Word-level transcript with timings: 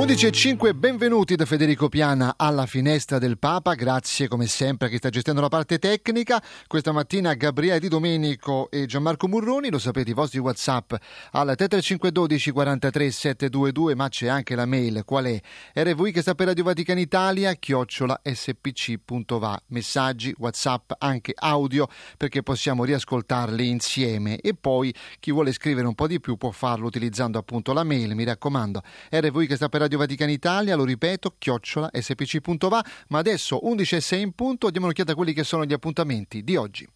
E 0.00 0.30
5, 0.30 0.74
benvenuti 0.74 1.34
da 1.34 1.44
Federico 1.44 1.88
Piana 1.88 2.34
alla 2.36 2.66
finestra 2.66 3.18
del 3.18 3.36
Papa, 3.36 3.74
grazie 3.74 4.28
come 4.28 4.46
sempre 4.46 4.86
a 4.86 4.90
chi 4.90 4.96
sta 4.96 5.10
gestendo 5.10 5.40
la 5.40 5.48
parte 5.48 5.78
tecnica. 5.78 6.40
Questa 6.68 6.92
mattina 6.92 7.34
Gabriele 7.34 7.80
Di 7.80 7.88
Domenico 7.88 8.70
e 8.70 8.86
Gianmarco 8.86 9.26
Murroni, 9.26 9.70
lo 9.70 9.78
sapete 9.80 10.10
i 10.10 10.14
vostri 10.14 10.38
Whatsapp 10.38 10.94
al 11.32 11.52
3512 11.54 12.50
43 12.52 13.10
722, 13.10 13.94
ma 13.96 14.08
c'è 14.08 14.28
anche 14.28 14.54
la 14.54 14.66
mail, 14.66 15.02
qual 15.04 15.24
è? 15.24 15.40
RVI 15.74 16.12
che 16.12 16.22
sta 16.22 16.34
per 16.34 16.46
Radio 16.46 16.64
Vaticana 16.64 17.00
Italia, 17.00 17.52
chiocciola 17.54 18.20
spc.va, 18.22 19.60
messaggi, 19.66 20.32
Whatsapp, 20.38 20.92
anche 20.98 21.32
audio, 21.34 21.88
perché 22.16 22.44
possiamo 22.44 22.84
riascoltarli 22.84 23.68
insieme. 23.68 24.38
E 24.38 24.54
poi 24.54 24.94
chi 25.18 25.32
vuole 25.32 25.52
scrivere 25.52 25.88
un 25.88 25.94
po' 25.94 26.06
di 26.06 26.20
più 26.20 26.36
può 26.36 26.52
farlo 26.52 26.86
utilizzando 26.86 27.36
appunto 27.36 27.72
la 27.72 27.82
mail, 27.82 28.14
mi 28.14 28.24
raccomando, 28.24 28.80
RVI 29.10 29.46
che 29.48 29.56
sta 29.56 29.68
per 29.68 29.80
Radio 29.80 29.87
Vaticana 29.96 30.30
Italia, 30.30 30.76
lo 30.76 30.84
ripeto, 30.84 31.34
chiocciola 31.38 31.90
spc.va, 31.92 32.84
ma 33.08 33.18
adesso 33.18 33.64
11 33.64 33.96
e 33.96 34.00
6 34.00 34.22
in 34.22 34.32
punto, 34.32 34.70
diamo 34.70 34.86
un'occhiata 34.86 35.12
a 35.12 35.14
quelli 35.14 35.32
che 35.32 35.44
sono 35.44 35.64
gli 35.64 35.72
appuntamenti 35.72 36.42
di 36.42 36.56
oggi. 36.56 36.88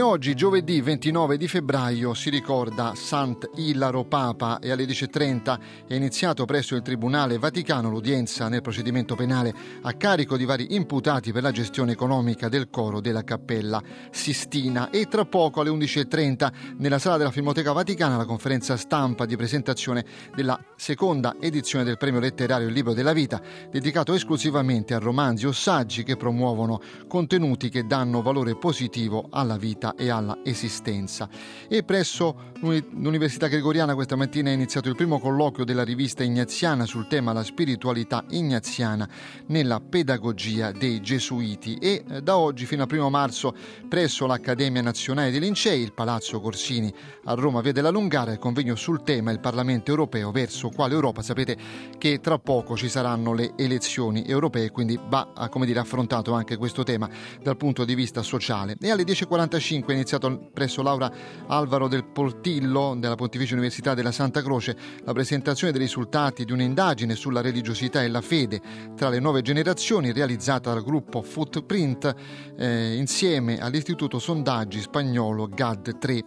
Oggi, 0.00 0.34
giovedì 0.34 0.80
29 0.80 1.36
di 1.36 1.46
febbraio, 1.46 2.14
si 2.14 2.28
ricorda 2.28 2.94
Sant'Ilaro 2.96 4.02
Papa. 4.02 4.58
E 4.58 4.72
alle 4.72 4.86
10.30 4.86 5.58
è 5.86 5.94
iniziato 5.94 6.44
presso 6.46 6.74
il 6.74 6.82
Tribunale 6.82 7.38
Vaticano 7.38 7.90
l'udienza 7.90 8.48
nel 8.48 8.60
procedimento 8.60 9.14
penale 9.14 9.54
a 9.82 9.92
carico 9.92 10.36
di 10.36 10.44
vari 10.44 10.74
imputati 10.74 11.30
per 11.30 11.42
la 11.42 11.52
gestione 11.52 11.92
economica 11.92 12.48
del 12.48 12.70
coro 12.70 13.00
della 13.00 13.22
Cappella 13.22 13.80
Sistina. 14.10 14.90
E 14.90 15.06
tra 15.06 15.26
poco 15.26 15.60
alle 15.60 15.70
11.30 15.70 16.52
nella 16.78 16.98
sala 16.98 17.16
della 17.16 17.30
Filmoteca 17.30 17.70
Vaticana 17.70 18.16
la 18.16 18.24
conferenza 18.24 18.76
stampa 18.76 19.26
di 19.26 19.36
presentazione 19.36 20.04
della 20.34 20.58
seconda 20.74 21.36
edizione 21.38 21.84
del 21.84 21.98
premio 21.98 22.18
letterario 22.18 22.66
Il 22.66 22.74
Libro 22.74 22.94
della 22.94 23.12
Vita 23.12 23.40
dedicato 23.70 24.12
esclusivamente 24.12 24.92
a 24.92 24.98
romanzi 24.98 25.46
o 25.46 25.52
saggi 25.52 26.02
che 26.02 26.16
promuovono 26.16 26.80
contenuti 27.06 27.68
che 27.68 27.86
danno 27.86 28.22
valore 28.22 28.56
positivo 28.56 29.28
alla 29.30 29.56
vita 29.56 29.82
e 29.92 30.08
alla 30.08 30.38
esistenza. 30.42 31.28
E 31.68 31.82
presso 31.82 32.52
l'Università 32.60 33.48
Gregoriana 33.48 33.94
questa 33.94 34.16
mattina 34.16 34.48
è 34.48 34.54
iniziato 34.54 34.88
il 34.88 34.96
primo 34.96 35.18
colloquio 35.18 35.66
della 35.66 35.84
rivista 35.84 36.22
ignaziana 36.22 36.86
sul 36.86 37.06
tema 37.08 37.34
la 37.34 37.44
spiritualità 37.44 38.24
ignaziana 38.30 39.06
nella 39.48 39.80
pedagogia 39.80 40.72
dei 40.72 41.02
gesuiti 41.02 41.76
e 41.76 42.04
eh, 42.08 42.22
da 42.22 42.38
oggi 42.38 42.64
fino 42.64 42.82
al 42.82 42.88
primo 42.88 43.10
marzo 43.10 43.54
presso 43.86 44.26
l'Accademia 44.26 44.80
Nazionale 44.80 45.30
dei 45.30 45.40
Lincei, 45.40 45.82
il 45.82 45.92
Palazzo 45.92 46.40
Corsini 46.40 46.92
a 47.24 47.34
Roma, 47.34 47.60
via 47.60 47.72
della 47.72 47.90
Lungara, 47.90 48.32
il 48.32 48.38
convegno 48.38 48.74
sul 48.76 49.02
tema 49.02 49.30
il 49.30 49.40
Parlamento 49.40 49.90
europeo 49.90 50.30
verso 50.30 50.70
quale 50.70 50.94
Europa. 50.94 51.20
Sapete 51.20 51.56
che 51.98 52.20
tra 52.20 52.38
poco 52.38 52.76
ci 52.76 52.88
saranno 52.88 53.34
le 53.34 53.52
elezioni 53.56 54.24
europee, 54.24 54.70
quindi 54.70 54.98
va 55.08 55.32
dire, 55.64 55.78
affrontato 55.78 56.32
anche 56.32 56.56
questo 56.56 56.82
tema 56.82 57.08
dal 57.42 57.56
punto 57.56 57.84
di 57.84 57.94
vista 57.94 58.22
sociale. 58.22 58.76
E 58.80 58.90
alle 58.90 59.02
10.45 59.02 59.73
è 59.82 59.92
iniziato 59.92 60.50
presso 60.52 60.82
Laura 60.82 61.10
Alvaro 61.48 61.88
del 61.88 62.04
Portillo 62.04 62.94
della 62.96 63.16
Pontificia 63.16 63.54
Università 63.54 63.94
della 63.94 64.12
Santa 64.12 64.42
Croce 64.42 64.76
la 65.04 65.12
presentazione 65.12 65.72
dei 65.72 65.82
risultati 65.82 66.44
di 66.44 66.52
un'indagine 66.52 67.14
sulla 67.14 67.40
religiosità 67.40 68.02
e 68.02 68.08
la 68.08 68.20
fede 68.20 68.60
tra 68.96 69.08
le 69.08 69.18
nuove 69.18 69.42
generazioni 69.42 70.12
realizzata 70.12 70.72
dal 70.72 70.84
gruppo 70.84 71.22
Footprint 71.22 72.14
eh, 72.56 72.94
insieme 72.94 73.58
all'Istituto 73.58 74.18
Sondaggi 74.18 74.80
Spagnolo 74.80 75.48
GAD3 75.48 76.20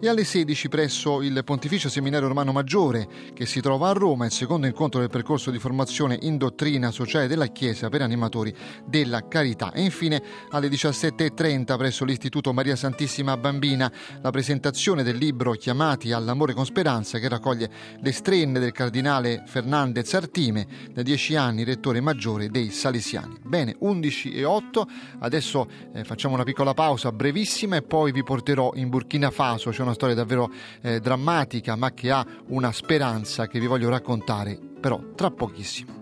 e 0.00 0.08
alle 0.08 0.24
16 0.24 0.68
presso 0.68 1.22
il 1.22 1.42
Pontificio 1.42 1.88
Seminario 1.88 2.28
Romano 2.28 2.52
Maggiore 2.52 3.08
che 3.32 3.46
si 3.46 3.60
trova 3.60 3.88
a 3.88 3.92
Roma 3.92 4.26
il 4.26 4.32
secondo 4.32 4.66
incontro 4.66 5.00
del 5.00 5.08
percorso 5.08 5.50
di 5.50 5.58
formazione 5.58 6.18
in 6.20 6.36
dottrina 6.36 6.90
sociale 6.90 7.26
della 7.26 7.46
Chiesa 7.46 7.88
per 7.88 8.02
animatori 8.02 8.54
della 8.84 9.26
carità. 9.26 9.72
E 9.72 9.82
infine 9.82 10.22
alle 10.50 10.68
17.30 10.68 11.76
presso 11.76 12.04
l'Istituto 12.04 12.52
Maria 12.52 12.76
Santissima 12.76 12.88
Santissima 12.90 13.36
Bambina, 13.36 13.90
la 14.20 14.30
presentazione 14.30 15.04
del 15.04 15.16
libro 15.16 15.52
Chiamati 15.52 16.10
all'amore 16.10 16.54
con 16.54 16.64
speranza 16.64 17.20
che 17.20 17.28
raccoglie 17.28 17.70
le 18.00 18.10
strenne 18.10 18.58
del 18.58 18.72
cardinale 18.72 19.44
Fernandez 19.46 20.12
Artime, 20.12 20.66
da 20.92 21.02
dieci 21.02 21.36
anni 21.36 21.62
rettore 21.62 22.00
maggiore 22.00 22.48
dei 22.48 22.70
Salesiani. 22.70 23.38
Bene, 23.44 23.76
11 23.78 24.32
e 24.32 24.42
8, 24.42 24.88
adesso 25.20 25.68
eh, 25.94 26.02
facciamo 26.02 26.34
una 26.34 26.42
piccola 26.42 26.74
pausa 26.74 27.12
brevissima 27.12 27.76
e 27.76 27.82
poi 27.82 28.10
vi 28.10 28.24
porterò 28.24 28.72
in 28.74 28.88
Burkina 28.88 29.30
Faso, 29.30 29.70
c'è 29.70 29.82
una 29.82 29.94
storia 29.94 30.16
davvero 30.16 30.50
eh, 30.82 30.98
drammatica 30.98 31.76
ma 31.76 31.92
che 31.92 32.10
ha 32.10 32.26
una 32.48 32.72
speranza 32.72 33.46
che 33.46 33.60
vi 33.60 33.66
voglio 33.66 33.88
raccontare 33.88 34.58
però 34.80 35.00
tra 35.14 35.30
pochissimo. 35.30 35.98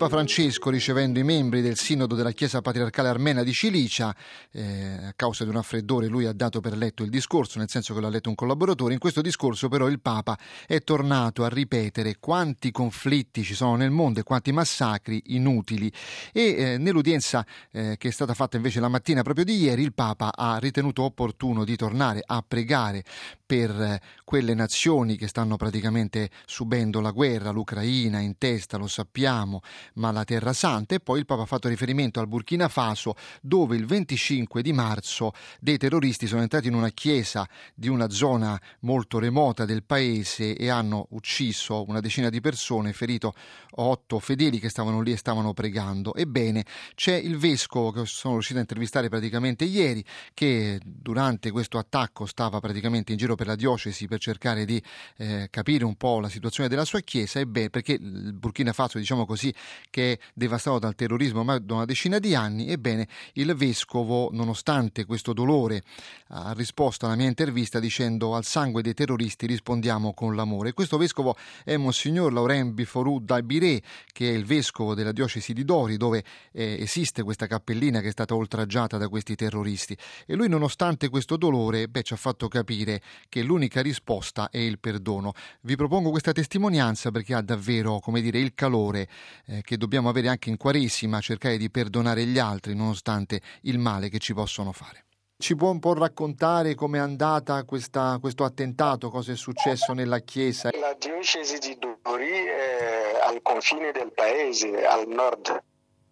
Papa 0.00 0.16
Francesco, 0.16 0.70
ricevendo 0.70 1.18
i 1.18 1.24
membri 1.24 1.60
del 1.60 1.76
Sinodo 1.76 2.14
della 2.14 2.32
Chiesa 2.32 2.62
Patriarcale 2.62 3.08
Armena 3.08 3.42
di 3.42 3.52
Cilicia, 3.52 4.16
eh, 4.50 4.96
a 5.08 5.12
causa 5.14 5.42
di 5.42 5.50
un 5.50 5.56
raffreddore, 5.56 6.06
lui 6.06 6.24
ha 6.24 6.32
dato 6.32 6.60
per 6.60 6.74
letto 6.74 7.02
il 7.02 7.10
discorso, 7.10 7.58
nel 7.58 7.68
senso 7.68 7.92
che 7.92 8.00
l'ha 8.00 8.08
letto 8.08 8.30
un 8.30 8.34
collaboratore. 8.34 8.94
In 8.94 8.98
questo 8.98 9.20
discorso, 9.20 9.68
però, 9.68 9.88
il 9.88 10.00
Papa 10.00 10.38
è 10.66 10.80
tornato 10.80 11.44
a 11.44 11.50
ripetere 11.50 12.16
quanti 12.18 12.70
conflitti 12.70 13.42
ci 13.42 13.52
sono 13.52 13.76
nel 13.76 13.90
mondo 13.90 14.20
e 14.20 14.22
quanti 14.22 14.52
massacri 14.52 15.22
inutili. 15.34 15.92
E 16.32 16.54
eh, 16.56 16.78
nell'udienza 16.78 17.44
eh, 17.70 17.96
che 17.98 18.08
è 18.08 18.10
stata 18.10 18.32
fatta 18.32 18.56
invece 18.56 18.80
la 18.80 18.88
mattina 18.88 19.20
proprio 19.20 19.44
di 19.44 19.56
ieri, 19.56 19.82
il 19.82 19.92
Papa 19.92 20.32
ha 20.34 20.56
ritenuto 20.56 21.02
opportuno 21.02 21.62
di 21.62 21.76
tornare 21.76 22.22
a 22.24 22.42
pregare 22.46 23.04
per 23.50 24.00
quelle 24.22 24.54
nazioni 24.54 25.16
che 25.16 25.26
stanno 25.26 25.56
praticamente 25.56 26.30
subendo 26.46 27.00
la 27.00 27.10
guerra, 27.10 27.50
l'Ucraina 27.50 28.20
in 28.20 28.38
testa, 28.38 28.76
lo 28.76 28.86
sappiamo, 28.86 29.60
ma 29.94 30.12
la 30.12 30.22
Terra 30.22 30.52
Santa 30.52 30.94
e 30.94 31.00
poi 31.00 31.18
il 31.18 31.26
Papa 31.26 31.42
ha 31.42 31.46
fatto 31.46 31.66
riferimento 31.66 32.20
al 32.20 32.28
Burkina 32.28 32.68
Faso 32.68 33.16
dove 33.42 33.74
il 33.74 33.86
25 33.86 34.62
di 34.62 34.72
marzo 34.72 35.32
dei 35.58 35.78
terroristi 35.78 36.28
sono 36.28 36.42
entrati 36.42 36.68
in 36.68 36.74
una 36.74 36.90
chiesa 36.90 37.44
di 37.74 37.88
una 37.88 38.08
zona 38.10 38.56
molto 38.82 39.18
remota 39.18 39.64
del 39.64 39.82
paese 39.82 40.54
e 40.54 40.68
hanno 40.68 41.08
ucciso 41.10 41.84
una 41.88 41.98
decina 41.98 42.28
di 42.28 42.40
persone, 42.40 42.92
ferito 42.92 43.34
otto 43.72 44.20
fedeli 44.20 44.60
che 44.60 44.68
stavano 44.68 45.00
lì 45.00 45.10
e 45.10 45.16
stavano 45.16 45.54
pregando. 45.54 46.14
Ebbene, 46.14 46.64
c'è 46.94 47.14
il 47.14 47.36
vescovo 47.36 47.90
che 47.90 48.06
sono 48.06 48.34
riuscito 48.34 48.58
a 48.58 48.62
intervistare 48.62 49.08
praticamente 49.08 49.64
ieri 49.64 50.04
che 50.34 50.78
durante 50.84 51.50
questo 51.50 51.78
attacco 51.78 52.26
stava 52.26 52.60
praticamente 52.60 53.10
in 53.10 53.18
giro 53.18 53.38
per 53.40 53.48
la 53.48 53.56
diocesi 53.56 54.06
per 54.06 54.20
cercare 54.20 54.66
di 54.66 54.82
eh, 55.16 55.48
capire 55.50 55.86
un 55.86 55.94
po' 55.94 56.20
la 56.20 56.28
situazione 56.28 56.68
della 56.68 56.84
sua 56.84 57.00
chiesa 57.00 57.40
e 57.40 57.46
beh, 57.46 57.70
perché 57.70 57.92
il 57.92 58.34
Burkina 58.34 58.74
Faso, 58.74 58.98
diciamo 58.98 59.24
così, 59.24 59.50
che 59.88 60.12
è 60.12 60.18
devastato 60.34 60.78
dal 60.78 60.94
terrorismo 60.94 61.38
ormai 61.38 61.64
da 61.64 61.72
una 61.72 61.84
decina 61.86 62.18
di 62.18 62.34
anni, 62.34 62.68
ebbene 62.68 63.08
il 63.34 63.54
vescovo, 63.54 64.28
nonostante 64.30 65.06
questo 65.06 65.32
dolore, 65.32 65.82
ha 66.28 66.52
risposto 66.52 67.06
alla 67.06 67.14
mia 67.14 67.28
intervista 67.28 67.80
dicendo 67.80 68.34
al 68.34 68.44
sangue 68.44 68.82
dei 68.82 68.92
terroristi 68.92 69.46
rispondiamo 69.46 70.12
con 70.12 70.36
l'amore. 70.36 70.74
Questo 70.74 70.98
vescovo 70.98 71.34
è 71.64 71.78
Monsignor 71.78 72.34
Laurent 72.34 72.74
Biforou 72.74 73.20
d'Albiré, 73.20 73.80
che 74.12 74.28
è 74.28 74.34
il 74.34 74.44
vescovo 74.44 74.94
della 74.94 75.12
diocesi 75.12 75.54
di 75.54 75.64
Dori, 75.64 75.96
dove 75.96 76.22
eh, 76.52 76.76
esiste 76.78 77.22
questa 77.22 77.46
cappellina 77.46 78.02
che 78.02 78.08
è 78.08 78.12
stata 78.12 78.34
oltraggiata 78.34 78.98
da 78.98 79.08
questi 79.08 79.34
terroristi. 79.34 79.96
E 80.26 80.34
lui, 80.34 80.50
nonostante 80.50 81.08
questo 81.08 81.38
dolore, 81.38 81.88
beh, 81.88 82.02
ci 82.02 82.12
ha 82.12 82.16
fatto 82.16 82.46
capire 82.46 83.00
che 83.30 83.42
l'unica 83.42 83.80
risposta 83.80 84.50
è 84.50 84.58
il 84.58 84.78
perdono. 84.78 85.32
Vi 85.62 85.76
propongo 85.76 86.10
questa 86.10 86.32
testimonianza 86.32 87.10
perché 87.10 87.32
ha 87.32 87.40
davvero, 87.40 88.00
come 88.00 88.20
dire, 88.20 88.38
il 88.38 88.52
calore 88.52 89.08
eh, 89.46 89.62
che 89.62 89.78
dobbiamo 89.78 90.10
avere 90.10 90.28
anche 90.28 90.50
in 90.50 90.58
Quaresima, 90.58 91.20
cercare 91.20 91.56
di 91.56 91.70
perdonare 91.70 92.26
gli 92.26 92.38
altri 92.38 92.74
nonostante 92.74 93.40
il 93.62 93.78
male 93.78 94.10
che 94.10 94.18
ci 94.18 94.34
possono 94.34 94.72
fare. 94.72 95.04
Ci 95.38 95.56
può 95.56 95.70
un 95.70 95.78
po' 95.78 95.94
raccontare 95.94 96.74
com'è 96.74 96.98
andata 96.98 97.64
questa, 97.64 98.18
questo 98.20 98.44
attentato, 98.44 99.08
cosa 99.08 99.32
è 99.32 99.36
successo 99.36 99.94
nella 99.94 100.18
chiesa? 100.18 100.68
La 100.78 100.94
diocesi 100.98 101.56
di 101.56 101.78
Dori 101.78 102.28
è 102.28 103.18
al 103.24 103.40
confine 103.40 103.90
del 103.90 104.12
paese, 104.12 104.84
al 104.84 105.08
nord, 105.08 105.62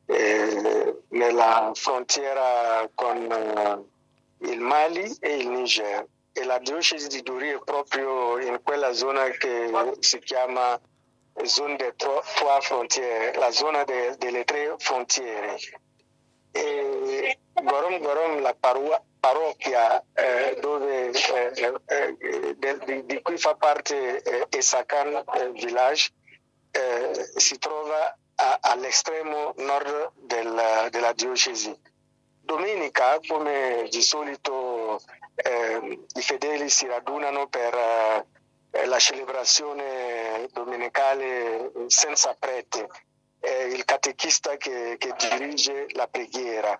eh, 0.07 1.03
nella 1.11 1.71
frontiera 1.75 2.89
con 2.95 3.17
eh, 3.31 4.51
il 4.51 4.61
Mali 4.61 5.15
e 5.21 5.37
il 5.37 5.49
Niger. 5.49 6.07
E 6.39 6.45
la 6.45 6.59
diocesi 6.59 7.09
di 7.09 7.23
Dori 7.23 7.49
è 7.49 7.59
proprio 7.65 8.39
in 8.39 8.61
quella 8.63 8.93
zona 8.93 9.29
che 9.31 9.73
si 9.99 10.21
chiama 10.21 10.81
zona 11.45 11.75
delle 11.75 11.95
trois 11.97 12.65
frontiere, 12.65 13.37
la 13.37 13.51
zona 13.51 13.83
de, 13.83 14.15
delle 14.19 14.45
tre 14.45 14.75
frontiere. 14.79 15.59
E 16.53 17.39
Gorom 17.53 17.99
Gorom, 17.99 18.41
la 18.41 18.55
parua, 18.55 19.03
parrocchia 19.19 20.01
eh, 20.15 20.57
dove, 20.61 21.11
eh, 21.11 21.75
eh, 21.87 22.79
di, 22.85 23.05
di, 23.05 23.23
cui 23.23 23.37
fa 23.37 23.57
parte 23.57 24.23
eh, 24.23 24.47
Esakan 24.49 25.25
eh, 25.35 25.51
Village 25.51 26.11
eh, 26.71 27.31
si 27.35 27.59
trova 27.59 28.17
a, 28.37 28.59
all'estremo 28.61 29.55
nord 29.57 30.13
del, 30.15 30.89
della 30.91 31.13
diocesi. 31.13 31.77
Domenica, 32.41 33.19
come 33.27 33.89
di 33.91 34.01
solito, 34.01 35.01
i 35.41 36.23
fedeli 36.23 36.69
si 36.69 36.87
radunano 36.87 37.49
per 37.49 38.27
la 38.85 38.99
celebrazione 38.99 40.49
domenicale 40.53 41.73
senza 41.87 42.35
prete, 42.39 42.89
è 43.39 43.69
il 43.73 43.85
catechista 43.85 44.57
che, 44.57 44.97
che 44.99 45.15
dirige 45.17 45.87
la 45.91 46.09
preghiera. 46.09 46.77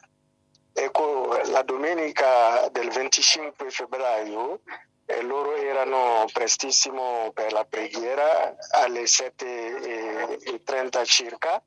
Ecco, 0.73 1.41
la 1.47 1.63
domenica 1.63 2.69
del 2.71 2.91
25 2.91 3.71
febbraio 3.71 4.61
eh, 5.07 5.23
loro 5.23 5.57
erano 5.57 6.27
prestissimo 6.33 7.31
per 7.33 7.53
la 7.53 7.65
preghiera 7.65 8.55
alle 8.71 9.05
7.30 9.05 11.05
circa. 11.05 11.63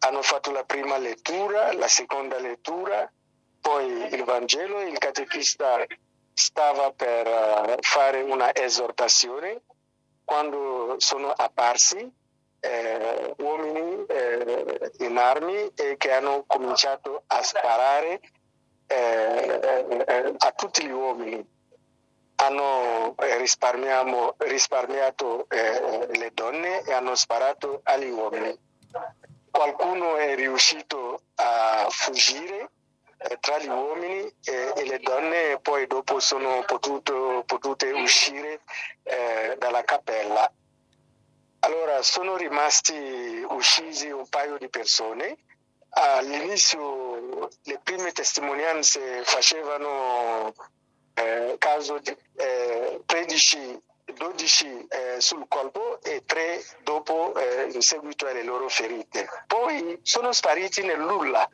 Hanno 0.00 0.22
fatto 0.22 0.50
la 0.50 0.64
prima 0.64 0.98
lettura, 0.98 1.72
la 1.72 1.88
seconda 1.88 2.38
lettura, 2.38 3.10
poi 3.60 4.14
il 4.14 4.24
Vangelo, 4.24 4.80
il 4.80 4.98
catechista 4.98 5.84
stava 6.32 6.92
per 6.92 7.26
eh, 7.26 7.76
fare 7.80 8.22
una 8.22 8.54
esortazione 8.54 9.62
quando 10.24 10.94
sono 10.98 11.30
apparsi 11.30 12.10
eh, 12.60 13.34
uomini 13.38 14.04
eh, 14.06 14.92
in 14.98 15.16
armi 15.16 15.72
e 15.74 15.96
che 15.96 16.12
hanno 16.12 16.44
cominciato 16.46 17.22
a 17.26 17.42
sparare 17.42 18.20
eh, 18.86 20.34
a 20.36 20.52
tutti 20.52 20.86
gli 20.86 20.90
uomini. 20.90 21.56
Hanno 22.36 23.16
eh, 23.18 23.36
risparmiato 23.38 25.46
eh, 25.48 26.06
le 26.10 26.30
donne 26.32 26.82
e 26.82 26.92
hanno 26.92 27.14
sparato 27.14 27.80
agli 27.82 28.10
uomini. 28.10 28.56
Qualcuno 29.50 30.16
è 30.16 30.34
riuscito 30.36 31.22
a 31.36 31.86
fuggire 31.90 32.70
tra 33.40 33.58
gli 33.58 33.68
uomini 33.68 34.32
e, 34.44 34.84
le 34.84 34.98
donne 35.00 35.58
poi 35.60 35.86
dopo 35.86 36.20
sono 36.20 36.62
potuto, 36.66 37.42
potute 37.46 37.90
uscire 37.92 38.60
dalla 39.58 39.82
cappella 39.84 40.50
allora, 41.60 42.02
sono 42.02 42.36
rimasti 42.36 43.44
uccisi 43.48 44.08
un 44.10 44.28
paio 44.28 44.58
di 44.58 44.68
persone. 44.68 45.36
All'inizio 45.90 47.48
le 47.64 47.80
prime 47.82 48.12
testimonianze 48.12 49.22
facevano 49.24 50.54
eh, 51.14 51.56
caso 51.58 51.98
di 51.98 52.16
eh, 52.36 53.02
13 53.04 53.82
12 54.14 54.86
eh, 54.88 55.20
sul 55.20 55.46
colpo 55.48 56.00
e 56.00 56.22
3 56.24 56.64
dopo 56.82 57.34
eh, 57.34 57.68
in 57.72 57.82
seguito 57.82 58.26
alle 58.26 58.42
loro 58.42 58.68
ferite. 58.68 59.28
Poi 59.46 59.98
sono 60.02 60.32
spariti 60.32 60.82
nel 60.82 61.00
nulla 61.00 61.46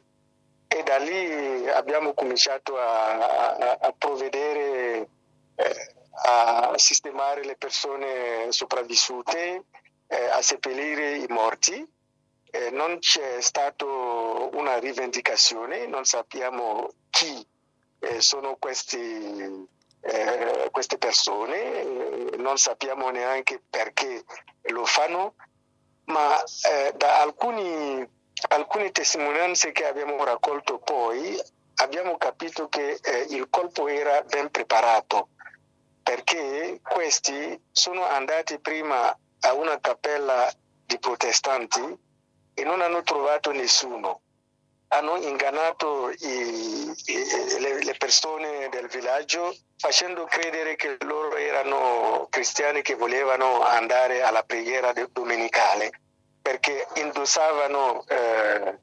e 0.74 0.82
da 0.82 0.96
lì 0.96 1.68
abbiamo 1.68 2.14
cominciato 2.14 2.76
a, 2.76 3.18
a, 3.18 3.78
a 3.80 3.94
provvedere 3.96 5.08
eh, 5.54 5.94
a 6.24 6.72
sistemare 6.76 7.44
le 7.44 7.56
persone 7.56 8.50
sopravvissute 8.50 9.64
eh, 10.06 10.28
a 10.30 10.42
seppellire 10.42 11.16
i 11.16 11.26
morti. 11.28 11.86
Eh, 12.50 12.70
non 12.70 12.98
c'è 12.98 13.40
stata 13.40 13.84
una 13.84 14.78
rivendicazione, 14.78 15.86
non 15.86 16.04
sappiamo 16.04 16.88
chi 17.10 17.46
eh, 18.00 18.20
sono 18.20 18.56
questi, 18.56 19.68
eh, 20.00 20.68
queste 20.72 20.98
persone, 20.98 21.56
eh, 22.32 22.36
non 22.36 22.56
sappiamo 22.58 23.10
neanche 23.10 23.60
perché 23.70 24.24
lo 24.70 24.84
fanno, 24.84 25.34
ma 26.06 26.42
da 26.96 27.20
alcuni, 27.20 28.06
alcune 28.48 28.90
testimonianze 28.90 29.72
che 29.72 29.86
abbiamo 29.86 30.22
raccolto 30.24 30.78
poi 30.78 31.40
abbiamo 31.76 32.16
capito 32.16 32.68
che 32.68 32.98
il 33.28 33.48
colpo 33.50 33.88
era 33.88 34.22
ben 34.22 34.50
preparato 34.50 35.28
perché 36.02 36.80
questi 36.82 37.58
sono 37.72 38.04
andati 38.06 38.58
prima 38.60 39.16
a 39.40 39.52
una 39.54 39.80
cappella 39.80 40.52
di 40.84 40.98
protestanti 40.98 41.80
e 42.52 42.62
non 42.62 42.82
hanno 42.82 43.02
trovato 43.02 43.50
nessuno. 43.52 44.20
Hanno 44.88 45.16
ingannato 45.16 46.10
i, 46.10 46.92
i, 47.06 47.58
le, 47.58 47.82
le 47.82 47.94
persone 47.96 48.68
del 48.68 48.86
villaggio 48.86 49.56
facendo 49.78 50.24
credere 50.24 50.76
che 50.76 50.96
loro 51.00 51.36
erano 51.36 52.26
cristiani 52.30 52.82
che 52.82 52.94
volevano 52.94 53.62
andare 53.62 54.22
alla 54.22 54.44
preghiera 54.44 54.92
domenicale 55.10 56.02
perché 56.44 56.86
indossavano 56.96 58.04
eh, 58.06 58.78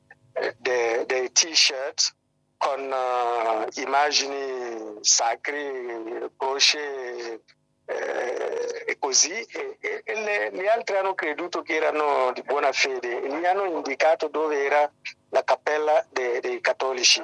dei, 0.57 1.05
dei 1.05 1.31
t-shirt 1.31 2.15
con 2.57 2.91
uh, 2.91 3.79
immagini 3.79 4.97
sacre, 5.01 6.31
croce 6.35 7.43
eh, 7.85 8.83
e 8.87 8.97
così 8.97 9.31
e, 9.31 9.77
e 10.03 10.13
le, 10.23 10.49
gli 10.53 10.65
altri 10.65 10.97
hanno 10.97 11.13
creduto 11.13 11.61
che 11.61 11.75
erano 11.75 12.31
di 12.33 12.41
buona 12.41 12.71
fede 12.71 13.21
e 13.21 13.27
gli 13.27 13.45
hanno 13.45 13.65
indicato 13.65 14.27
dove 14.27 14.65
era 14.65 14.91
la 15.29 15.43
cappella 15.43 16.03
de, 16.09 16.39
dei 16.39 16.61
cattolici 16.61 17.23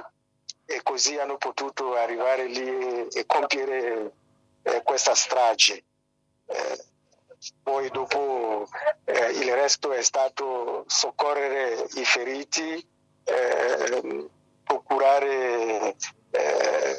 e 0.67 0.82
così 0.84 1.17
hanno 1.17 1.38
potuto 1.38 1.96
arrivare 1.96 2.46
lì 2.46 2.67
e, 2.67 3.08
e 3.12 3.25
compiere 3.25 4.12
eh, 4.62 4.82
questa 4.84 5.15
strage. 5.15 5.84
Eh, 6.46 6.86
poi 7.62 7.89
dopo 7.89 8.67
eh, 9.06 9.32
il 9.32 9.53
resto 9.53 9.91
è 9.91 10.01
stato 10.01 10.84
soccorrere 10.88 11.88
i 11.96 12.06
feriti, 12.06 12.88
eh, 13.24 14.29
procurare 14.63 15.96
eh, 16.32 16.96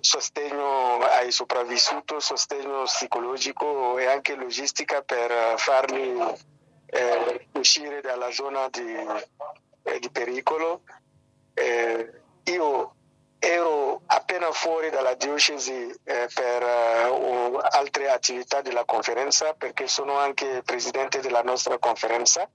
sostegno 0.00 0.98
ai 0.98 1.30
sopravvissuti, 1.30 2.14
sostegno 2.18 2.82
psicologico 2.84 3.98
e 3.98 4.06
anche 4.06 4.34
logistica 4.34 5.02
per 5.02 5.54
farli 5.58 6.16
eh, 6.86 7.48
uscire 7.52 8.00
dalla 8.00 8.30
zona 8.30 8.68
di, 8.68 8.94
eh, 9.82 9.98
di 9.98 10.10
pericolo. 10.10 10.82
Eh, 11.54 12.20
io 12.44 12.94
ero 13.38 14.02
appena 14.06 14.50
fuori 14.52 14.90
dalla 14.90 15.14
diocesi 15.14 15.72
eh, 16.04 16.28
per 16.34 16.62
uh, 16.62 17.58
altre 17.70 18.10
attività 18.10 18.62
della 18.62 18.84
conferenza 18.84 19.54
perché 19.54 19.86
sono 19.86 20.18
anche 20.18 20.62
presidente 20.64 21.20
della 21.20 21.42
nostra 21.42 21.78
conferenza. 21.78 22.48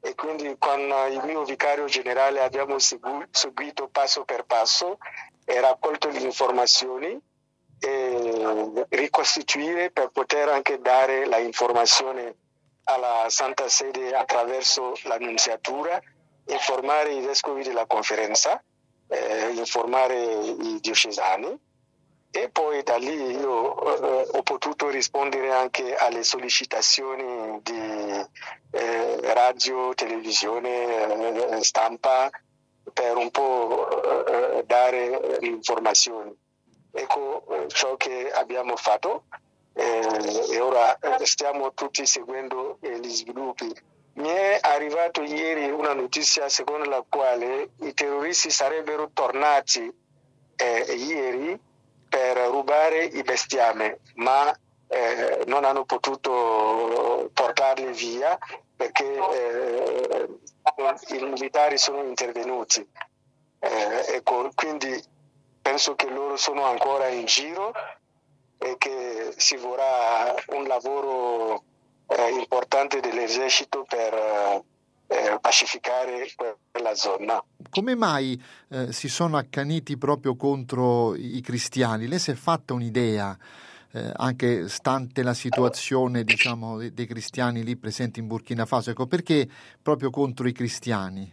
E 0.00 0.14
quindi 0.14 0.54
con 0.58 0.80
il 0.80 1.22
mio 1.24 1.44
vicario 1.44 1.86
generale 1.86 2.42
abbiamo 2.42 2.78
seguito 2.78 3.88
passo 3.90 4.24
per 4.24 4.44
passo 4.44 4.98
e 5.46 5.60
raccolto 5.60 6.08
le 6.10 6.18
informazioni 6.18 7.18
e 7.78 8.86
ricostituire 8.90 9.90
per 9.90 10.10
poter 10.10 10.48
anche 10.48 10.78
dare 10.78 11.24
la 11.26 11.38
informazione 11.38 12.36
alla 12.84 13.26
Santa 13.28 13.68
Sede 13.68 14.14
attraverso 14.14 14.92
l'annunziatura, 15.04 15.98
informare 16.48 17.14
i 17.14 17.20
vescovi 17.20 17.62
della 17.62 17.86
conferenza, 17.86 18.62
eh, 19.08 19.50
informare 19.54 20.16
i 20.16 20.78
diocesani 20.80 21.58
e 22.36 22.48
poi 22.48 22.82
da 22.82 22.96
lì 22.96 23.14
io 23.14 24.26
eh, 24.26 24.28
ho 24.32 24.42
potuto 24.42 24.88
rispondere 24.88 25.52
anche 25.52 25.94
alle 25.94 26.24
sollecitazioni 26.24 27.60
di 27.62 28.26
eh, 28.72 29.32
radio, 29.32 29.94
televisione, 29.94 31.50
eh, 31.50 31.62
stampa 31.62 32.28
per 32.92 33.16
un 33.16 33.30
po' 33.30 34.26
eh, 34.26 34.64
dare 34.66 35.38
informazioni. 35.42 36.36
ecco 36.90 37.46
eh, 37.50 37.68
ciò 37.68 37.96
che 37.96 38.32
abbiamo 38.32 38.74
fatto 38.74 39.26
e 39.76 40.60
ora 40.60 40.96
stiamo 41.22 41.72
tutti 41.74 42.06
seguendo 42.06 42.78
gli 42.80 43.08
sviluppi. 43.08 43.72
Mi 44.14 44.28
è 44.28 44.58
arrivato 44.60 45.22
ieri 45.22 45.70
una 45.70 45.92
notizia 45.92 46.48
secondo 46.48 46.88
la 46.88 47.04
quale 47.08 47.70
i 47.80 47.94
terroristi 47.94 48.50
sarebbero 48.50 49.10
tornati 49.12 49.92
eh, 50.56 50.94
ieri 50.96 51.58
per 52.08 52.36
rubare 52.48 53.04
i 53.04 53.22
bestiame, 53.22 53.98
ma 54.14 54.56
eh, 54.86 55.42
non 55.46 55.64
hanno 55.64 55.84
potuto 55.84 57.28
portarli 57.32 57.90
via 57.92 58.38
perché 58.76 59.04
eh, 59.04 60.28
i 61.08 61.24
militari 61.24 61.76
sono 61.76 62.02
intervenuti. 62.04 62.86
Ecco, 63.58 64.50
quindi 64.54 65.02
penso 65.62 65.94
che 65.94 66.08
loro 66.10 66.36
sono 66.36 66.64
ancora 66.64 67.08
in 67.08 67.24
giro 67.24 67.72
e 68.58 68.76
che 68.76 69.32
si 69.36 69.56
vorrà 69.56 70.34
un 70.48 70.64
lavoro 70.64 71.62
eh, 72.06 72.30
importante 72.38 73.00
dell'esercito 73.00 73.84
per 73.88 74.14
eh, 75.06 75.38
pacificare 75.40 76.26
quella 76.70 76.94
zona. 76.94 77.42
Come 77.70 77.94
mai 77.94 78.40
eh, 78.68 78.92
si 78.92 79.08
sono 79.08 79.36
accaniti 79.36 79.96
proprio 79.96 80.36
contro 80.36 81.14
i 81.14 81.40
cristiani? 81.40 82.06
Lei 82.06 82.18
si 82.18 82.30
è 82.30 82.34
fatta 82.34 82.74
un'idea? 82.74 83.36
Eh, 83.92 84.10
anche 84.16 84.68
stante 84.68 85.22
la 85.22 85.34
situazione 85.34 86.24
diciamo, 86.24 86.78
dei, 86.78 87.06
cristiani 87.06 87.62
lì 87.62 87.76
presenti 87.76 88.18
in 88.18 88.26
Burkina 88.26 88.66
Faso, 88.66 88.90
ecco 88.90 89.06
perché 89.06 89.48
proprio 89.80 90.10
contro 90.10 90.48
i 90.48 90.52
cristiani? 90.52 91.32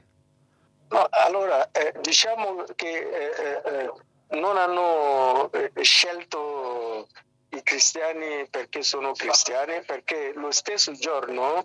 No, 0.89 1.07
allora, 1.09 1.71
eh, 1.71 1.93
diciamo 2.01 2.63
che 2.75 2.87
eh, 2.87 3.61
eh, 3.65 4.37
non 4.37 4.57
hanno 4.57 5.51
eh, 5.51 5.71
scelto 5.81 7.07
i 7.51 7.63
cristiani 7.63 8.47
perché 8.49 8.81
sono 8.81 9.11
cristiani, 9.13 9.83
perché 9.83 10.33
lo 10.35 10.51
stesso 10.51 10.91
giorno 10.93 11.63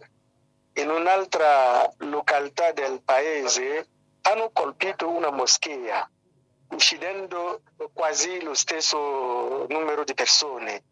in 0.74 0.90
un'altra 0.90 1.88
località 1.98 2.72
del 2.72 3.00
paese 3.02 3.88
hanno 4.22 4.50
colpito 4.52 5.08
una 5.08 5.30
moschea, 5.30 6.08
uccidendo 6.70 7.62
quasi 7.92 8.42
lo 8.42 8.54
stesso 8.54 9.66
numero 9.68 10.04
di 10.04 10.14
persone. 10.14 10.82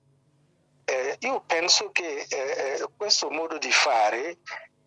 Eh, 0.85 1.17
io 1.21 1.43
penso 1.47 1.91
che 1.91 2.27
eh, 2.29 2.87
questo 2.97 3.31
modo 3.31 3.59
di 3.59 3.73
fare 3.73 4.39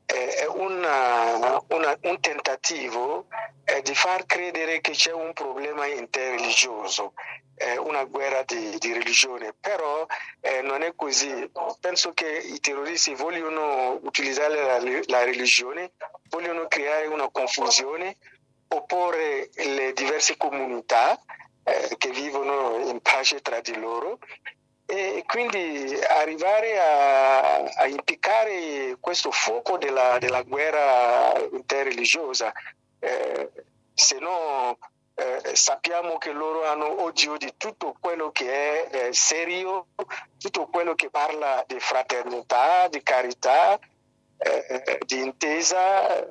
è 0.07 0.45
una, 0.47 1.61
una, 1.67 1.97
un 2.03 2.19
tentativo 2.21 3.27
eh, 3.65 3.81
di 3.81 3.93
far 3.93 4.25
credere 4.25 4.79
che 4.79 4.91
c'è 4.91 5.11
un 5.11 5.33
problema 5.33 5.85
interreligioso, 5.85 7.13
eh, 7.55 7.77
una 7.77 8.05
guerra 8.05 8.43
di, 8.43 8.77
di, 8.77 8.93
religione, 8.93 9.53
però 9.59 10.05
eh, 10.39 10.61
non 10.61 10.81
è 10.81 10.93
così. 10.95 11.51
Penso 11.81 12.13
che 12.13 12.25
i 12.29 12.59
terroristi 12.61 13.15
vogliono 13.15 13.99
utilizzare 14.01 14.55
la, 14.55 14.79
la 15.07 15.23
religione, 15.25 15.91
vogliono 16.29 16.67
creare 16.67 17.07
una 17.07 17.29
confusione, 17.29 18.15
opporre 18.69 19.49
le 19.55 19.91
diverse 19.91 20.37
comunità 20.37 21.19
eh, 21.63 21.95
che 21.97 22.11
vivono 22.11 22.77
in 22.89 23.01
pace 23.01 23.41
tra 23.41 23.59
di 23.59 23.75
loro 23.77 24.19
e 24.89 25.23
quindi 25.27 25.99
arrivare 26.17 26.79
a, 26.79 27.57
a 27.57 27.87
impiccare 27.87 28.95
questo 29.01 29.31
fuoco 29.31 29.77
della, 29.77 30.17
della 30.17 30.43
guerra 30.43 31.37
interreligiosa, 31.51 32.53
eh, 32.99 33.51
se 33.93 34.17
no 34.19 34.77
eh, 35.13 35.55
sappiamo 35.55 36.17
che 36.17 36.31
loro 36.31 36.65
hanno 36.65 37.03
odio 37.03 37.35
di 37.35 37.53
tutto 37.57 37.97
quello 37.99 38.31
che 38.31 38.89
è 38.89 39.07
eh, 39.07 39.13
serio, 39.13 39.87
tutto 40.37 40.67
quello 40.67 40.95
che 40.95 41.09
parla 41.09 41.65
di 41.67 41.79
fraternità, 41.79 42.87
di 42.87 43.03
carità, 43.03 43.77
eh, 44.37 44.99
di 45.05 45.19
intesa, 45.19 46.25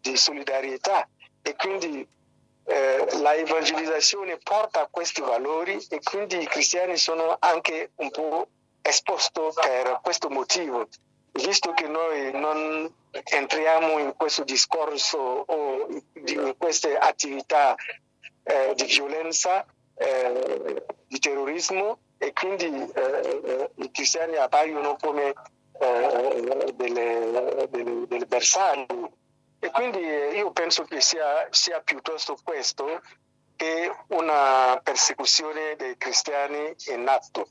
di 0.00 0.16
solidarietà. 0.18 1.08
E 1.40 1.54
quindi 1.56 2.06
eh, 2.66 3.06
la 3.20 3.34
evangelizzazione 3.34 4.38
porta 4.38 4.82
a 4.82 4.88
questi 4.90 5.20
valori 5.20 5.78
e 5.88 6.00
quindi 6.02 6.40
i 6.40 6.46
cristiani 6.46 6.96
sono 6.96 7.36
anche 7.38 7.92
un 7.96 8.10
po' 8.10 8.48
esposti 8.82 9.40
per 9.60 10.00
questo 10.02 10.28
motivo, 10.28 10.88
visto 11.32 11.72
che 11.74 11.86
noi 11.86 12.32
non 12.32 12.92
entriamo 13.12 13.98
in 13.98 14.14
questo 14.16 14.42
discorso 14.42 15.18
o 15.18 15.86
in 16.14 16.54
queste 16.58 16.96
attività 16.96 17.74
eh, 18.42 18.72
di 18.74 18.84
violenza, 18.84 19.64
eh, 19.94 20.84
di 21.06 21.18
terrorismo 21.18 21.98
e 22.18 22.32
quindi 22.32 22.66
eh, 22.66 23.70
i 23.76 23.90
cristiani 23.92 24.36
appaiono 24.36 24.96
come 25.00 25.32
eh, 25.78 26.72
delle, 26.74 27.66
delle, 27.70 28.06
delle 28.06 28.26
bersagli 28.26 28.86
e 29.58 29.70
quindi 29.70 29.98
io 29.98 30.50
penso 30.52 30.84
che 30.84 31.00
sia, 31.00 31.46
sia 31.50 31.80
piuttosto 31.80 32.36
questo 32.42 33.00
che 33.56 33.90
una 34.08 34.78
persecuzione 34.82 35.76
dei 35.76 35.96
cristiani 35.96 36.74
in 36.88 37.08
atto. 37.08 37.48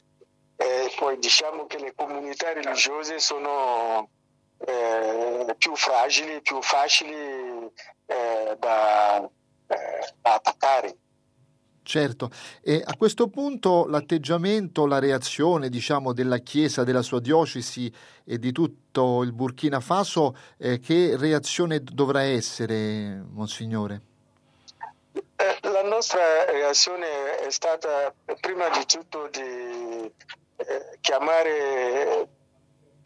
E 0.58 0.94
poi 0.98 1.18
diciamo 1.18 1.66
che 1.66 1.80
le 1.80 1.94
comunità 1.94 2.54
religiose 2.54 3.20
sono 3.20 4.10
eh, 4.60 5.56
più 5.58 5.76
fragili, 5.76 6.42
più 6.42 6.62
facili 6.62 7.72
eh, 8.06 8.56
da, 8.58 9.18
eh, 9.68 10.14
da 10.22 10.34
attaccare. 10.34 10.96
Certo, 11.86 12.32
e 12.64 12.82
a 12.84 12.96
questo 12.98 13.28
punto 13.28 13.86
l'atteggiamento, 13.86 14.88
la 14.88 14.98
reazione 14.98 15.70
diciamo, 15.70 16.14
della 16.14 16.40
Chiesa, 16.40 16.84
della 16.84 17.04
sua 17.04 17.20
diocesi 17.20 17.94
e 18.26 18.40
di 18.40 18.52
tutto 18.52 19.22
il 19.22 19.32
Burkina 19.32 19.80
Faso, 19.80 20.36
eh, 20.58 20.80
che 20.80 21.16
reazione 21.16 21.84
dovrà 21.84 22.24
essere, 22.24 23.24
Monsignore? 23.30 24.02
Eh, 25.36 25.60
la 25.70 25.84
nostra 25.84 26.46
reazione 26.50 27.38
è 27.38 27.52
stata 27.52 28.12
prima 28.42 28.68
di 28.70 28.84
tutto 28.88 29.30
di 29.32 30.12
eh, 30.56 30.98
chiamare 31.02 32.28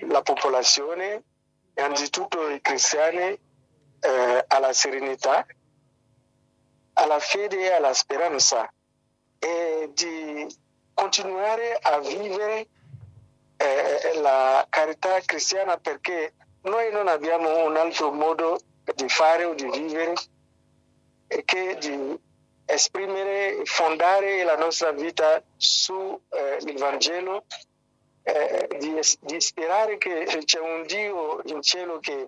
la 0.08 0.22
popolazione, 0.22 1.22
innanzitutto 1.76 2.48
i 2.48 2.62
cristiani, 2.62 3.38
eh, 4.00 4.46
alla 4.48 4.72
serenità 4.72 5.46
alla 7.00 7.20
fede 7.20 7.58
e 7.65 7.72
alla 7.72 7.94
speranza 7.94 8.72
e 9.39 9.89
di 9.94 10.48
continuare 10.94 11.77
a 11.82 12.00
vivere 12.00 12.68
eh, 13.58 14.20
la 14.20 14.65
carità 14.70 15.20
cristiana 15.22 15.77
perché 15.77 16.34
noi 16.63 16.91
non 16.91 17.08
abbiamo 17.08 17.65
un 17.65 17.77
altro 17.77 18.12
modo 18.12 18.60
di 18.96 19.08
fare 19.08 19.46
o 19.46 19.53
di 19.53 19.70
vivere 19.70 20.13
che 21.46 21.77
di 21.79 22.18
esprimere, 22.65 23.62
fondare 23.63 24.44
la 24.44 24.56
nostra 24.56 24.91
vita 24.91 25.41
sul 25.58 26.20
eh, 26.29 26.74
Vangelo, 26.77 27.46
eh, 28.24 28.68
di, 28.77 29.00
di, 29.22 29.41
sperare 29.41 29.98
che 29.98 30.25
c'è 30.44 30.60
un 30.60 30.84
Dio 30.86 31.41
in 31.46 31.62
cielo 31.62 32.00
che 32.00 32.27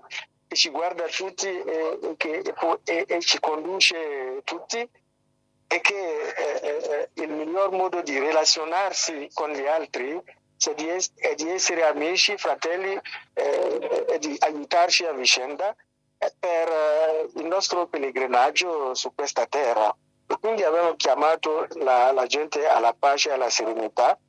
che 0.51 0.58
ci 0.58 0.70
guarda 0.70 1.05
tutti 1.05 1.48
e, 1.48 2.15
che, 2.17 2.43
e, 2.84 3.05
e 3.08 3.20
ci 3.22 3.39
conduce 3.39 4.41
tutti 4.43 4.79
e 4.79 5.79
che 5.79 6.34
eh, 6.36 7.10
eh, 7.15 7.24
il 7.24 7.29
miglior 7.29 7.72
modo 7.72 8.01
di 8.01 8.20
relazionarsi 8.20 9.29
con 9.34 9.51
gli 9.51 9.65
altri 9.65 10.22
è 10.22 10.74
di, 10.75 10.89
è 11.15 11.36
di 11.36 11.50
essere 11.50 11.86
amici, 11.86 12.36
fratelli 12.38 13.00
eh, 13.34 14.05
e 14.10 14.20
di 14.20 14.36
aiutarci 14.39 15.05
a 15.05 15.13
vicenda 15.13 15.74
per 16.17 16.67
eh, 16.67 17.29
il 17.36 17.46
nostro 17.46 17.88
pellegrinaggio 17.88 18.93
su 18.93 19.15
questa 19.15 19.46
terra. 19.46 19.96
E 20.27 20.38
quindi 20.38 20.63
abbiamo 20.63 20.98
chiamato 20.98 21.65
la, 21.75 22.12
la 22.12 22.25
gente 22.25 22.67
alla 22.67 22.93
pace 22.93 23.29
e 23.29 23.31
alla 23.31 23.50
serenità, 23.50 24.20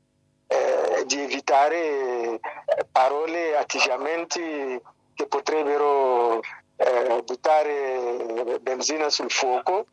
eh, 0.46 1.04
di 1.04 1.20
evitare 1.20 2.38
parole, 2.92 3.56
atteggiamenti 3.56 4.80
che 5.22 5.26
potrebbero 5.26 6.40
eh, 6.76 7.22
buttare 7.24 8.58
benzina 8.60 9.08
sul 9.08 9.30
fuoco 9.30 9.86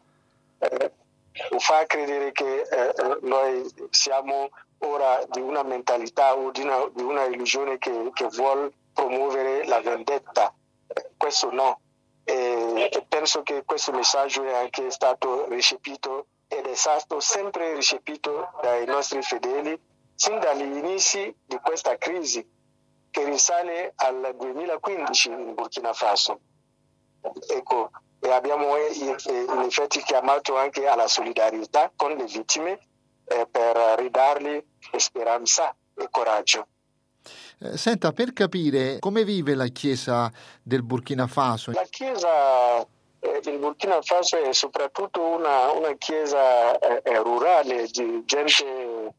eh, 0.57 0.91
o 1.51 1.59
far 1.59 1.85
credere 1.85 2.31
che 2.31 2.61
eh, 2.61 2.93
noi 3.21 3.69
siamo 3.91 4.49
ora 4.79 5.23
di 5.29 5.39
una 5.39 5.61
mentalità 5.61 6.35
o 6.35 6.49
di 6.51 6.61
una, 6.61 6.89
di 6.93 7.03
una 7.03 7.25
illusione 7.25 7.77
che, 7.77 8.09
che 8.13 8.27
vuole 8.29 8.71
promuovere 8.93 9.65
la 9.65 9.81
vendetta. 9.81 10.53
questo 11.15 11.51
no. 11.51 11.79
E, 12.23 12.89
e 12.91 13.05
penso 13.07 13.43
che 13.43 13.63
questo 13.65 13.91
messaggio 13.91 14.43
è 14.43 14.53
anche 14.53 14.89
stato 14.89 15.47
recepito 15.47 16.27
ed 16.47 16.65
è 16.65 16.75
stato 16.75 17.19
sempre 17.19 17.75
recepito 17.75 18.49
dai 18.61 18.85
nostri 18.85 19.21
fedeli 19.21 19.79
sin 20.15 20.39
dagli 20.39 20.61
inizi 20.61 21.33
di 21.45 21.59
questa 21.61 21.97
crisi 21.97 22.57
che 23.11 23.23
risale 23.25 23.93
al 23.95 24.35
2015 24.37 25.29
in 25.29 25.53
Burkina 25.53 25.93
Faso. 25.93 26.39
Ecco, 27.47 27.91
e 28.19 28.31
abbiamo 28.31 28.75
in 28.77 29.61
effetti 29.65 30.01
chiamato 30.01 30.57
anche 30.57 30.87
alla 30.87 31.07
solidarietà 31.07 31.91
con 31.95 32.11
le 32.15 32.25
vittime 32.25 32.79
eh, 33.25 33.47
per 33.49 33.75
ridargli 33.97 34.61
speranza 34.97 35.75
e 35.95 36.07
coraggio. 36.09 36.67
Eh, 37.59 37.77
senta, 37.77 38.11
per 38.11 38.33
capire 38.33 38.99
come 38.99 39.23
vive 39.23 39.53
la 39.55 39.67
Chiesa 39.67 40.31
del 40.61 40.83
Burkina 40.83 41.27
Faso? 41.27 41.71
La 41.71 41.87
Chiesa 41.89 42.81
eh, 42.81 43.39
del 43.41 43.57
Burkina 43.57 44.01
Faso 44.01 44.37
è 44.37 44.53
soprattutto 44.53 45.21
una, 45.21 45.71
una 45.71 45.93
Chiesa 45.97 46.77
eh, 46.79 47.01
eh 47.03 47.17
rurale 47.17 47.87
di 47.87 48.23
gente 48.25 49.13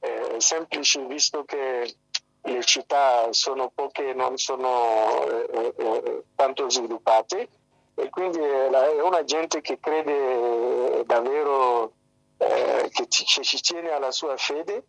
eh, 0.00 0.34
semplice, 0.38 1.04
visto 1.06 1.44
che 1.44 1.94
le 2.44 2.64
città 2.64 3.32
sono 3.32 3.70
poche 3.74 4.10
e 4.10 4.14
non 4.14 4.36
sono 4.36 5.26
eh, 5.26 6.24
tanto 6.34 6.68
sviluppate 6.68 7.48
e 7.94 8.08
quindi 8.10 8.38
è 8.38 9.02
una 9.02 9.22
gente 9.24 9.60
che 9.60 9.78
crede 9.78 11.04
davvero 11.04 11.92
che 12.38 13.06
ci 13.08 13.60
tiene 13.60 13.90
alla 13.90 14.10
sua 14.10 14.36
fede 14.36 14.84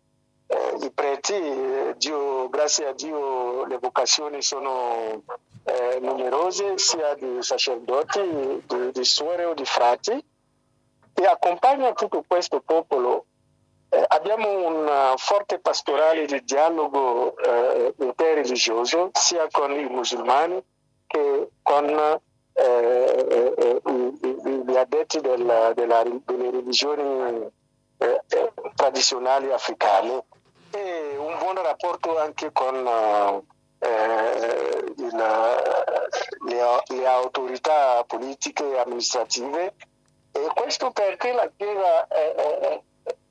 eh, 0.46 0.76
i 0.84 0.90
preti, 0.90 1.94
Dio, 1.96 2.48
grazie 2.48 2.88
a 2.88 2.92
Dio 2.92 3.64
le 3.64 3.78
vocazioni 3.78 4.42
sono 4.42 5.22
eh, 5.64 5.98
numerose, 6.00 6.76
sia 6.78 7.14
di 7.14 7.38
sacerdoti, 7.40 8.62
di, 8.66 8.90
di 8.92 9.04
suore 9.04 9.44
o 9.44 9.54
di 9.54 9.64
frati, 9.64 10.12
e 11.14 11.26
accompagna 11.26 11.92
tutto 11.92 12.24
questo 12.26 12.60
popolo. 12.60 13.26
Eh, 13.94 14.04
abbiamo 14.08 14.66
un 14.66 15.14
forte 15.16 15.60
pastorale 15.60 16.26
di 16.26 16.42
dialogo 16.42 17.36
eh, 17.36 17.94
interreligioso 18.00 19.10
sia 19.12 19.46
con 19.52 19.70
i 19.70 19.84
musulmani 19.84 20.60
che 21.06 21.50
con 21.62 21.88
eh, 21.88 23.26
eh, 23.30 23.80
gli 24.66 24.76
addetti 24.76 25.20
del, 25.20 25.72
della, 25.76 26.02
delle 26.02 26.50
religioni 26.50 27.48
tradizionali 28.74 29.52
africane. 29.52 30.24
E 30.72 31.14
un 31.16 31.38
buon 31.38 31.62
rapporto 31.62 32.18
anche 32.18 32.50
con 32.50 32.74
eh, 33.78 34.92
il, 34.96 35.16
le, 36.46 36.82
le, 36.96 37.06
autorità 37.06 38.02
politiche 38.04 38.72
e 38.72 38.78
amministrative. 38.78 39.74
E 40.32 40.48
questo 40.52 40.90
perché 40.90 41.32
la 41.32 41.48
Chiesa, 41.56 42.08
eh, 42.08 42.82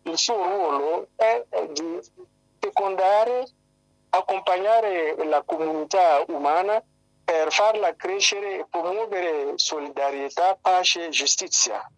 il 0.04 0.18
suo 0.18 0.36
ruolo 0.36 1.08
è, 1.16 1.46
di 1.72 2.00
fecondare, 2.60 3.48
accompagnare 4.10 5.16
la 5.26 5.42
comunità 5.44 6.24
umana 6.28 6.84
per 7.24 7.52
farla 7.52 7.96
crescere 7.96 8.60
e 8.60 8.66
promuovere 8.70 9.54
solidarietà, 9.56 10.58
pace 10.60 11.06
e 11.06 11.10
giustizia. 11.10 11.90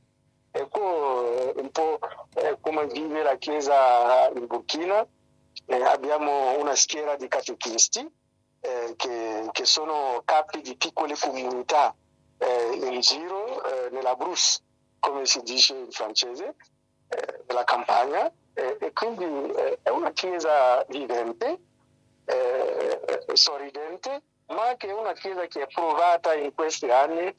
Ecco 0.52 1.54
un 1.56 1.70
po' 1.72 2.00
come 2.62 2.86
vive 2.88 3.24
la 3.24 3.36
Chiesa 3.36 4.30
in 4.34 4.46
Burkina, 4.46 5.06
eh, 5.66 5.84
abbiamo 5.84 6.58
una 6.60 6.76
schiera 6.76 7.16
di 7.16 7.28
catechisti 7.28 8.08
eh, 8.60 8.96
che, 8.96 9.66
sono 9.66 10.22
capi 10.26 10.62
di 10.62 10.76
piccole 10.76 11.16
comunità 11.18 11.96
eh, 12.38 12.80
in 12.82 13.00
giro 13.00 13.64
eh, 13.64 13.90
nella 13.92 14.16
Bruce, 14.16 14.62
come 15.00 15.26
si 15.26 15.42
dice 15.42 15.76
in 15.76 15.92
francese, 15.92 16.56
eh, 17.16 17.44
nella 17.48 17.64
campagna, 17.64 18.32
e 18.54 18.92
quindi 18.94 19.26
eh, 19.54 19.80
è 19.84 19.90
una 19.90 20.12
chiesa 20.12 20.84
vivente, 20.88 21.60
sorridente, 23.34 24.22
ma 24.48 24.76
che 24.78 24.88
è 24.88 24.94
una 24.94 25.14
chiesa 25.14 25.46
che 25.48 25.64
è 25.64 25.68
provata 25.68 26.34
in 26.34 26.54
questi 26.54 26.90
anni 26.90 27.34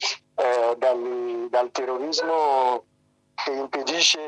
dal, 0.77 1.47
dal 1.49 1.71
terrorismo 1.71 2.85
che 3.33 3.51
impedisce 3.51 4.19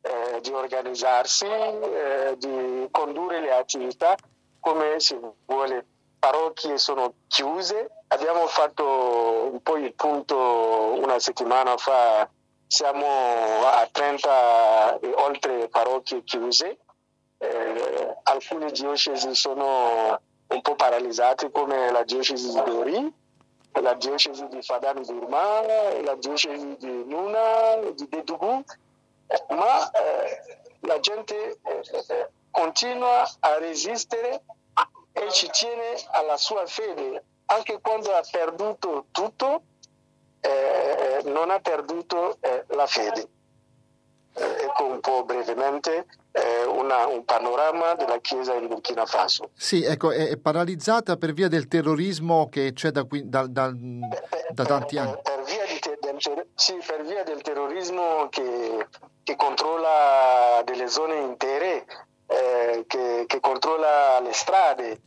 eh, 0.00 0.40
di 0.40 0.52
organizzarsi, 0.52 1.46
eh, 1.46 2.34
di 2.36 2.88
condurre 2.90 3.40
le 3.40 3.52
attività 3.52 4.16
come 4.60 5.00
si 5.00 5.18
vuole. 5.46 5.86
Parrocchie 6.18 6.78
sono 6.78 7.14
chiuse, 7.28 7.90
abbiamo 8.08 8.46
fatto 8.46 9.48
un 9.52 9.62
po' 9.62 9.76
il 9.76 9.94
punto 9.94 10.36
una 11.00 11.18
settimana 11.18 11.76
fa, 11.76 12.28
siamo 12.68 13.06
a 13.64 13.88
30 13.90 15.00
e 15.00 15.12
oltre 15.14 15.68
parrocchie 15.68 16.22
chiuse, 16.22 16.78
eh, 17.38 18.16
alcune 18.24 18.70
diocesi 18.70 19.34
sono 19.34 20.20
un 20.48 20.60
po' 20.62 20.74
paralizzate 20.74 21.50
come 21.50 21.90
la 21.90 22.04
diocesi 22.04 22.52
di 22.52 22.62
Dori, 22.62 23.12
la 23.80 23.94
diocesi 23.94 24.46
di 24.48 24.62
Fadani 24.62 25.02
Burma, 25.04 25.62
la 26.02 26.14
diocesi 26.16 26.76
di 26.78 27.04
Nuna, 27.06 27.76
di 27.94 28.08
Dedugu, 28.08 28.62
ma 29.48 29.90
eh, 29.90 30.42
la 30.80 31.00
gente 31.00 31.58
eh, 31.62 31.82
eh, 32.08 32.30
continua 32.50 33.28
a 33.40 33.58
resistere 33.58 34.42
e 35.12 35.30
ci 35.30 35.48
tiene 35.50 35.96
alla 36.10 36.36
sua 36.36 36.66
fede, 36.66 37.24
anche 37.46 37.80
quando 37.80 38.14
ha 38.14 38.22
perduto 38.30 39.06
tutto, 39.10 39.62
eh, 40.40 41.22
non 41.24 41.50
ha 41.50 41.60
perduto 41.60 42.36
eh, 42.40 42.64
la 42.68 42.86
fede. 42.86 43.28
Eh, 44.34 44.64
ecco 44.64 44.84
un 44.84 45.00
po' 45.00 45.24
brevemente 45.24 46.06
una, 46.68 47.08
un 47.08 47.24
panorama 47.24 47.94
della 47.94 48.20
Chiesa 48.20 48.54
in 48.54 48.68
Burkina 48.68 49.04
Faso. 49.06 49.50
Sì, 49.54 49.82
ecco, 49.82 50.12
è 50.12 50.36
paralizzata 50.36 51.16
per 51.16 51.32
via 51.32 51.48
del 51.48 51.66
terrorismo 51.66 52.48
che 52.48 52.72
c'è 52.74 52.90
da, 52.92 53.02
qui, 53.02 53.28
da, 53.28 53.48
da, 53.48 53.72
da 54.50 54.64
tanti 54.64 54.98
anni. 54.98 55.18
Per, 55.20 55.42
via 55.42 55.64
del, 55.66 56.46
sì, 56.54 56.76
per 56.86 57.04
via 57.04 57.24
del 57.24 57.42
terrorismo 57.42 58.28
che 58.28 58.86
che 59.28 59.36
controlla 59.36 60.62
delle 60.64 60.88
zone 60.88 61.18
intere, 61.18 61.84
eh, 62.28 62.84
che, 62.86 63.24
che, 63.26 63.40
controlla 63.40 64.18
le 64.20 64.32
strade 64.32 65.02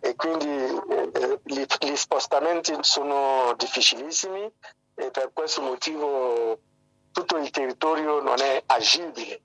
e 0.00 0.16
quindi 0.16 0.48
eh, 0.48 1.40
gli, 1.44 1.64
gli, 1.78 1.96
spostamenti 1.96 2.74
sono 2.80 3.54
difficilissimi 3.56 4.50
e 4.94 5.10
per 5.10 5.30
questo 5.32 5.60
motivo 5.60 6.58
tutto 7.12 7.36
il 7.36 7.50
territorio 7.50 8.20
non 8.20 8.40
è 8.40 8.62
agibile. 8.66 9.40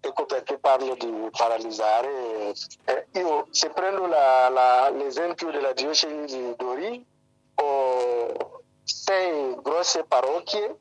Ecco 0.00 0.26
perché 0.26 0.58
parlo 0.58 0.94
di 0.94 1.28
paralizzare. 1.36 2.54
Eh, 2.84 3.06
io 3.14 3.48
se 3.50 3.70
prendo 3.70 4.06
la, 4.06 4.48
la, 4.48 4.90
l'esempio 4.90 5.50
della 5.50 5.72
diocesi 5.72 6.36
di 6.36 6.54
Dori, 6.56 7.04
ho 7.56 8.62
sei 8.84 9.56
grosse 9.60 10.04
parrocchie 10.04 10.76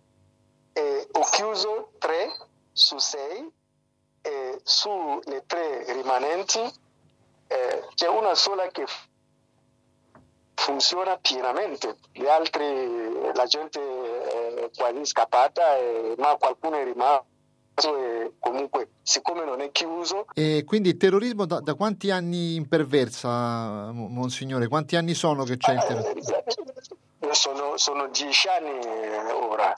e 0.73 1.07
ho 1.11 1.23
chiuso 1.31 1.93
tre 1.97 2.31
su 2.71 2.99
sei 2.99 3.51
e 4.21 4.59
sulle 4.63 5.43
tre 5.47 5.91
rimanenti 5.93 6.61
eh, 7.47 7.87
c'è 7.95 8.07
una 8.07 8.35
sola 8.35 8.67
che 8.67 8.85
funziona 10.57 11.17
pienamente, 11.17 11.97
le 12.13 12.29
altre 12.29 13.31
la 13.33 13.45
gente 13.45 13.79
è 13.79 14.69
quasi 14.75 15.05
scappata, 15.05 15.77
eh, 15.77 16.15
ma 16.17 16.35
qualcuno 16.35 16.77
è 16.77 16.83
rimasto 16.83 17.25
e 17.95 18.33
comunque 18.39 18.89
siccome 19.03 19.45
non 19.45 19.61
è 19.61 19.71
chiuso. 19.71 20.25
E 20.33 20.63
quindi 20.65 20.89
il 20.89 20.97
terrorismo 20.97 21.45
da, 21.45 21.59
da 21.59 21.75
quanti 21.75 22.09
anni 22.09 22.55
imperversa, 22.55 23.91
Monsignore? 23.91 24.67
Quanti 24.67 24.95
anni 24.95 25.13
sono 25.13 25.43
che 25.43 25.57
c'è 25.57 25.73
il 25.73 25.83
terrorismo? 25.87 26.37
Eh, 27.19 27.33
sono, 27.33 27.77
sono 27.77 28.07
dieci 28.07 28.47
anni 28.47 28.79
ora, 29.31 29.73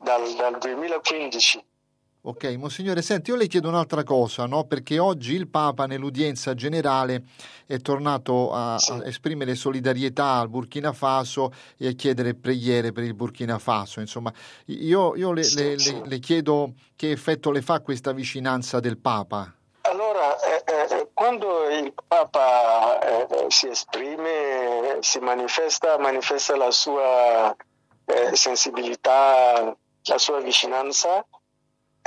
dal, 0.00 0.32
dal 0.36 0.58
2015. 0.58 1.64
Ok, 2.26 2.44
Monsignore, 2.56 3.02
senti, 3.02 3.28
io 3.28 3.36
le 3.36 3.46
chiedo 3.46 3.68
un'altra 3.68 4.02
cosa, 4.02 4.46
no? 4.46 4.64
perché 4.64 4.98
oggi 4.98 5.34
il 5.34 5.46
Papa 5.46 5.84
nell'udienza 5.84 6.54
generale 6.54 7.24
è 7.66 7.76
tornato 7.80 8.50
a, 8.50 8.78
sì. 8.78 8.92
a, 8.92 9.06
esprimere 9.06 9.54
solidarietà 9.54 10.38
al 10.38 10.48
Burkina 10.48 10.94
Faso 10.94 11.52
e 11.76 11.88
a 11.88 11.92
chiedere 11.92 12.32
preghiere 12.32 12.92
per 12.92 13.04
il 13.04 13.12
Burkina 13.12 13.58
Faso. 13.58 14.00
Insomma, 14.00 14.32
io, 14.68 15.14
io 15.16 15.32
le, 15.32 15.42
le, 15.54 15.78
sì. 15.78 16.00
le, 16.02 16.18
chiedo 16.18 16.72
che 16.96 17.10
effetto 17.10 17.50
le 17.50 17.60
fa 17.60 17.80
questa 17.80 18.12
vicinanza 18.12 18.80
del 18.80 18.96
Papa. 18.96 19.54
Allora, 19.82 20.34
eh, 20.40 20.64
eh, 20.64 21.08
quando 21.12 21.68
il 21.68 21.92
Papa 22.08 23.00
eh, 23.00 23.46
si 23.48 23.68
esprime, 23.68 24.96
si 25.00 25.18
manifesta, 25.18 25.98
manifesta 25.98 26.56
la 26.56 26.70
sua 26.70 27.54
eh, 28.06 28.34
sensibilità, 28.34 29.76
la 30.04 30.18
sua 30.18 30.40
vicinanza, 30.40 31.22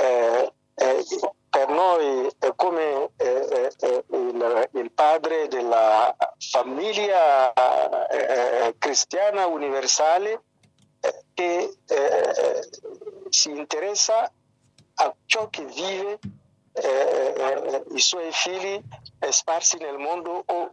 eh, 0.00 0.52
eh, 0.76 1.04
per 1.50 1.68
noi 1.70 2.30
è 2.38 2.52
come 2.54 3.10
eh, 3.16 3.72
eh, 3.80 4.04
il, 4.12 4.68
il, 4.74 4.92
padre 4.92 5.48
della 5.48 6.14
famiglia 6.38 7.52
eh, 8.08 8.76
cristiana 8.78 9.46
universale 9.46 10.42
che 11.34 11.76
si 13.28 13.50
interessa 13.50 14.30
a 14.94 15.14
ciò 15.26 15.48
che 15.48 15.64
vive 15.64 16.18
i 17.94 18.00
suoi 18.00 18.30
figli 18.32 18.80
sparsi 19.30 19.78
nel 19.78 19.96
mondo 19.96 20.42
o 20.44 20.70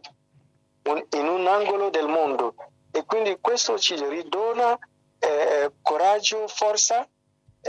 in 0.84 1.28
un 1.28 1.46
angolo 1.46 1.90
del 1.90 2.08
mondo. 2.08 2.54
E 2.90 3.04
quindi 3.04 3.38
questo 3.40 3.78
ci 3.78 3.94
ridona 4.08 4.76
coraggio, 5.80 6.48
forza 6.48 7.08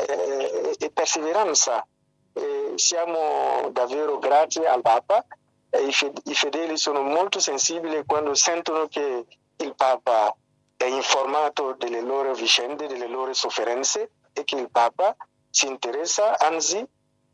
eh, 0.06 0.76
e 0.78 0.90
perseveranza. 0.92 1.86
Eh, 2.34 2.74
siamo 2.76 3.70
davvero 3.72 4.20
grati 4.20 4.64
al 4.64 4.82
Papa 4.82 5.26
e 5.70 5.88
i 5.88 6.34
fedeli 6.34 6.78
sono 6.78 7.02
molto 7.02 7.40
sensibili 7.40 8.04
quando 8.06 8.34
sentono 8.36 8.88
che 8.88 9.26
il 9.58 9.76
Papa 9.76 10.36
è 10.78 10.86
informato 10.86 11.74
delle 11.78 12.02
loro 12.02 12.34
vicende, 12.34 12.88
delle 12.88 13.08
loro 13.08 13.34
sofferenze 13.34 14.12
e 14.32 14.44
che 14.44 14.56
il 14.56 14.70
Papa 14.70 15.16
si 15.50 15.66
interessa, 15.66 16.38
anzi 16.38 16.86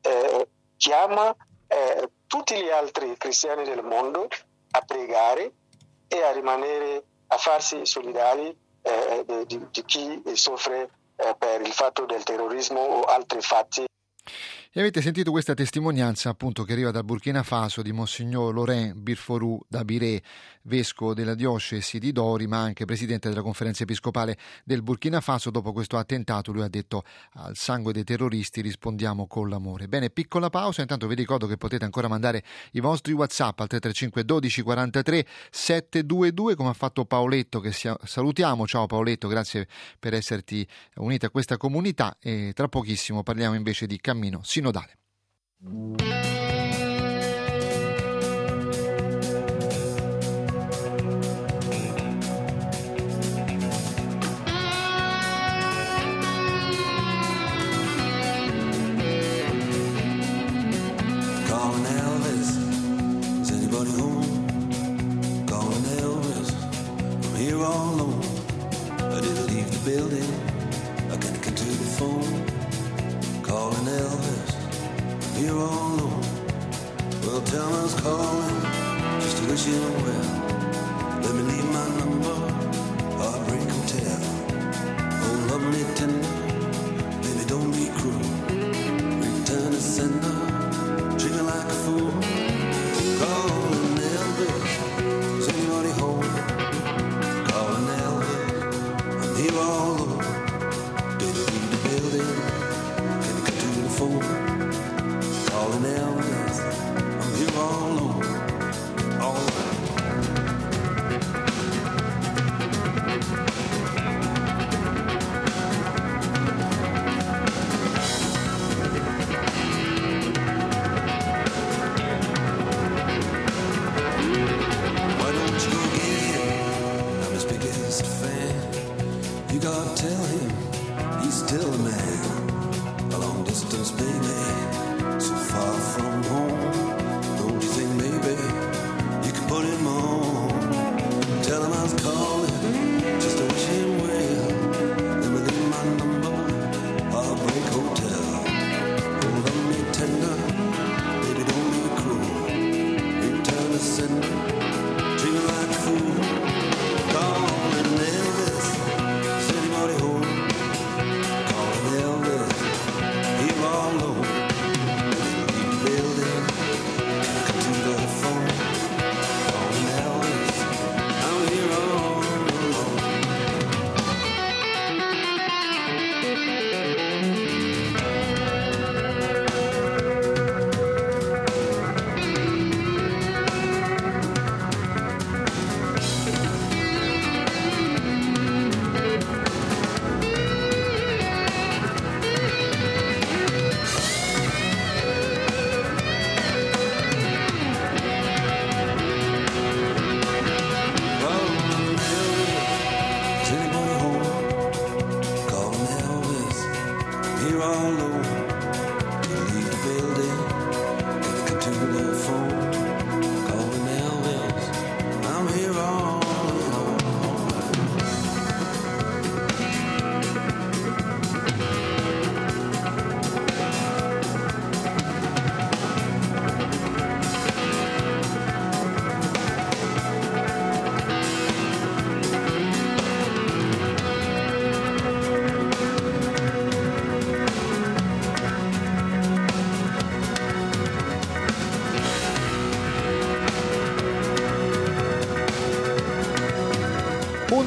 eh, 0.02 0.48
chiama 0.78 1.36
eh, 1.68 2.10
tutti 2.28 2.56
gli 2.56 2.70
altri 2.70 3.18
cristiani 3.18 3.64
del 3.64 3.84
mondo 3.84 4.28
a 4.72 4.82
pregare 4.82 5.52
e 6.08 6.24
a 6.24 6.32
rimanere, 6.32 7.04
a 7.28 7.38
farsi 7.38 7.86
solidari 7.86 8.56
eh, 8.82 9.46
di, 9.46 9.68
di, 9.72 9.86
chi 9.86 10.22
soffre 10.34 10.82
eh, 10.82 10.90
per 11.16 11.62
il 11.62 11.72
fatto 11.72 12.06
del 12.06 12.24
terrorismo 12.24 12.80
o 12.80 13.02
altri 13.04 13.42
fatti. 13.42 13.86
E 14.76 14.80
avete 14.80 15.02
sentito 15.02 15.30
questa 15.30 15.54
testimonianza 15.54 16.30
appunto 16.30 16.64
che 16.64 16.74
arriva 16.74 16.90
dal 16.90 17.04
Burkina 17.04 17.44
Faso 17.44 17.84
di 17.84 17.92
Monsignor 17.92 18.54
Laurent 18.54 18.96
Birforou 18.96 19.64
d'Abiré, 19.68 20.20
vescovo 20.64 21.14
della 21.14 21.36
diocesi 21.36 22.00
di 22.00 22.12
Dori, 22.12 22.48
ma 22.48 22.60
anche 22.60 22.86
presidente 22.86 23.30
della 23.30 23.42
conferenza 23.42 23.84
episcopale 23.84 24.38
del 24.64 24.82
Burkina 24.82 25.22
Faso. 25.22 25.50
Dopo 25.50 25.74
questo 25.74 25.98
attentato 25.98 26.52
lui 26.52 26.62
ha 26.62 26.68
detto 26.68 27.04
al 27.34 27.56
sangue 27.56 27.94
dei 27.94 28.04
terroristi 28.04 28.62
rispondiamo 28.62 29.28
con 29.28 29.50
l'amore. 29.50 29.88
Bene, 29.88 30.10
piccola 30.10 30.50
pausa, 30.50 30.82
intanto 30.82 31.08
vi 31.08 31.16
ricordo 31.16 31.48
che 31.48 31.58
potete 31.58 31.86
ancora 31.86 32.08
mandare 32.08 32.44
i 32.72 32.80
vostri 32.80 33.14
WhatsApp 33.14 33.60
al 33.60 33.68
335 33.68 34.26
12 34.26 34.62
43 34.62 35.26
722 35.50 36.56
come 36.56 36.70
ha 36.70 36.74
fatto 36.74 37.06
Paoletto 37.06 37.60
che 37.60 37.72
salutiamo. 37.72 38.66
Ciao 38.68 38.86
Paoletto, 38.86 39.28
grazie 39.28 39.68
per 40.00 40.14
esserti 40.14 40.68
unito 40.96 41.26
a 41.26 41.30
questa 41.30 41.58
comunità 41.58 42.18
e 42.20 42.52
tra 42.54 42.68
pochissimo 42.68 43.24
parliamo 43.24 43.56
invece 43.56 43.88
di 43.88 44.00
cammino 44.00 44.42
sinodale. 44.44 44.98
you 75.54 75.62
all 75.62 75.94
alone. 75.94 76.22
Well, 77.22 77.42
time 77.42 77.86
is 77.86 77.94
calling, 78.02 78.62
just 79.22 79.38
to 79.38 79.44
wish 79.50 79.68
you 79.68 79.80
well. 80.06 80.30
Let 81.24 81.36
me 81.36 81.42
leave 81.52 81.70
my 81.78 81.88
number, 82.00 82.36
hard 83.18 83.36
to 83.36 83.52
break 83.52 83.68
and 83.76 83.88
tell. 83.94 84.24
Oh, 85.24 85.36
love 85.50 85.66
me 85.74 85.82
tender, 86.00 86.34
baby, 87.22 87.44
don't 87.48 87.72
be 87.72 87.86
cruel. 87.98 88.30
Return 89.20 89.72
to 89.72 89.82
sender. 89.82 90.63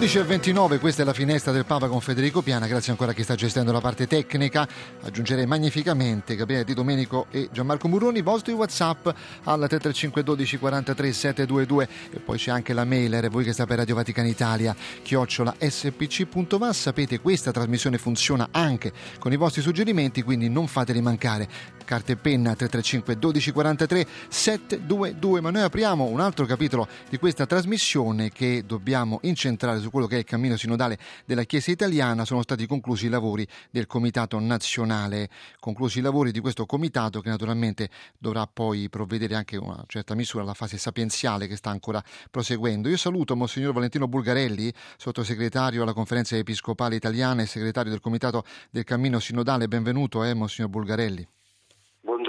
29, 0.07 0.79
questa 0.79 1.03
è 1.03 1.05
la 1.05 1.13
finestra 1.13 1.51
del 1.51 1.65
Papa 1.65 1.89
con 1.89 2.01
Federico 2.01 2.41
Piana, 2.41 2.69
grazie 2.69 2.93
ancora 2.93 3.11
a 3.11 3.15
chi 3.15 3.25
sta 3.25 3.35
gestendo 3.35 3.73
la 3.73 3.81
parte 3.81 4.07
tecnica, 4.07 4.67
aggiungerei 5.03 5.47
magnificamente 5.47 6.37
Gabriele 6.37 6.63
Di 6.63 6.75
Domenico 6.75 7.27
e 7.33 7.49
Gianmarco 7.51 7.89
Murroni, 7.89 8.23
vostri 8.23 8.53
Whatsapp 8.53 9.05
al 9.09 9.59
335 9.59 10.23
12 10.23 10.59
43 10.59 11.13
722 11.13 11.89
e 12.13 12.19
poi 12.21 12.39
c'è 12.39 12.53
anche 12.53 12.73
la 12.73 12.85
mail, 12.85 13.29
voi 13.31 13.43
che 13.43 13.53
sta 13.53 13.67
per 13.67 13.79
Radio 13.79 13.97
Vaticana 13.97 14.29
Italia, 14.29 14.77
chiocciola 15.03 15.57
spc.va, 15.59 16.73
sapete 16.73 17.19
questa 17.19 17.51
trasmissione 17.51 17.99
funziona 17.99 18.49
anche 18.53 18.93
con 19.19 19.33
i 19.33 19.37
vostri 19.37 19.61
suggerimenti, 19.61 20.23
quindi 20.23 20.49
non 20.49 20.69
fateli 20.69 21.03
mancare, 21.03 21.49
carta 21.85 22.13
e 22.13 22.17
penna 22.17 22.55
335 22.55 23.19
12 23.19 23.51
43 23.51 24.07
722, 24.29 25.41
ma 25.41 25.51
noi 25.51 25.63
apriamo 25.63 26.05
un 26.05 26.21
altro 26.21 26.47
capitolo 26.47 26.87
di 27.09 27.19
questa 27.19 27.45
trasmissione 27.45 28.31
che 28.31 28.63
dobbiamo 28.65 29.19
incentrare 29.23 29.81
su 29.81 29.91
quello 29.97 30.11
che 30.11 30.17
è 30.17 30.19
il 30.19 30.25
cammino 30.27 30.59
sinodale 30.59 30.99
della 31.25 31.45
Chiesa 31.45 31.71
italiana, 31.71 32.27
sono 32.27 32.43
stati 32.43 32.67
conclusi 32.67 33.07
i 33.07 33.09
lavori 33.09 33.49
del 33.71 33.87
Comitato 33.87 34.39
Nazionale, 34.39 35.31
conclusi 35.59 36.01
i 36.01 36.03
lavori 36.03 36.33
di 36.33 36.41
questo 36.41 36.67
comitato 36.67 37.23
che 37.23 37.31
naturalmente 37.31 37.89
dovrà 38.19 38.47
poi 38.47 38.91
provvedere 38.91 39.35
anche 39.35 39.57
a 39.57 39.63
una 39.63 39.83
certa 39.87 40.15
misura 40.15 40.43
alla 40.43 40.53
fase 40.53 40.77
sapienziale 40.77 41.47
che 41.47 41.57
sta 41.57 41.71
ancora 41.71 42.05
proseguendo. 42.31 42.91
Io 42.91 42.99
saluto 42.99 43.37
Monsignor 43.37 43.73
Valentino 43.73 44.07
Bulgarelli, 44.07 44.71
sottosegretario 44.99 45.83
alla 45.83 45.95
Conferenza 45.95 46.37
Episcopale 46.37 46.95
Italiana 46.95 47.41
e 47.41 47.47
segretario 47.47 47.91
del 47.91 48.01
Comitato 48.01 48.45
del 48.71 48.85
Cammino 48.85 49.19
Sinodale. 49.19 49.67
Benvenuto, 49.67 50.23
eh, 50.25 50.35
Monsignor 50.35 50.69
Bulgarelli. 50.69 51.27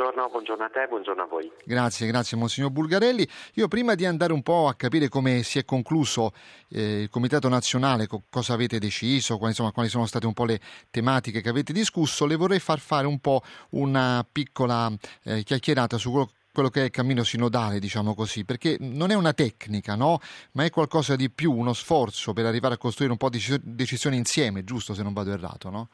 Buongiorno, 0.08 0.30
buongiorno, 0.32 0.64
a 0.64 0.70
te, 0.70 0.88
buongiorno 0.88 1.22
a 1.22 1.26
voi. 1.26 1.52
Grazie, 1.66 2.08
grazie 2.08 2.38
Monsignor 2.38 2.72
Bulgarelli. 2.72 3.28
Io 3.56 3.68
prima 3.68 3.94
di 3.94 4.06
andare 4.06 4.32
un 4.32 4.42
po' 4.42 4.70
a 4.70 4.76
capire 4.76 5.10
come 5.10 5.44
si 5.44 5.60
è 5.60 5.66
concluso 5.66 6.32
eh, 6.70 7.02
il 7.02 7.10
Comitato 7.10 7.50
Nazionale, 7.50 8.08
co- 8.08 8.24
cosa 8.30 8.54
avete 8.54 8.80
deciso, 8.80 9.36
quali, 9.36 9.52
insomma, 9.52 9.74
quali 9.74 9.90
sono 9.90 10.06
state 10.06 10.26
un 10.26 10.32
po' 10.32 10.46
le 10.46 10.62
tematiche 10.92 11.42
che 11.42 11.50
avete 11.50 11.74
discusso, 11.74 12.26
le 12.26 12.38
vorrei 12.38 12.60
far 12.60 12.80
fare 12.80 13.06
un 13.06 13.20
po' 13.20 13.42
una 13.72 14.26
piccola 14.30 14.90
eh, 15.24 15.44
chiacchierata 15.44 15.98
su 15.98 16.10
quello 16.12 16.30
quello 16.58 16.72
che 16.72 16.82
è 16.82 16.86
il 16.86 16.90
cammino 16.90 17.24
sinodale, 17.24 17.78
diciamo 17.78 18.16
così, 18.16 18.44
perché 18.44 18.78
non 18.80 19.12
è 19.12 19.14
una 19.14 19.34
tecnica, 19.34 19.94
no? 19.94 20.20
ma 20.54 20.64
è 20.64 20.72
qualcosa 20.72 21.16
di 21.16 21.30
più, 21.30 21.52
uno 21.54 21.72
sforzo 21.74 22.34
per 22.34 22.48
arrivare 22.48 22.74
a 22.74 22.78
costruire 22.78 23.12
un 23.12 23.20
po' 23.20 23.30
di 23.30 23.40
decisioni 23.62 24.18
insieme, 24.18 24.64
giusto 24.64 24.96
se 24.96 25.04
non 25.04 25.14
vado 25.14 25.32
errato, 25.32 25.70
no? 25.70 25.90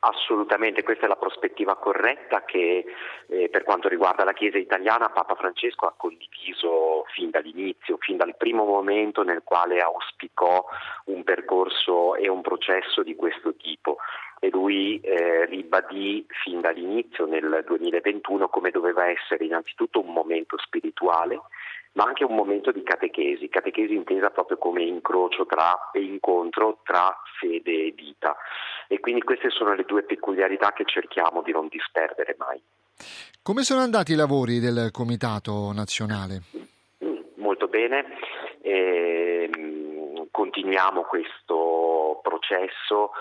Assolutamente, 0.00 0.84
questa 0.84 1.06
è 1.06 1.08
la 1.08 1.16
prospettiva 1.16 1.74
corretta 1.74 2.44
che 2.44 2.84
eh, 3.26 3.48
per 3.48 3.64
quanto 3.64 3.88
riguarda 3.88 4.22
la 4.22 4.32
Chiesa 4.32 4.56
italiana 4.56 5.10
Papa 5.10 5.34
Francesco 5.34 5.86
ha 5.86 5.94
condiviso 5.96 7.04
fin 7.12 7.30
dall'inizio, 7.30 7.96
fin 7.98 8.16
dal 8.16 8.36
primo 8.36 8.64
momento 8.64 9.24
nel 9.24 9.42
quale 9.42 9.80
auspicò 9.80 10.64
un 11.06 11.24
percorso 11.24 12.14
e 12.14 12.28
un 12.28 12.42
processo 12.42 13.02
di 13.02 13.16
questo 13.16 13.56
tipo. 13.56 13.96
E 14.38 14.50
lui 14.50 15.00
eh, 15.00 15.46
ribadì 15.46 16.24
fin 16.44 16.60
dall'inizio 16.60 17.26
nel 17.26 17.64
2021 17.66 18.48
come 18.48 18.70
doveva 18.70 19.08
essere 19.08 19.46
innanzitutto 19.46 19.98
un 19.98 20.12
momento 20.12 20.56
spirituale 20.58 21.40
ma 21.92 22.04
anche 22.04 22.24
un 22.24 22.34
momento 22.34 22.70
di 22.70 22.82
catechesi, 22.82 23.48
catechesi 23.48 23.94
intesa 23.94 24.30
proprio 24.30 24.58
come 24.58 24.82
incrocio 24.82 25.46
tra, 25.46 25.90
e 25.92 26.02
incontro 26.02 26.80
tra 26.84 27.16
fede 27.40 27.86
e 27.86 27.94
vita. 27.96 28.36
E 28.88 29.00
quindi 29.00 29.22
queste 29.22 29.50
sono 29.50 29.74
le 29.74 29.84
due 29.84 30.02
peculiarità 30.02 30.72
che 30.72 30.84
cerchiamo 30.86 31.42
di 31.42 31.52
non 31.52 31.68
disperdere 31.68 32.36
mai. 32.38 32.60
Come 33.42 33.62
sono 33.62 33.80
andati 33.80 34.12
i 34.12 34.16
lavori 34.16 34.60
del 34.60 34.90
Comitato 34.92 35.72
nazionale? 35.72 36.42
Mm, 37.04 37.16
molto 37.36 37.68
bene, 37.68 38.04
e, 38.60 39.50
continuiamo 40.30 41.02
questo 41.02 42.20
processo 42.22 43.12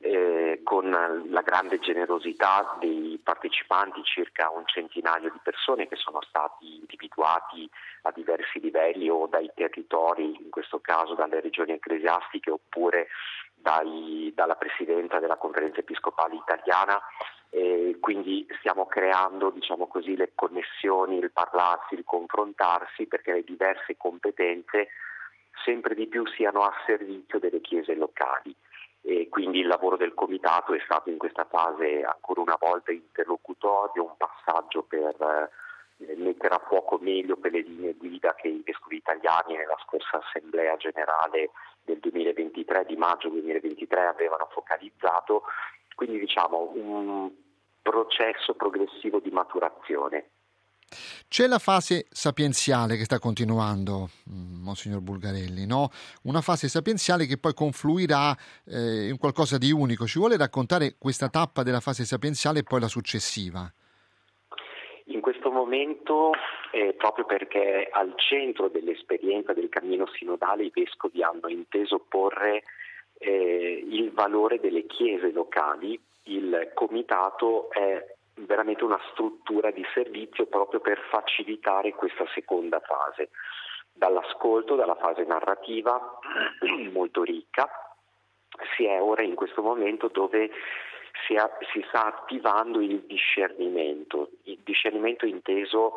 eh, 0.00 0.60
con 0.62 0.88
la 0.90 1.42
grande 1.42 1.80
generosità 1.80 2.76
dei 2.78 3.20
partecipanti, 3.22 4.02
circa 4.04 4.48
un 4.50 4.64
centinaio 4.66 5.30
di 5.30 5.40
persone 5.42 5.88
che 5.88 5.96
sono 5.96 6.20
stati 6.22 6.76
individuati 6.76 7.68
a 8.02 8.12
diversi 8.12 8.60
livelli 8.60 9.08
o 9.08 9.26
dai 9.26 9.50
territori, 9.54 10.36
in 10.40 10.50
questo 10.50 10.78
caso 10.80 11.14
dalle 11.14 11.40
regioni 11.40 11.72
ecclesiastiche 11.72 12.50
oppure 12.50 13.08
dai, 13.54 14.32
dalla 14.34 14.54
Presidenza 14.54 15.18
della 15.18 15.36
Conferenza 15.36 15.80
Episcopale 15.80 16.36
Italiana. 16.36 17.00
E 17.50 17.96
quindi 17.98 18.46
stiamo 18.58 18.84
creando 18.86 19.50
diciamo 19.50 19.86
così, 19.86 20.16
le 20.16 20.32
connessioni, 20.34 21.18
il 21.18 21.32
parlarsi, 21.32 21.94
il 21.94 22.04
confrontarsi 22.04 23.06
perché 23.06 23.32
le 23.32 23.42
diverse 23.42 23.96
competenze 23.96 24.88
sempre 25.64 25.94
di 25.94 26.06
più 26.06 26.26
siano 26.26 26.60
a 26.62 26.72
servizio 26.86 27.38
delle 27.38 27.62
chiese 27.62 27.94
locali 27.94 28.54
e 29.08 29.30
quindi 29.30 29.60
il 29.60 29.66
lavoro 29.66 29.96
del 29.96 30.12
comitato 30.12 30.74
è 30.74 30.80
stato 30.84 31.08
in 31.08 31.16
questa 31.16 31.46
fase 31.46 32.02
ancora 32.02 32.42
una 32.42 32.58
volta 32.60 32.92
interlocutorio, 32.92 34.04
un 34.04 34.16
passaggio 34.18 34.82
per 34.82 35.50
eh, 35.96 36.14
mettere 36.16 36.54
a 36.54 36.62
fuoco 36.68 36.98
meglio 37.00 37.36
per 37.38 37.52
le 37.52 37.62
linee 37.62 37.94
guida 37.94 38.34
che 38.34 38.48
i 38.48 38.62
vescovi 38.62 38.96
italiani 38.96 39.56
nella 39.56 39.78
scorsa 39.82 40.18
assemblea 40.18 40.76
generale 40.76 41.52
del 41.80 41.96
2023, 42.00 42.84
di 42.84 42.96
maggio 42.96 43.30
2023, 43.30 44.08
avevano 44.08 44.46
focalizzato, 44.52 45.44
quindi 45.94 46.18
diciamo 46.18 46.70
un 46.74 47.30
processo 47.80 48.52
progressivo 48.56 49.20
di 49.20 49.30
maturazione. 49.30 50.32
C'è 51.28 51.46
la 51.46 51.58
fase 51.58 52.06
sapienziale 52.10 52.96
che 52.96 53.04
sta 53.04 53.18
continuando, 53.18 54.08
mm, 54.30 54.62
Monsignor 54.62 55.00
Bulgarelli, 55.00 55.66
no? 55.66 55.90
una 56.22 56.40
fase 56.40 56.68
sapienziale 56.68 57.26
che 57.26 57.38
poi 57.38 57.52
confluirà 57.54 58.34
eh, 58.66 59.08
in 59.08 59.18
qualcosa 59.18 59.58
di 59.58 59.70
unico. 59.70 60.06
Ci 60.06 60.18
vuole 60.18 60.36
raccontare 60.36 60.94
questa 60.98 61.28
tappa 61.28 61.62
della 61.62 61.80
fase 61.80 62.04
sapienziale 62.04 62.60
e 62.60 62.62
poi 62.62 62.80
la 62.80 62.88
successiva? 62.88 63.70
In 65.06 65.20
questo 65.20 65.50
momento, 65.50 66.32
eh, 66.72 66.94
proprio 66.94 67.24
perché 67.24 67.88
al 67.90 68.14
centro 68.16 68.68
dell'esperienza 68.68 69.52
del 69.52 69.68
cammino 69.68 70.06
sinodale 70.06 70.64
i 70.64 70.72
vescovi 70.72 71.22
hanno 71.22 71.48
inteso 71.48 72.04
porre 72.08 72.62
eh, 73.18 73.84
il 73.90 74.10
valore 74.12 74.60
delle 74.60 74.86
chiese 74.86 75.32
locali, 75.32 75.98
il 76.24 76.70
comitato 76.74 77.70
è 77.70 78.16
veramente 78.46 78.84
una 78.84 79.00
struttura 79.12 79.70
di 79.70 79.84
servizio 79.94 80.46
proprio 80.46 80.80
per 80.80 81.00
facilitare 81.10 81.94
questa 81.94 82.26
seconda 82.34 82.80
fase. 82.80 83.30
Dall'ascolto, 83.92 84.76
dalla 84.76 84.94
fase 84.94 85.24
narrativa 85.24 86.18
molto 86.92 87.22
ricca, 87.22 87.68
si 88.76 88.84
è 88.84 89.00
ora 89.00 89.22
in 89.22 89.34
questo 89.34 89.62
momento 89.62 90.08
dove 90.08 90.50
si, 91.26 91.34
ha, 91.34 91.50
si 91.72 91.84
sta 91.88 92.06
attivando 92.06 92.80
il 92.80 93.00
discernimento, 93.00 94.30
il 94.44 94.60
discernimento 94.62 95.26
inteso 95.26 95.94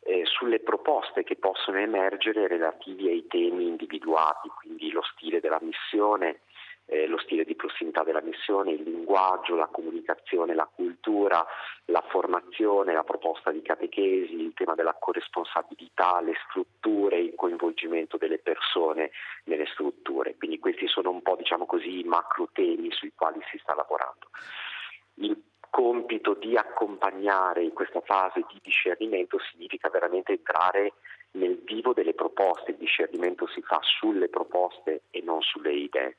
eh, 0.00 0.24
sulle 0.24 0.60
proposte 0.60 1.24
che 1.24 1.36
possono 1.36 1.78
emergere 1.78 2.46
relativi 2.46 3.08
ai 3.08 3.26
temi 3.26 3.66
individuati, 3.66 4.48
quindi 4.48 4.90
lo 4.90 5.02
stile 5.02 5.40
della 5.40 5.60
missione, 5.60 6.40
eh, 6.86 7.06
lo 7.06 7.18
stile 7.18 7.44
di 7.44 7.54
prossimità 7.54 8.02
della 8.02 8.20
missione, 8.20 8.72
il 8.72 8.82
linguaggio, 8.82 9.56
la 9.56 9.66
comunicazione, 9.66 10.54
la 10.54 10.68
cultura, 10.72 11.44
la 11.86 12.02
formazione, 12.08 12.92
la 12.92 13.04
proposta 13.04 13.50
di 13.50 13.62
catechesi, 13.62 14.34
il 14.34 14.52
tema 14.54 14.74
della 14.74 14.96
corresponsabilità, 14.98 16.20
le 16.20 16.34
strutture, 16.48 17.18
il 17.18 17.34
coinvolgimento 17.34 18.16
delle 18.16 18.38
persone 18.38 19.10
nelle 19.44 19.66
strutture. 19.66 20.36
Quindi 20.36 20.58
questi 20.58 20.86
sono 20.86 21.10
un 21.10 21.22
po' 21.22 21.36
diciamo 21.36 21.66
così 21.66 22.00
i 22.00 22.04
macro 22.04 22.48
temi 22.52 22.90
sui 22.92 23.12
quali 23.14 23.40
si 23.50 23.58
sta 23.58 23.74
lavorando. 23.74 24.28
Il 25.14 25.40
compito 25.70 26.34
di 26.34 26.56
accompagnare 26.56 27.62
in 27.62 27.72
questa 27.72 28.00
fase 28.00 28.44
di 28.48 28.60
discernimento 28.62 29.38
significa 29.50 29.88
veramente 29.88 30.32
entrare 30.32 30.92
nel 31.32 31.60
vivo 31.64 31.92
delle 31.92 32.14
proposte, 32.14 32.72
il 32.72 32.76
discernimento 32.76 33.48
si 33.48 33.60
fa 33.60 33.80
sulle 33.82 34.28
proposte 34.28 35.02
e 35.10 35.20
non 35.22 35.42
sulle 35.42 35.72
idee. 35.72 36.16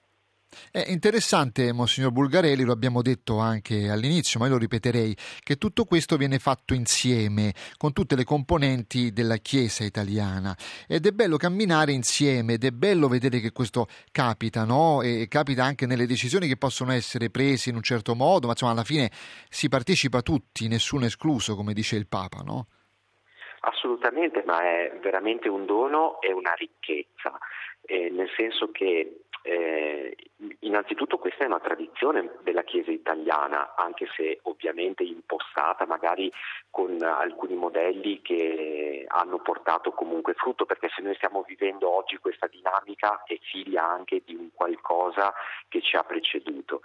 È 0.71 0.83
interessante, 0.87 1.71
Monsignor 1.71 2.11
Bulgarelli, 2.11 2.63
lo 2.63 2.71
abbiamo 2.71 3.01
detto 3.01 3.39
anche 3.39 3.89
all'inizio, 3.89 4.39
ma 4.39 4.45
io 4.45 4.53
lo 4.53 4.57
ripeterei, 4.59 5.15
che 5.43 5.57
tutto 5.57 5.85
questo 5.85 6.17
viene 6.17 6.39
fatto 6.39 6.73
insieme 6.73 7.53
con 7.77 7.93
tutte 7.93 8.15
le 8.15 8.23
componenti 8.23 9.11
della 9.11 9.37
Chiesa 9.37 9.83
italiana 9.83 10.55
ed 10.87 11.05
è 11.05 11.11
bello 11.11 11.37
camminare 11.37 11.91
insieme 11.91 12.53
ed 12.53 12.63
è 12.63 12.71
bello 12.71 13.07
vedere 13.07 13.39
che 13.39 13.51
questo 13.51 13.87
capita, 14.11 14.65
no? 14.65 15.01
E 15.01 15.27
capita 15.29 15.63
anche 15.63 15.85
nelle 15.85 16.05
decisioni 16.05 16.47
che 16.47 16.57
possono 16.57 16.91
essere 16.91 17.29
prese 17.29 17.69
in 17.69 17.75
un 17.75 17.83
certo 17.83 18.15
modo, 18.15 18.47
ma 18.47 18.53
insomma 18.53 18.71
alla 18.71 18.83
fine 18.83 19.09
si 19.49 19.69
partecipa 19.69 20.21
tutti, 20.21 20.67
nessuno 20.67 21.05
escluso, 21.05 21.55
come 21.55 21.73
dice 21.73 21.95
il 21.95 22.07
Papa, 22.07 22.41
no? 22.43 22.67
Assolutamente, 23.61 24.43
ma 24.45 24.61
è 24.61 24.99
veramente 25.01 25.49
un 25.49 25.65
dono 25.65 26.21
e 26.21 26.31
una 26.31 26.53
ricchezza, 26.53 27.35
eh, 27.81 28.09
nel 28.11 28.29
senso 28.35 28.69
che 28.71 29.24
eh, 29.45 30.15
innanzitutto 30.61 31.19
questa 31.19 31.43
è 31.43 31.47
una 31.47 31.59
tradizione 31.59 32.31
della 32.41 32.63
Chiesa 32.63 32.89
italiana, 32.89 33.75
anche 33.75 34.07
se 34.15 34.39
ovviamente 34.43 35.03
impostata 35.03 35.85
magari 35.85 36.31
con 36.71 36.99
alcuni 37.03 37.53
modelli 37.53 38.23
che 38.23 39.05
hanno 39.07 39.37
portato 39.37 39.91
comunque 39.91 40.33
frutto, 40.33 40.65
perché 40.65 40.89
se 40.95 41.03
noi 41.03 41.13
stiamo 41.13 41.43
vivendo 41.43 41.87
oggi 41.89 42.17
questa 42.17 42.47
dinamica 42.47 43.21
è 43.23 43.37
figlia 43.39 43.85
anche 43.85 44.23
di 44.25 44.33
un 44.33 44.49
qualcosa 44.51 45.31
che 45.69 45.79
ci 45.81 45.95
ha 45.95 46.03
preceduto. 46.03 46.81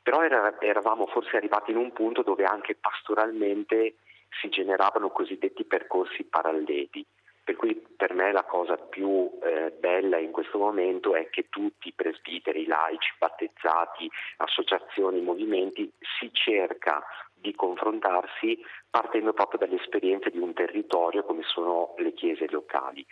Però 0.00 0.22
eravamo 0.22 1.06
forse 1.06 1.36
arrivati 1.36 1.72
in 1.72 1.76
un 1.76 1.92
punto 1.92 2.22
dove 2.22 2.44
anche 2.44 2.76
pastoralmente 2.76 3.96
si 4.40 4.48
generavano 4.48 5.10
cosiddetti 5.10 5.64
percorsi 5.64 6.22
paralleli 6.22 7.04
per 7.50 7.58
cui 7.58 7.74
per 7.96 8.14
me 8.14 8.30
la 8.30 8.44
cosa 8.44 8.76
più 8.76 9.28
eh, 9.42 9.72
bella 9.76 10.18
in 10.18 10.30
questo 10.30 10.56
momento 10.56 11.16
è 11.16 11.28
che 11.30 11.48
tutti 11.48 11.88
i 11.88 11.92
presbiteri, 11.92 12.64
laici, 12.64 13.12
battezzati, 13.18 14.08
associazioni, 14.36 15.20
movimenti 15.20 15.90
si 15.98 16.30
cerca 16.32 17.04
di 17.34 17.52
confrontarsi 17.56 18.56
partendo 18.88 19.32
proprio 19.32 19.58
dalle 19.58 19.82
esperienze 19.82 20.30
di 20.30 20.38
un 20.38 20.52
territorio 20.52 21.24
come 21.24 21.42
sono 21.42 21.94
le 21.96 22.12
chiese 22.12 22.48
locali. 22.48 23.04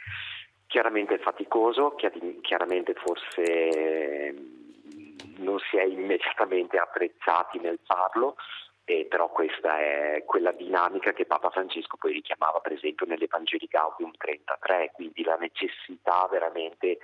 Chiaramente 0.69 1.17
è 1.17 1.19
faticoso, 1.19 1.97
chiaramente 2.41 2.95
forse 2.95 4.37
non 5.39 5.59
si 5.69 5.79
è 5.79 5.83
immediatamente 5.83 6.79
attrezzati 6.79 7.59
nel 7.59 7.81
farlo, 7.83 8.37
eh, 8.89 9.05
però 9.05 9.29
questa 9.29 9.79
è 9.79 10.23
quella 10.25 10.51
dinamica 10.53 11.13
che 11.13 11.27
Papa 11.27 11.51
Francesco 11.51 11.99
poi 11.99 12.15
richiamava 12.15 12.61
per 12.61 12.73
esempio 12.73 13.05
nell'Evangeli 13.05 13.67
Gaudium 13.67 14.13
33, 14.17 14.93
quindi 14.95 15.23
la 15.25 15.37
necessità 15.37 16.27
veramente 16.31 16.99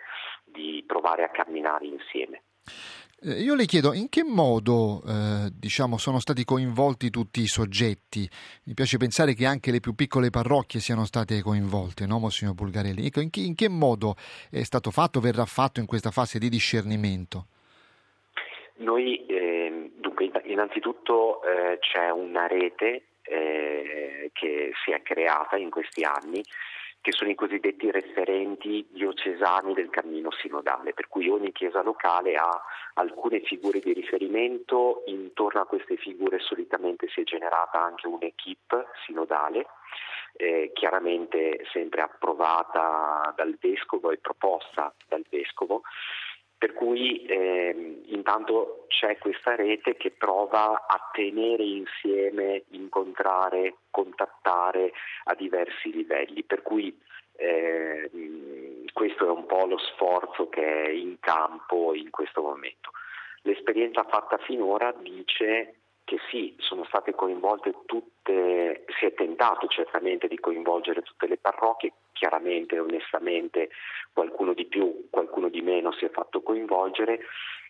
di 0.44 0.82
provare 0.86 1.24
a 1.24 1.28
camminare 1.28 1.84
insieme. 1.84 2.42
Eh, 3.20 3.42
io 3.42 3.54
le 3.54 3.66
chiedo 3.66 3.92
in 3.92 4.08
che 4.08 4.24
modo 4.24 5.02
eh, 5.06 5.50
diciamo, 5.52 5.98
sono 5.98 6.20
stati 6.20 6.44
coinvolti 6.44 7.10
tutti 7.10 7.42
i 7.42 7.46
soggetti. 7.46 8.26
Mi 8.64 8.72
piace 8.72 8.96
pensare 8.96 9.34
che 9.34 9.44
anche 9.44 9.70
le 9.70 9.80
più 9.80 9.94
piccole 9.94 10.30
parrocchie 10.30 10.80
siano 10.80 11.04
state 11.04 11.42
coinvolte, 11.42 12.06
no, 12.06 12.18
Monsignor 12.18 12.54
Bulgarelli? 12.54 13.04
Ecco, 13.04 13.20
in, 13.20 13.28
che, 13.28 13.40
in 13.40 13.54
che 13.54 13.68
modo 13.68 14.14
è 14.50 14.62
stato 14.62 14.90
fatto, 14.90 15.20
verrà 15.20 15.44
fatto 15.44 15.80
in 15.80 15.86
questa 15.86 16.10
fase 16.10 16.38
di 16.38 16.48
discernimento? 16.48 17.48
Noi, 18.76 19.24
eh, 19.26 19.63
innanzitutto 20.44 21.42
eh, 21.42 21.78
c'è 21.80 22.10
una 22.10 22.46
rete 22.46 23.06
eh, 23.22 24.30
che 24.32 24.72
si 24.84 24.92
è 24.92 25.02
creata 25.02 25.56
in 25.56 25.70
questi 25.70 26.04
anni 26.04 26.42
che 27.04 27.12
sono 27.12 27.28
i 27.28 27.34
cosiddetti 27.34 27.90
referenti 27.90 28.86
diocesani 28.88 29.74
del 29.74 29.90
cammino 29.90 30.30
sinodale, 30.30 30.94
per 30.94 31.06
cui 31.08 31.28
ogni 31.28 31.52
chiesa 31.52 31.82
locale 31.82 32.34
ha 32.36 32.62
alcune 32.94 33.40
figure 33.40 33.78
di 33.78 33.92
riferimento, 33.92 35.02
intorno 35.04 35.60
a 35.60 35.66
queste 35.66 35.96
figure 35.98 36.38
solitamente 36.38 37.06
si 37.08 37.20
è 37.20 37.24
generata 37.24 37.78
anche 37.78 38.06
un'equipe 38.06 38.86
sinodale, 39.04 39.66
eh, 40.36 40.70
chiaramente 40.72 41.66
sempre 41.72 42.00
approvata 42.00 43.34
dal 43.36 43.54
vescovo 43.60 44.10
e 44.10 44.16
proposta 44.16 44.90
dal 45.06 45.26
vescovo 45.28 45.82
per 46.56 46.72
cui 46.72 47.24
eh, 47.26 48.00
intanto 48.06 48.86
c'è 48.88 49.18
questa 49.18 49.54
rete 49.54 49.96
che 49.96 50.10
prova 50.10 50.86
a 50.86 51.10
tenere 51.12 51.62
insieme, 51.62 52.64
incontrare, 52.70 53.76
contattare 53.90 54.92
a 55.24 55.34
diversi 55.34 55.92
livelli, 55.92 56.42
per 56.44 56.62
cui 56.62 56.96
eh, 57.36 58.10
questo 58.92 59.26
è 59.26 59.30
un 59.30 59.46
po' 59.46 59.66
lo 59.66 59.78
sforzo 59.78 60.48
che 60.48 60.84
è 60.84 60.88
in 60.88 61.18
campo 61.20 61.94
in 61.94 62.10
questo 62.10 62.42
momento. 62.42 62.90
L'esperienza 63.42 64.04
fatta 64.04 64.38
finora 64.38 64.92
dice 64.92 65.80
che 66.04 66.18
sì, 66.30 66.54
sono 66.58 66.84
state 66.84 67.14
coinvolte 67.14 67.74
tutte, 67.86 68.84
si 68.98 69.06
è 69.06 69.14
tentato 69.14 69.66
certamente 69.66 70.28
di 70.28 70.38
coinvolgere 70.38 71.02
tutte 71.02 71.26
le 71.26 71.38
parrocchie, 71.38 71.92
chiaramente, 72.12 72.78
onestamente, 72.78 73.70
qualcuno 74.12 74.52
di 74.52 74.66
più, 74.66 75.08
qualcuno 75.10 75.48
di 75.48 75.62
meno 75.62 75.92
si 75.92 76.04
è 76.04 76.10
fatto 76.10 76.42
coinvolgere, 76.42 77.20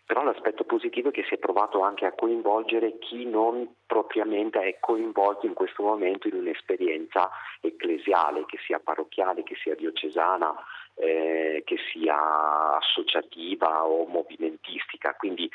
però 0.05 0.23
l'aspetto 0.23 0.65
positivo 0.65 1.09
è 1.09 1.11
che 1.11 1.23
si 1.23 1.33
è 1.33 1.37
provato 1.39 1.81
anche 1.81 2.05
a 2.05 2.13
coinvolgere 2.13 2.99
chi 2.99 3.25
non 3.25 3.67
propriamente 3.87 4.59
è 4.59 4.77
coinvolto 4.79 5.47
in 5.47 5.53
questo 5.53 5.81
momento 5.81 6.27
in 6.27 6.35
un'esperienza 6.35 7.31
ecclesiale, 7.59 8.45
che 8.45 8.59
sia 8.63 8.79
parrocchiale, 8.79 9.41
che 9.41 9.55
sia 9.55 9.73
diocesana, 9.73 10.53
eh, 10.95 11.63
che 11.65 11.77
sia 11.91 12.77
associativa 12.77 13.85
o 13.85 14.05
movimentistica. 14.05 15.13
Quindi 15.15 15.49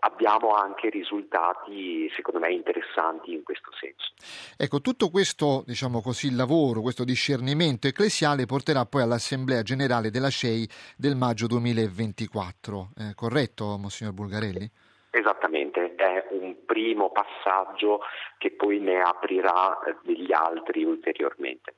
abbiamo 0.00 0.54
anche 0.54 0.90
risultati 0.90 2.10
secondo 2.14 2.40
me 2.40 2.52
interessanti 2.52 3.32
in 3.32 3.42
questo 3.42 3.70
senso. 3.78 4.12
Ecco, 4.56 4.80
tutto 4.80 5.10
questo 5.10 5.62
diciamo 5.66 6.00
così, 6.00 6.34
lavoro, 6.34 6.80
questo 6.80 7.04
discernimento 7.04 7.86
ecclesiale 7.86 8.46
porterà 8.46 8.84
poi 8.86 9.02
all'Assemblea 9.02 9.62
Generale 9.62 10.10
della 10.10 10.30
CEI 10.30 10.68
del 10.96 11.16
maggio 11.16 11.46
2024, 11.46 12.90
eh, 12.96 13.14
corretto 13.14 13.76
Monsignor 13.78 14.14
Bulgarelli? 14.14 14.70
Esattamente, 15.10 15.94
è 15.94 16.26
un 16.30 16.64
primo 16.66 17.10
passaggio 17.10 18.00
che 18.36 18.50
poi 18.50 18.80
ne 18.80 19.00
aprirà 19.00 19.78
degli 20.02 20.32
altri 20.32 20.82
ulteriormente. 20.82 21.74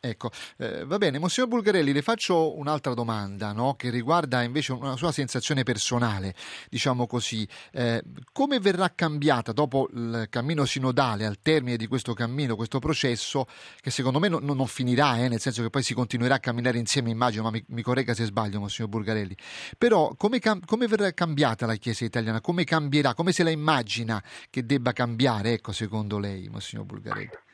Ecco, 0.00 0.30
eh, 0.58 0.84
va 0.84 0.96
bene, 0.96 1.18
Monsignor 1.18 1.50
Bulgarelli, 1.50 1.92
le 1.92 2.02
faccio 2.02 2.56
un'altra 2.56 2.94
domanda 2.94 3.50
no? 3.50 3.74
che 3.74 3.90
riguarda 3.90 4.42
invece 4.42 4.70
una 4.70 4.94
sua 4.94 5.10
sensazione 5.10 5.64
personale, 5.64 6.36
diciamo 6.70 7.08
così. 7.08 7.46
Eh, 7.72 8.04
come 8.30 8.60
verrà 8.60 8.92
cambiata 8.94 9.50
dopo 9.50 9.88
il 9.92 10.28
cammino 10.30 10.64
sinodale, 10.66 11.26
al 11.26 11.40
termine 11.42 11.76
di 11.76 11.88
questo 11.88 12.14
cammino, 12.14 12.54
questo 12.54 12.78
processo, 12.78 13.46
che 13.80 13.90
secondo 13.90 14.20
me 14.20 14.28
non, 14.28 14.44
non 14.44 14.66
finirà, 14.68 15.18
eh, 15.18 15.26
nel 15.26 15.40
senso 15.40 15.62
che 15.62 15.70
poi 15.70 15.82
si 15.82 15.94
continuerà 15.94 16.36
a 16.36 16.40
camminare 16.40 16.78
insieme, 16.78 17.10
immagino, 17.10 17.42
ma 17.42 17.50
mi, 17.50 17.64
mi 17.70 17.82
corregga 17.82 18.14
se 18.14 18.24
sbaglio, 18.24 18.60
Monsignor 18.60 18.90
Bulgarelli. 18.90 19.36
Però 19.76 20.14
come, 20.16 20.38
come, 20.64 20.86
verrà 20.86 21.12
cambiata 21.12 21.66
la 21.66 21.74
Chiesa 21.74 22.04
italiana? 22.04 22.40
Come 22.40 22.62
cambierà? 22.62 23.14
Come 23.14 23.32
se 23.32 23.42
la 23.42 23.50
immagina 23.50 24.22
che 24.48 24.64
debba 24.64 24.92
cambiare, 24.92 25.54
ecco, 25.54 25.72
secondo 25.72 26.20
lei, 26.20 26.48
Monsignor 26.48 26.84
Bulgarelli? 26.84 27.46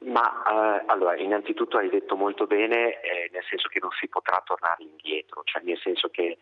Ma 0.00 0.78
eh, 0.78 0.84
allora, 0.86 1.16
innanzitutto 1.16 1.76
hai 1.76 1.88
detto 1.88 2.14
molto 2.14 2.46
bene, 2.46 3.00
eh, 3.00 3.30
nel 3.32 3.42
senso 3.48 3.68
che 3.68 3.80
non 3.80 3.90
si 3.98 4.08
potrà 4.08 4.40
tornare 4.44 4.84
indietro, 4.84 5.42
cioè 5.44 5.62
nel 5.62 5.78
senso 5.78 6.08
che 6.08 6.38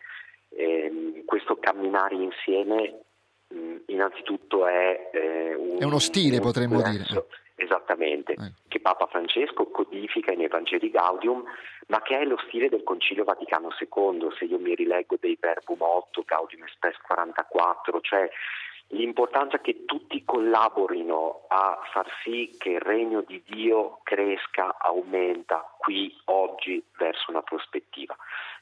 eh, 0.49 1.23
questo 1.25 1.57
camminare 1.57 2.15
insieme 2.15 3.01
mh, 3.47 3.75
innanzitutto 3.87 4.67
è, 4.67 5.09
eh, 5.11 5.55
un, 5.55 5.77
è 5.79 5.83
uno 5.83 5.99
stile, 5.99 6.39
potremmo 6.39 6.81
dire. 6.83 7.05
Esattamente, 7.55 8.33
eh. 8.33 8.51
che 8.67 8.79
Papa 8.79 9.07
Francesco 9.07 9.65
codifica 9.71 10.31
in 10.31 10.43
Evangeli 10.43 10.91
Gaudium, 10.91 11.43
ma 11.87 12.01
che 12.03 12.19
è 12.19 12.23
lo 12.23 12.37
stile 12.47 12.69
del 12.69 12.83
Concilio 12.83 13.23
Vaticano 13.23 13.69
II, 13.79 14.27
se 14.37 14.45
io 14.45 14.59
mi 14.59 14.75
rileggo 14.75 15.17
dei 15.19 15.35
Verbum 15.39 15.81
8, 15.81 16.21
Gaudium 16.23 16.61
Express 16.61 16.97
44, 17.01 18.01
cioè 18.01 18.29
l'importanza 18.89 19.59
che 19.59 19.83
tutti 19.85 20.23
collaborino 20.23 21.45
a 21.49 21.79
far 21.91 22.07
sì 22.23 22.55
che 22.57 22.69
il 22.69 22.79
regno 22.79 23.21
di 23.21 23.43
Dio 23.45 23.99
cresca, 24.03 24.77
aumenta 24.79 25.73
qui, 25.77 26.15
oggi, 26.25 26.81
verso 26.97 27.31
una 27.31 27.41
prospettiva. 27.41 28.15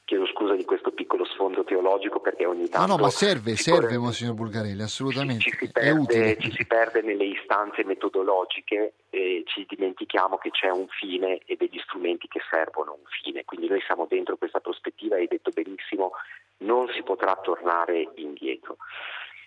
Chiedo 0.04 0.26
scusa 0.26 0.54
di 0.54 0.64
questo 0.64 0.92
piccolo 0.92 1.24
sfondo 1.24 1.64
teologico 1.64 2.20
perché 2.20 2.46
ogni 2.46 2.68
tanto... 2.68 2.86
No, 2.86 2.96
no, 2.96 3.02
ma 3.02 3.10
serve, 3.10 3.56
serve, 3.56 3.98
Monsignor 3.98 4.34
Bulgarelli, 4.34 4.82
assolutamente. 4.82 5.42
Ci, 5.42 5.50
ci, 5.50 5.56
si 5.66 5.72
perde, 5.72 6.38
ci, 6.38 6.52
si 6.52 6.66
perde, 6.66 7.02
nelle 7.02 7.24
istanze 7.24 7.84
metodologiche 7.84 8.94
e 9.10 9.42
ci 9.46 9.66
dimentichiamo 9.68 10.38
che 10.38 10.50
c'è 10.50 10.70
un 10.70 10.86
fine 10.88 11.40
e 11.44 11.56
degli 11.56 11.78
strumenti 11.80 12.28
che 12.28 12.40
servono 12.48 12.92
a 12.92 12.94
un 12.94 13.06
fine. 13.22 13.44
Quindi 13.44 13.66
noi 13.68 13.80
siamo 13.84 14.06
dentro 14.08 14.36
questa 14.36 14.60
prospettiva 14.60 15.16
hai 15.16 15.26
detto 15.26 15.50
benissimo, 15.52 16.12
non 16.58 16.88
si 16.94 17.02
potrà 17.02 17.34
tornare 17.42 18.08
indietro. 18.16 18.76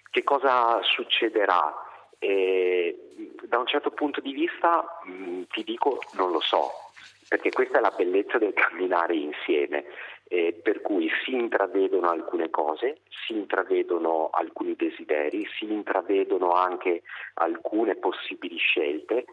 Che 0.10 0.24
cosa 0.24 0.82
succederà? 0.84 1.74
Eh, 2.18 2.96
da 3.44 3.60
un 3.60 3.68
certo 3.68 3.92
punto 3.92 4.20
di 4.20 4.34
vista 4.34 5.00
mh, 5.04 5.12
mm, 5.12 5.42
ti 5.52 5.64
dico 5.64 6.00
non 6.14 6.32
lo 6.32 6.42
so, 6.42 6.70
perché 7.28 7.52
questa 7.52 7.78
è 7.78 7.82
la 7.82 7.94
bellezza 7.96 8.38
del 8.38 8.54
camminare 8.54 9.16
insieme, 9.16 9.86
eh, 10.28 10.54
per 10.54 10.82
cui 10.82 11.10
si 11.24 11.34
intravedono 11.34 12.10
alcune 12.10 12.50
cose, 12.50 13.02
si 13.10 13.34
intravedono 13.34 14.30
alcuni 14.32 14.76
desideri, 14.76 15.48
si 15.58 15.72
intravedono 15.72 16.52
anche 16.52 17.04
alcune 17.36 17.96
possibili 17.96 18.58
scelte, 18.58 19.26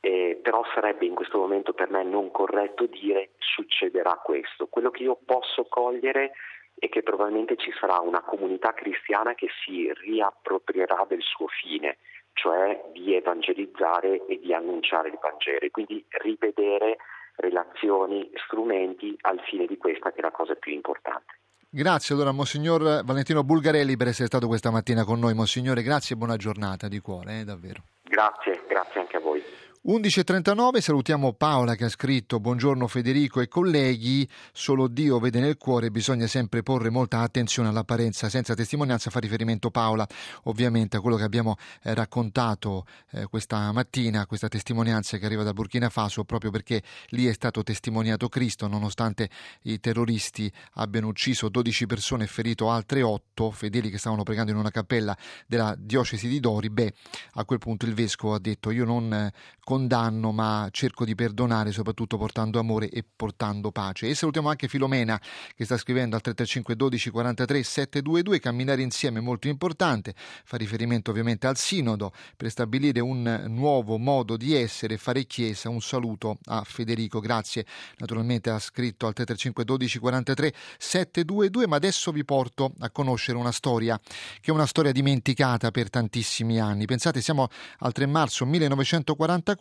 eh, 0.00 0.38
però 0.40 0.64
sarebbe 0.74 1.06
in 1.06 1.14
questo 1.14 1.38
momento 1.38 1.72
per 1.72 1.90
me 1.90 2.04
non 2.04 2.30
corretto 2.30 2.86
dire 2.86 3.30
succederà 3.38 4.20
questo. 4.22 4.66
Quello 4.68 4.90
che 4.90 5.02
io 5.02 5.18
posso 5.24 5.64
cogliere 5.64 6.32
e 6.78 6.88
che 6.88 7.02
probabilmente 7.02 7.56
ci 7.56 7.72
sarà 7.78 7.98
una 8.00 8.22
comunità 8.22 8.72
cristiana 8.72 9.34
che 9.34 9.48
si 9.64 9.92
riapproprierà 9.92 11.04
del 11.08 11.22
suo 11.22 11.46
fine, 11.46 11.98
cioè 12.32 12.90
di 12.92 13.14
evangelizzare 13.14 14.26
e 14.26 14.38
di 14.38 14.54
annunciare 14.54 15.08
il 15.08 15.18
Vangelo, 15.20 15.66
quindi 15.70 16.04
rivedere 16.22 16.98
relazioni, 17.36 18.30
strumenti 18.34 19.16
al 19.22 19.40
fine 19.40 19.66
di 19.66 19.76
questa 19.76 20.10
che 20.10 20.18
è 20.18 20.22
la 20.22 20.30
cosa 20.30 20.54
più 20.54 20.72
importante. 20.72 21.34
Grazie 21.70 22.14
allora 22.14 22.32
Monsignor 22.32 23.04
Valentino 23.04 23.44
Bulgarelli 23.44 23.96
per 23.96 24.08
essere 24.08 24.26
stato 24.26 24.46
questa 24.46 24.70
mattina 24.70 25.04
con 25.04 25.18
noi. 25.18 25.34
Monsignore, 25.34 25.82
grazie 25.82 26.14
e 26.14 26.18
buona 26.18 26.36
giornata 26.36 26.88
di 26.88 26.98
cuore, 26.98 27.40
eh, 27.40 27.44
davvero. 27.44 27.82
Grazie, 28.02 28.62
grazie 28.66 29.00
anche 29.00 29.16
a 29.18 29.20
voi. 29.20 29.42
11.39, 29.86 30.80
salutiamo 30.80 31.34
Paola 31.34 31.76
che 31.76 31.84
ha 31.84 31.88
scritto 31.88 32.40
Buongiorno 32.40 32.88
Federico 32.88 33.40
e 33.40 33.46
colleghi, 33.46 34.28
solo 34.52 34.88
Dio 34.88 35.20
vede 35.20 35.38
nel 35.38 35.56
cuore, 35.56 35.92
bisogna 35.92 36.26
sempre 36.26 36.64
porre 36.64 36.90
molta 36.90 37.20
attenzione 37.20 37.68
all'apparenza 37.68 38.28
senza 38.28 38.54
testimonianza, 38.54 39.08
fa 39.10 39.20
riferimento 39.20 39.70
Paola. 39.70 40.06
Ovviamente 40.44 40.96
a 40.96 41.00
quello 41.00 41.16
che 41.16 41.22
abbiamo 41.22 41.56
eh, 41.82 41.94
raccontato 41.94 42.86
eh, 43.12 43.26
questa 43.26 43.70
mattina, 43.70 44.26
questa 44.26 44.48
testimonianza 44.48 45.16
che 45.16 45.24
arriva 45.24 45.44
da 45.44 45.52
Burkina 45.52 45.88
Faso 45.90 46.24
proprio 46.24 46.50
perché 46.50 46.82
lì 47.10 47.26
è 47.26 47.32
stato 47.32 47.62
testimoniato 47.62 48.28
Cristo 48.28 48.66
nonostante 48.66 49.30
i 49.62 49.78
terroristi 49.78 50.52
abbiano 50.74 51.06
ucciso 51.06 51.48
12 51.48 51.86
persone 51.86 52.24
e 52.24 52.26
ferito 52.26 52.68
altre 52.68 53.02
8 53.02 53.52
fedeli 53.52 53.90
che 53.90 53.98
stavano 53.98 54.24
pregando 54.24 54.50
in 54.50 54.56
una 54.56 54.70
cappella 54.70 55.16
della 55.46 55.74
diocesi 55.78 56.26
di 56.26 56.40
Dori, 56.40 56.68
beh 56.68 56.92
a 57.34 57.44
quel 57.44 57.58
punto 57.58 57.86
il 57.86 57.94
vescovo 57.94 58.34
ha 58.34 58.40
detto 58.40 58.70
io 58.72 58.84
non 58.84 59.12
eh, 59.12 59.32
condanno, 59.68 60.32
ma 60.32 60.66
cerco 60.70 61.04
di 61.04 61.14
perdonare, 61.14 61.72
soprattutto 61.72 62.16
portando 62.16 62.58
amore 62.58 62.88
e 62.88 63.04
portando 63.04 63.70
pace. 63.70 64.08
E 64.08 64.14
salutiamo 64.14 64.48
anche 64.48 64.66
Filomena 64.66 65.20
che 65.54 65.66
sta 65.66 65.76
scrivendo 65.76 66.16
al 66.16 66.22
335 66.22 66.74
12 66.74 67.10
43 67.10 67.62
722. 67.62 68.40
Camminare 68.40 68.80
insieme 68.80 69.18
è 69.18 69.20
molto 69.20 69.46
importante, 69.46 70.14
fa 70.16 70.56
riferimento 70.56 71.10
ovviamente 71.10 71.46
al 71.46 71.58
Sinodo 71.58 72.14
per 72.34 72.48
stabilire 72.48 73.00
un 73.00 73.44
nuovo 73.48 73.98
modo 73.98 74.38
di 74.38 74.54
essere 74.54 74.94
e 74.94 74.96
fare 74.96 75.26
chiesa. 75.26 75.68
Un 75.68 75.82
saluto 75.82 76.38
a 76.46 76.62
Federico, 76.64 77.20
grazie. 77.20 77.66
Naturalmente 77.98 78.48
ha 78.48 78.58
scritto 78.58 79.06
al 79.06 79.12
335 79.12 79.64
12 79.64 79.98
43 79.98 80.54
722, 80.78 81.66
ma 81.66 81.76
adesso 81.76 82.10
vi 82.10 82.24
porto 82.24 82.72
a 82.78 82.88
conoscere 82.88 83.36
una 83.36 83.52
storia 83.52 84.00
che 84.40 84.50
è 84.50 84.54
una 84.54 84.64
storia 84.64 84.92
dimenticata 84.92 85.70
per 85.70 85.90
tantissimi 85.90 86.58
anni. 86.58 86.86
Pensate, 86.86 87.20
siamo 87.20 87.48
al 87.80 87.92
3 87.92 88.06
marzo 88.06 88.46
1944 88.46 89.56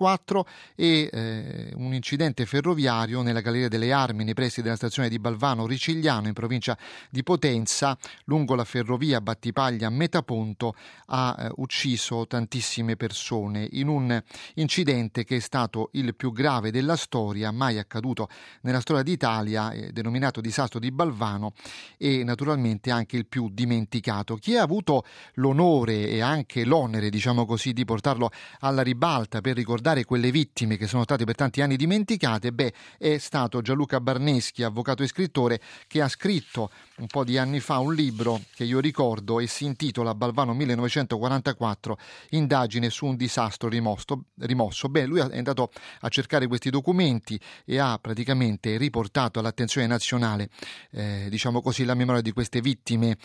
e 0.75 1.09
eh, 1.11 1.73
un 1.75 1.93
incidente 1.93 2.45
ferroviario 2.45 3.23
nella 3.23 3.41
Galleria 3.41 3.67
delle 3.67 3.91
Armi 3.91 4.23
nei 4.23 4.35
pressi 4.35 4.61
della 4.61 4.75
stazione 4.75 5.09
di 5.09 5.17
Balvano 5.17 5.65
Ricigliano 5.65 6.27
in 6.27 6.33
provincia 6.33 6.77
di 7.09 7.23
Potenza, 7.23 7.97
lungo 8.25 8.53
la 8.53 8.63
ferrovia 8.63 9.21
Battipaglia 9.21 9.89
Metaponto, 9.89 10.75
ha 11.07 11.35
eh, 11.39 11.51
ucciso 11.55 12.27
tantissime 12.27 12.95
persone 12.95 13.67
in 13.71 13.87
un 13.87 14.21
incidente 14.55 15.23
che 15.23 15.37
è 15.37 15.39
stato 15.39 15.89
il 15.93 16.13
più 16.15 16.31
grave 16.31 16.69
della 16.69 16.95
storia, 16.95 17.51
mai 17.51 17.79
accaduto 17.79 18.29
nella 18.61 18.81
storia 18.81 19.01
d'Italia, 19.01 19.71
eh, 19.71 19.91
denominato 19.91 20.41
disastro 20.41 20.79
di 20.79 20.91
Balvano 20.91 21.53
e 21.97 22.23
naturalmente 22.23 22.91
anche 22.91 23.17
il 23.17 23.25
più 23.25 23.49
dimenticato. 23.51 24.35
Chi 24.35 24.55
ha 24.55 24.61
avuto 24.61 25.05
l'onore 25.35 26.07
e 26.09 26.21
anche 26.21 26.65
l'onere, 26.65 27.09
diciamo 27.09 27.45
così, 27.45 27.73
di 27.73 27.83
portarlo 27.83 28.29
alla 28.59 28.83
ribalta 28.83 29.41
per 29.41 29.55
ricordare 29.55 29.85
quelle 30.03 30.31
vittime 30.31 30.75
che 30.75 30.85
sono 30.85 31.03
state 31.03 31.23
per 31.23 31.35
tanti 31.35 31.61
anni 31.61 31.77
dimenticate, 31.77 32.51
beh, 32.51 32.73
è 32.97 33.17
stato 33.17 33.61
Gianluca 33.61 34.01
Barneschi, 34.01 34.63
avvocato 34.63 35.03
e 35.03 35.07
scrittore, 35.07 35.61
che 35.87 36.01
ha 36.01 36.09
scritto 36.09 36.69
un 36.97 37.07
po' 37.07 37.23
di 37.23 37.37
anni 37.37 37.59
fa 37.59 37.77
un 37.77 37.93
libro 37.93 38.41
che 38.53 38.63
io 38.63 38.79
ricordo 38.79 39.39
e 39.39 39.47
si 39.47 39.65
intitola 39.65 40.13
Balvano 40.13 40.53
1944, 40.53 41.97
indagine 42.31 42.89
su 42.89 43.05
un 43.05 43.15
disastro 43.15 43.69
rimosso. 43.69 44.25
rimosso. 44.39 44.89
Beh, 44.89 45.05
lui 45.05 45.19
è 45.19 45.37
andato 45.37 45.71
a 46.01 46.09
cercare 46.09 46.47
questi 46.47 46.69
documenti 46.69 47.39
e 47.65 47.77
ha 47.77 47.97
praticamente 47.99 48.77
riportato 48.77 49.39
all'attenzione 49.39 49.87
nazionale, 49.87 50.49
eh, 50.91 51.27
diciamo 51.29 51.61
così, 51.61 51.85
la 51.85 51.93
memoria 51.95 52.21
di 52.21 52.31
queste 52.31 52.61
vittime 52.61 53.17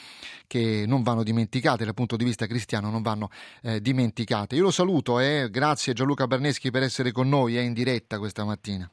che 0.46 0.84
non 0.86 1.02
vanno 1.02 1.22
dimenticate 1.22 1.84
dal 1.84 1.94
punto 1.94 2.16
di 2.16 2.24
vista 2.24 2.46
cristiano, 2.46 2.90
non 2.90 3.02
vanno 3.02 3.30
eh, 3.62 3.80
dimenticate. 3.80 4.54
Io 4.54 4.62
lo 4.62 4.70
saluto 4.70 5.18
e 5.18 5.42
eh, 5.42 5.50
grazie 5.50 5.92
Gianluca 5.92 6.26
Berneschi 6.52 6.70
per 6.70 6.82
essere 6.82 7.12
con 7.12 7.28
noi, 7.28 7.56
è 7.56 7.60
in 7.60 7.72
diretta 7.72 8.18
questa 8.18 8.44
mattina. 8.44 8.90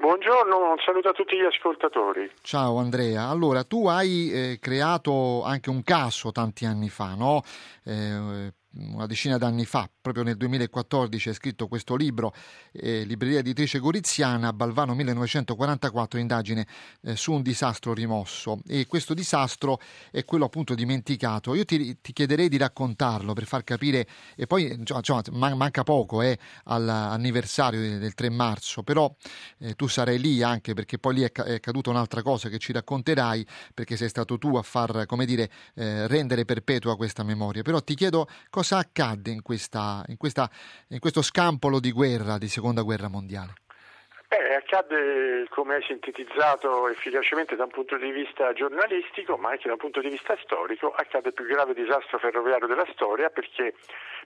Buongiorno, 0.00 0.56
un 0.56 0.76
saluto 0.84 1.08
a 1.08 1.12
tutti 1.12 1.36
gli 1.36 1.44
ascoltatori. 1.44 2.30
Ciao 2.42 2.78
Andrea, 2.78 3.28
allora 3.28 3.62
tu 3.62 3.86
hai 3.86 4.30
eh, 4.32 4.58
creato 4.60 5.42
anche 5.44 5.70
un 5.70 5.82
caso 5.82 6.32
tanti 6.32 6.64
anni 6.64 6.88
fa, 6.88 7.14
no? 7.14 7.42
Eh, 7.84 8.52
una 8.78 9.06
decina 9.06 9.38
d'anni 9.38 9.64
fa, 9.64 9.88
proprio 10.00 10.22
nel 10.22 10.36
2014, 10.36 11.30
ha 11.30 11.32
scritto 11.32 11.66
questo 11.68 11.96
libro, 11.96 12.32
eh, 12.72 13.02
Libreria 13.04 13.40
Editrice 13.40 13.78
Goriziana, 13.78 14.52
Balvano 14.52 14.94
1944, 14.94 16.18
indagine 16.18 16.66
eh, 17.02 17.16
su 17.16 17.32
un 17.32 17.42
disastro 17.42 17.92
rimosso. 17.92 18.60
E 18.66 18.86
questo 18.86 19.14
disastro 19.14 19.80
è 20.10 20.24
quello 20.24 20.44
appunto 20.44 20.74
dimenticato. 20.74 21.54
Io 21.54 21.64
ti, 21.64 22.00
ti 22.00 22.12
chiederei 22.12 22.48
di 22.48 22.56
raccontarlo 22.56 23.32
per 23.32 23.46
far 23.46 23.64
capire, 23.64 24.06
e 24.36 24.46
poi 24.46 24.72
insomma, 24.72 25.22
manca 25.54 25.82
poco 25.82 26.22
eh, 26.22 26.38
all'anniversario 26.64 27.98
del 27.98 28.14
3 28.14 28.30
marzo, 28.30 28.82
però 28.82 29.12
eh, 29.58 29.74
tu 29.74 29.88
sarai 29.88 30.18
lì 30.18 30.42
anche 30.42 30.74
perché 30.74 30.98
poi 30.98 31.14
lì 31.14 31.22
è, 31.22 31.32
è 31.32 31.60
caduta 31.60 31.90
un'altra 31.90 32.22
cosa 32.22 32.48
che 32.48 32.58
ci 32.58 32.72
racconterai, 32.72 33.46
perché 33.74 33.96
sei 33.96 34.08
stato 34.08 34.38
tu 34.38 34.56
a 34.56 34.62
far, 34.62 35.06
come 35.06 35.26
dire, 35.26 35.50
eh, 35.74 36.06
rendere 36.06 36.44
perpetua 36.44 36.96
questa 36.96 37.22
memoria. 37.22 37.62
Però 37.62 37.80
ti 37.80 37.94
chiedo 37.94 38.28
cosa 38.50 38.67
accadde 38.76 39.30
in, 39.30 39.42
questa, 39.42 40.04
in, 40.08 40.16
questa, 40.16 40.48
in 40.88 40.98
questo 40.98 41.22
scampolo 41.22 41.80
di 41.80 41.90
guerra, 41.90 42.38
di 42.38 42.48
seconda 42.48 42.82
guerra 42.82 43.08
mondiale? 43.08 43.54
Beh, 44.28 44.56
accadde, 44.56 45.46
come 45.48 45.76
hai 45.76 45.82
sintetizzato 45.84 46.86
efficacemente 46.88 47.56
da 47.56 47.64
un 47.64 47.70
punto 47.70 47.96
di 47.96 48.10
vista 48.10 48.52
giornalistico, 48.52 49.38
ma 49.38 49.50
anche 49.50 49.68
da 49.68 49.72
un 49.72 49.78
punto 49.78 50.02
di 50.02 50.10
vista 50.10 50.36
storico, 50.42 50.92
accade 50.92 51.28
il 51.28 51.34
più 51.34 51.46
grave 51.46 51.72
disastro 51.72 52.18
ferroviario 52.18 52.66
della 52.66 52.86
storia 52.92 53.30
perché 53.30 53.72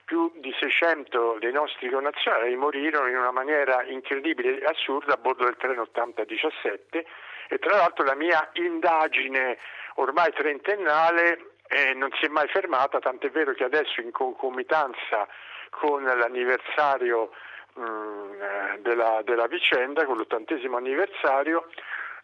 più 0.03 0.29
di 0.41 0.53
600 0.59 1.37
dei 1.39 1.53
nostri 1.53 1.89
connazionali 1.89 2.53
morirono 2.57 3.07
in 3.07 3.15
una 3.15 3.31
maniera 3.31 3.81
incredibile 3.83 4.59
e 4.59 4.65
assurda 4.65 5.13
a 5.13 5.17
bordo 5.17 5.45
del 5.45 5.55
treno 5.55 5.83
8017 5.83 7.05
e 7.47 7.59
tra 7.59 7.77
l'altro 7.77 8.03
la 8.03 8.15
mia 8.15 8.49
indagine 8.53 9.57
ormai 9.95 10.33
trentennale 10.33 11.52
eh, 11.67 11.93
non 11.93 12.09
si 12.19 12.25
è 12.25 12.29
mai 12.29 12.47
fermata, 12.47 12.99
tant'è 12.99 13.29
vero 13.29 13.53
che 13.53 13.63
adesso 13.63 14.01
in 14.01 14.11
concomitanza 14.11 15.27
con 15.69 16.03
l'anniversario 16.03 17.31
mh, 17.73 17.81
mm, 17.81 18.31
eh, 18.41 18.79
della, 18.81 19.21
della, 19.23 19.47
vicenda, 19.47 20.05
con 20.05 20.17
l'ottantesimo 20.17 20.77
anniversario, 20.77 21.69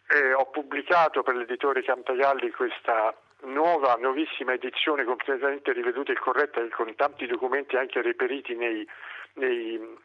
eh, 0.08 0.32
ho 0.32 0.46
pubblicato 0.46 1.22
per 1.22 1.34
l'editore 1.34 1.82
Cantagalli 1.82 2.50
questa 2.50 3.14
nuova, 3.42 3.96
nuovissima 3.98 4.52
edizione 4.52 5.04
completamente 5.04 5.72
riveduta 5.72 6.12
e 6.12 6.18
corretta 6.18 6.60
con 6.70 6.94
tanti 6.94 7.26
documenti 7.26 7.76
anche 7.76 8.02
reperiti 8.02 8.54
nei, 8.54 8.86
nei 9.34 9.98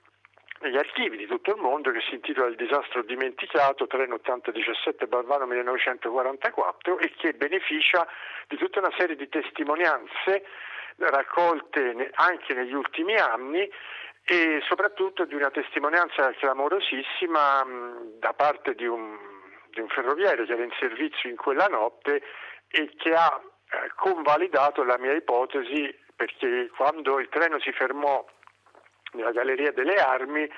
negli 0.65 0.77
archivi 0.77 1.17
di 1.17 1.27
tutto 1.27 1.51
il 1.51 1.61
mondo 1.61 1.91
che 1.91 2.01
si 2.01 2.15
intitola 2.15 2.47
Il 2.47 2.55
disastro 2.55 3.03
dimenticato, 3.03 3.85
treno 3.85 4.15
8017 4.15 5.05
Balvano 5.05 5.45
1944 5.45 6.97
e 6.97 7.13
che 7.15 7.33
beneficia 7.33 8.07
di 8.47 8.57
tutta 8.57 8.79
una 8.79 8.93
serie 8.97 9.15
di 9.15 9.29
testimonianze 9.29 10.43
raccolte 10.97 12.09
anche 12.15 12.53
negli 12.53 12.73
ultimi 12.73 13.15
anni 13.15 13.69
e 14.23 14.59
soprattutto 14.67 15.25
di 15.25 15.35
una 15.35 15.51
testimonianza 15.51 16.31
clamorosissima 16.31 17.63
da 18.17 18.33
parte 18.33 18.73
di 18.73 18.87
un, 18.87 19.15
di 19.69 19.81
un 19.81 19.87
ferroviario 19.89 20.45
che 20.45 20.53
era 20.53 20.63
in 20.63 20.73
servizio 20.79 21.29
in 21.29 21.35
quella 21.35 21.67
notte 21.67 22.23
e 22.69 22.91
che 22.97 23.13
ha 23.13 23.39
eh, 23.39 23.91
convalidato 23.95 24.83
la 24.83 24.97
mia 24.97 25.13
ipotesi 25.13 25.95
perché 26.15 26.71
quando 26.75 27.19
il 27.19 27.29
treno 27.29 27.59
si 27.59 27.71
fermò 27.71 28.25
nella 29.15 29.31
Galleria 29.31 29.71
delle 29.71 29.95
Armi 29.95 30.49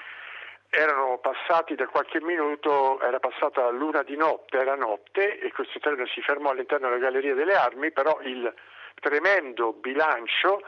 erano 0.70 1.18
passati 1.20 1.76
da 1.76 1.88
qualche 1.88 2.22
minuto, 2.22 3.00
era 3.02 3.20
passata 3.20 3.70
l'una 3.70 4.04
di 4.04 4.18
notte, 4.18 4.58
era 4.58 4.76
notte 4.76 5.40
e 5.40 5.52
questo 5.52 5.80
treno 5.80 6.06
si 6.08 6.22
fermò 6.22 6.52
all'interno 6.52 6.90
della 6.90 7.00
Galleria 7.02 7.34
delle 7.34 7.56
Armi, 7.56 7.92
però 7.92 8.20
il 8.22 8.54
tremendo 9.00 9.74
bilancio 9.74 10.62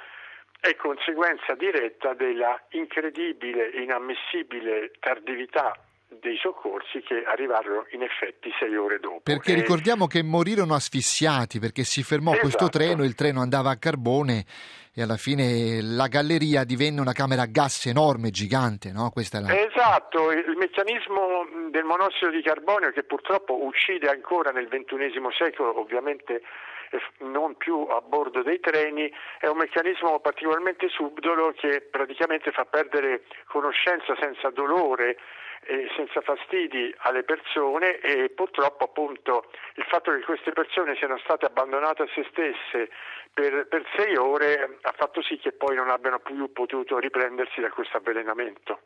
è 0.61 0.75
conseguenza 0.75 1.53
diretta 1.55 2.13
della 2.13 2.61
incredibile 2.69 3.71
e 3.71 3.81
inammissibile 3.81 4.91
tardività 4.99 5.73
dei 6.09 6.37
soccorsi 6.37 7.01
che 7.01 7.23
arrivarono 7.23 7.85
in 7.91 8.01
effetti 8.01 8.49
sei 8.59 8.75
ore 8.75 8.99
dopo. 8.99 9.21
Perché 9.23 9.53
ricordiamo 9.53 10.07
che 10.07 10.23
morirono 10.23 10.73
asfissiati 10.73 11.59
perché 11.59 11.83
si 11.83 12.03
fermò 12.03 12.31
esatto. 12.31 12.47
questo 12.47 12.69
treno, 12.69 13.03
il 13.03 13.15
treno 13.15 13.41
andava 13.41 13.69
a 13.69 13.77
carbone 13.77 14.45
e 14.93 15.01
alla 15.03 15.17
fine 15.17 15.81
la 15.81 16.07
galleria 16.07 16.63
divenne 16.63 16.99
una 16.99 17.13
camera 17.13 17.43
a 17.43 17.45
gas 17.45 17.85
enorme, 17.85 18.31
gigante. 18.31 18.91
No? 18.91 19.11
La... 19.13 19.65
Esatto, 19.65 20.31
il 20.31 20.55
meccanismo 20.57 21.47
del 21.69 21.83
monossido 21.83 22.31
di 22.31 22.41
carbonio 22.41 22.91
che 22.91 23.03
purtroppo 23.03 23.63
uccide 23.63 24.09
ancora 24.09 24.51
nel 24.51 24.67
XXI 24.67 25.11
secolo, 25.37 25.79
ovviamente 25.79 26.41
non 27.19 27.55
più 27.55 27.85
a 27.89 28.01
bordo 28.01 28.41
dei 28.41 28.59
treni, 28.59 29.11
è 29.39 29.45
un 29.45 29.57
meccanismo 29.57 30.19
particolarmente 30.19 30.89
subdolo 30.89 31.53
che 31.55 31.81
praticamente 31.81 32.51
fa 32.51 32.65
perdere 32.65 33.23
conoscenza 33.45 34.15
senza 34.19 34.49
dolore 34.49 35.17
e 35.65 35.89
senza 35.95 36.21
fastidi 36.21 36.93
alle 36.99 37.23
persone 37.23 37.99
e 37.99 38.29
purtroppo 38.29 38.85
appunto 38.85 39.49
il 39.75 39.83
fatto 39.83 40.11
che 40.11 40.21
queste 40.21 40.51
persone 40.51 40.95
siano 40.95 41.17
state 41.19 41.45
abbandonate 41.45 42.03
a 42.03 42.07
se 42.13 42.25
stesse 42.29 42.89
per, 43.33 43.67
per 43.67 43.85
sei 43.95 44.15
ore 44.15 44.77
ha 44.81 44.93
fatto 44.95 45.21
sì 45.21 45.37
che 45.37 45.51
poi 45.51 45.75
non 45.75 45.89
abbiano 45.89 46.19
più 46.19 46.51
potuto 46.51 46.97
riprendersi 46.97 47.61
da 47.61 47.69
questo 47.69 47.97
avvelenamento. 47.97 48.79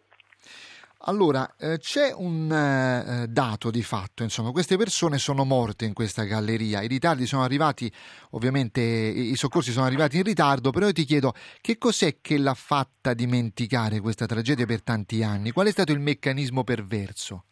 Allora, 1.06 1.56
eh, 1.60 1.80
c'è 1.80 2.14
un 2.16 2.50
eh, 2.50 3.28
dato 3.28 3.70
di 3.70 3.84
fatto, 3.84 4.24
insomma, 4.24 4.52
queste 4.52 4.78
persone 4.78 5.18
sono 5.18 5.44
morte 5.44 5.84
in 5.84 5.92
questa 5.92 6.24
galleria, 6.24 6.82
i 6.82 6.88
ritardi 6.88 7.26
sono 7.26 7.44
arrivati, 7.44 7.92
ovviamente 8.32 8.80
i 8.80 9.36
soccorsi 9.36 9.72
sono 9.72 9.86
arrivati 9.86 10.16
in 10.16 10.24
ritardo, 10.24 10.72
però 10.72 10.86
io 10.86 10.94
ti 10.94 11.04
chiedo 11.04 11.34
che 11.60 11.78
cos'è 11.78 12.22
che 12.22 12.38
l'ha 12.38 12.54
fatta 12.54 13.14
dimenticare 13.14 14.00
questa 14.00 14.26
tragedia 14.26 14.66
per 14.66 14.82
tanti 14.82 15.24
anni? 15.24 15.52
Qual 15.52 15.68
è 15.68 15.72
stato 15.72 15.92
il 15.92 16.00
meccanismo 16.00 16.64
perverso? 16.64 17.44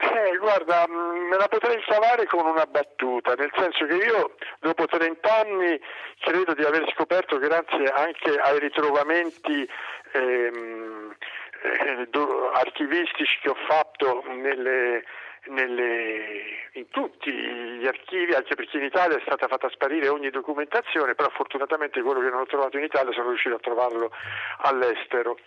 Eh, 0.00 0.36
guarda, 0.38 0.84
mm, 0.88 1.28
me 1.28 1.36
la 1.36 1.46
potrei 1.46 1.80
salvare 1.86 2.26
con 2.26 2.44
una 2.44 2.66
battuta, 2.66 3.34
nel 3.34 3.52
senso 3.54 3.86
che 3.86 3.94
io 3.94 4.34
dopo 4.58 4.86
30 4.86 5.32
anni 5.32 5.78
credo 6.18 6.54
di 6.54 6.64
aver 6.64 6.90
scoperto, 6.92 7.38
grazie 7.38 7.86
anche 7.86 8.30
ai 8.30 8.58
ritrovamenti 8.58 9.68
ehm, 10.12 11.10
eh, 11.10 11.16
archivistici 12.54 13.38
che 13.40 13.50
ho 13.50 13.56
fatto 13.68 14.24
nelle, 14.28 15.04
nelle, 15.46 16.68
in 16.72 16.88
tutti 16.88 17.30
gli 17.30 17.86
archivi, 17.86 18.34
anche 18.34 18.54
perché 18.54 18.78
in 18.78 18.84
Italia 18.84 19.16
è 19.16 19.22
stata 19.24 19.48
fatta 19.48 19.68
sparire 19.70 20.08
ogni 20.08 20.30
documentazione, 20.30 21.14
però 21.14 21.28
fortunatamente 21.30 22.02
quello 22.02 22.20
che 22.20 22.30
non 22.30 22.40
ho 22.40 22.46
trovato 22.46 22.76
in 22.76 22.84
Italia 22.84 23.12
sono 23.12 23.28
riuscito 23.28 23.56
a 23.56 23.60
trovarlo 23.60 24.10
all'estero. 24.62 25.38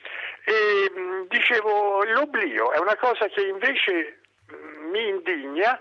E 0.46 1.26
dicevo, 1.28 2.04
l'oblio 2.04 2.72
è 2.72 2.80
una 2.80 2.96
cosa 2.98 3.28
che 3.28 3.42
invece 3.42 4.20
mi 4.92 5.08
indigna 5.08 5.80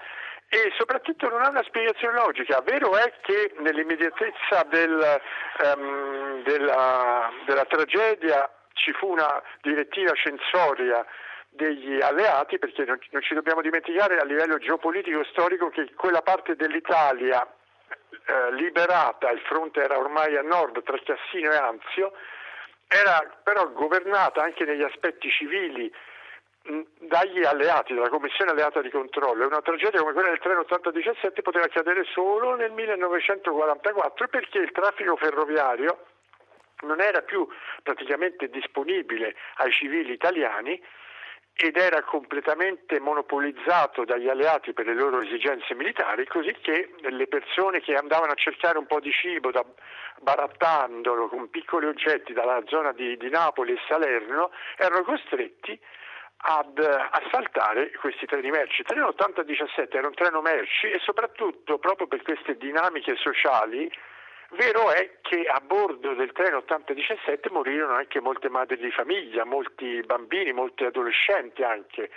e 0.48 0.70
soprattutto 0.76 1.28
non 1.28 1.42
ha 1.42 1.48
una 1.48 1.62
spiegazione 1.62 2.14
logica. 2.14 2.60
Vero 2.60 2.94
è 2.96 3.12
che 3.22 3.54
nell'immediatezza 3.58 4.66
del, 4.68 5.20
um, 5.64 6.42
della, 6.42 7.30
della 7.46 7.64
tragedia 7.64 8.50
ci 8.82 8.92
fu 8.92 9.10
una 9.10 9.40
direttiva 9.62 10.12
censoria 10.14 11.06
degli 11.48 12.00
alleati, 12.00 12.58
perché 12.58 12.84
non, 12.84 12.98
non, 13.10 13.22
ci 13.22 13.34
dobbiamo 13.34 13.60
dimenticare 13.60 14.18
a 14.18 14.24
livello 14.24 14.58
geopolitico 14.58 15.22
storico 15.24 15.68
che 15.68 15.92
quella 15.94 16.22
parte 16.22 16.56
dell'Italia 16.56 17.46
eh, 17.46 18.52
liberata, 18.54 19.30
il 19.30 19.40
fronte 19.40 19.82
era 19.82 19.98
ormai 19.98 20.36
a 20.36 20.42
nord 20.42 20.82
tra 20.82 20.98
Chiassino 20.98 21.52
e 21.52 21.56
Anzio, 21.56 22.12
era 22.88 23.22
però 23.42 23.70
governata 23.70 24.42
anche 24.42 24.64
negli 24.64 24.82
aspetti 24.82 25.30
civili 25.30 25.92
dagli 26.98 27.44
alleati, 27.44 27.94
dalla 27.94 28.08
Commissione 28.08 28.52
alleata 28.52 28.80
di 28.80 28.90
controllo. 28.90 29.46
Una 29.46 29.62
tragedia 29.62 30.00
come 30.00 30.12
quella 30.12 30.28
del 30.28 30.38
treno 30.38 30.60
8017 30.60 31.42
poteva 31.42 31.64
accadere 31.64 32.04
solo 32.12 32.54
nel 32.56 32.70
1944 32.72 34.28
perché 34.28 34.58
il 34.58 34.70
traffico 34.70 35.16
ferroviario 35.16 36.06
non 36.82 37.00
era 37.00 37.22
più 37.22 37.46
praticamente 37.82 38.48
disponibile 38.48 39.34
ai 39.56 39.72
civili 39.72 40.12
italiani 40.12 40.80
ed 41.54 41.76
era 41.76 42.02
completamente 42.02 42.98
monopolizzato 42.98 44.04
dagli 44.04 44.28
alleati 44.28 44.72
per 44.72 44.86
le 44.86 44.94
loro 44.94 45.20
esigenze 45.20 45.74
militari, 45.74 46.26
così 46.26 46.52
che 46.60 46.94
le 47.00 47.26
persone 47.26 47.80
che 47.80 47.94
andavano 47.94 48.32
a 48.32 48.36
cercare 48.36 48.78
un 48.78 48.86
po' 48.86 49.00
di 49.00 49.12
cibo 49.12 49.50
da, 49.50 49.64
barattandolo 50.20 51.28
con 51.28 51.50
piccoli 51.50 51.86
oggetti 51.86 52.32
dalla 52.32 52.62
zona 52.66 52.92
di, 52.92 53.16
di 53.16 53.28
Napoli 53.28 53.72
e 53.72 53.80
Salerno 53.86 54.50
erano 54.76 55.02
costretti 55.02 55.78
ad 56.44 56.78
assaltare 56.78 57.92
questi 57.92 58.26
treni 58.26 58.50
merci. 58.50 58.82
Treno 58.82 59.08
8017 59.08 59.96
era 59.96 60.08
un 60.08 60.14
treno 60.14 60.40
merci 60.40 60.90
e 60.90 60.98
soprattutto 61.00 61.78
proprio 61.78 62.06
per 62.08 62.22
queste 62.22 62.56
dinamiche 62.56 63.14
sociali 63.16 63.90
Vero 64.54 64.90
è 64.90 65.18
che 65.22 65.46
a 65.46 65.60
bordo 65.60 66.12
del 66.12 66.32
treno 66.32 66.58
8017 66.58 67.48
morirono 67.50 67.94
anche 67.94 68.20
molte 68.20 68.50
madri 68.50 68.76
di 68.76 68.90
famiglia, 68.90 69.46
molti 69.46 70.02
bambini, 70.04 70.52
molti 70.52 70.84
adolescenti 70.84 71.62
anche. 71.62 72.10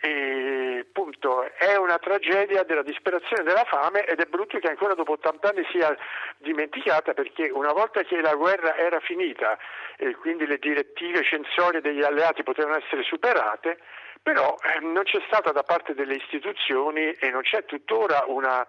E, 0.00 0.84
appunto, 0.86 1.50
è 1.56 1.76
una 1.76 1.98
tragedia 1.98 2.62
della 2.62 2.82
disperazione 2.82 3.42
della 3.42 3.64
fame 3.64 4.04
ed 4.04 4.20
è 4.20 4.26
brutto 4.26 4.58
che 4.58 4.68
ancora 4.68 4.92
dopo 4.92 5.12
80 5.12 5.48
anni 5.48 5.66
sia 5.70 5.96
dimenticata 6.36 7.14
perché 7.14 7.48
una 7.48 7.72
volta 7.72 8.02
che 8.02 8.20
la 8.20 8.34
guerra 8.34 8.76
era 8.76 9.00
finita 9.00 9.58
e 9.96 10.14
quindi 10.16 10.46
le 10.46 10.58
direttive 10.58 11.24
censorie 11.24 11.80
degli 11.80 12.02
alleati 12.02 12.42
potevano 12.42 12.76
essere 12.76 13.02
superate, 13.02 13.78
però 14.22 14.54
eh, 14.76 14.80
non 14.80 15.04
c'è 15.04 15.22
stata 15.26 15.52
da 15.52 15.62
parte 15.62 15.94
delle 15.94 16.16
istituzioni 16.16 17.12
e 17.12 17.30
non 17.30 17.40
c'è 17.42 17.64
tuttora 17.64 18.24
una, 18.26 18.64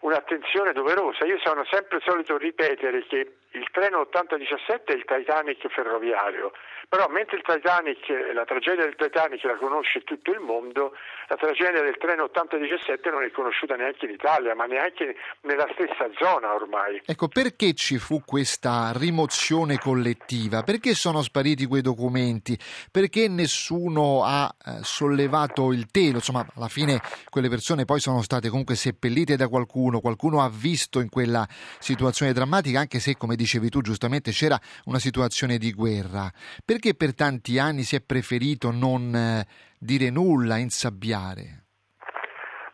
un'attenzione 0.00 0.72
doverosa. 0.72 1.24
Io 1.24 1.38
sono 1.38 1.64
sempre 1.70 2.00
solito 2.04 2.36
ripetere 2.36 3.06
che 3.06 3.36
il 3.54 3.68
treno 3.70 4.00
8017 4.00 4.92
è 4.92 4.96
il 4.96 5.04
Titanic 5.04 5.68
ferroviario, 5.68 6.52
però 6.88 7.06
mentre 7.08 7.40
Titanic, 7.40 8.08
la 8.32 8.44
tragedia 8.44 8.84
del 8.84 8.96
Titanic 8.96 9.42
la 9.44 9.56
conosce 9.56 10.02
tutto 10.02 10.32
il 10.32 10.40
mondo, 10.40 10.92
la 11.28 11.36
tragedia 11.36 11.82
del 11.82 11.96
treno 11.98 12.24
8017 12.24 13.10
non 13.10 13.22
è 13.22 13.30
conosciuta 13.30 13.76
neanche 13.76 14.06
in 14.06 14.12
Italia, 14.12 14.54
ma 14.54 14.66
neanche 14.66 15.16
nella 15.42 15.68
stessa 15.72 16.10
zona 16.18 16.52
ormai. 16.52 17.00
Ecco, 17.06 17.28
perché 17.28 17.74
ci 17.74 17.98
fu 17.98 18.22
questa 18.24 18.92
rimozione 18.94 19.78
collettiva? 19.78 20.62
Perché 20.62 20.94
sono 20.94 21.22
spariti 21.22 21.66
quei 21.66 21.82
documenti? 21.82 22.58
Perché 22.90 23.28
nessuno 23.28 24.22
ha 24.24 24.52
eh, 24.52 24.82
sollevato 24.82 25.72
il 25.72 25.90
telo? 25.90 26.16
Insomma, 26.16 26.44
alla 26.56 26.68
fine 26.68 27.00
quelle 27.30 27.48
persone 27.48 27.84
poi 27.84 28.00
sono 28.00 28.20
state 28.22 28.48
comunque 28.48 28.74
seppellite 28.74 29.36
da 29.36 29.48
qualcuno, 29.48 29.83
qualcuno 30.00 30.42
ha 30.42 30.50
visto 30.50 31.00
in 31.00 31.08
quella 31.08 31.46
situazione 31.78 32.32
drammatica, 32.32 32.80
anche 32.80 32.98
se, 32.98 33.16
come 33.16 33.36
dicevi 33.36 33.68
tu 33.68 33.80
giustamente, 33.80 34.30
c'era 34.30 34.58
una 34.84 34.98
situazione 34.98 35.58
di 35.58 35.72
guerra. 35.72 36.30
Perché 36.64 36.94
per 36.94 37.14
tanti 37.14 37.58
anni 37.58 37.82
si 37.82 37.96
è 37.96 38.00
preferito 38.00 38.70
non 38.70 39.14
eh, 39.14 39.46
dire 39.78 40.10
nulla, 40.10 40.56
insabbiare? 40.56 41.64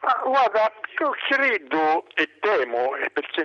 Ma 0.00 0.20
guarda, 0.24 0.72
io 0.98 1.10
credo 1.28 2.06
e 2.14 2.38
temo, 2.40 2.90
perché 3.12 3.44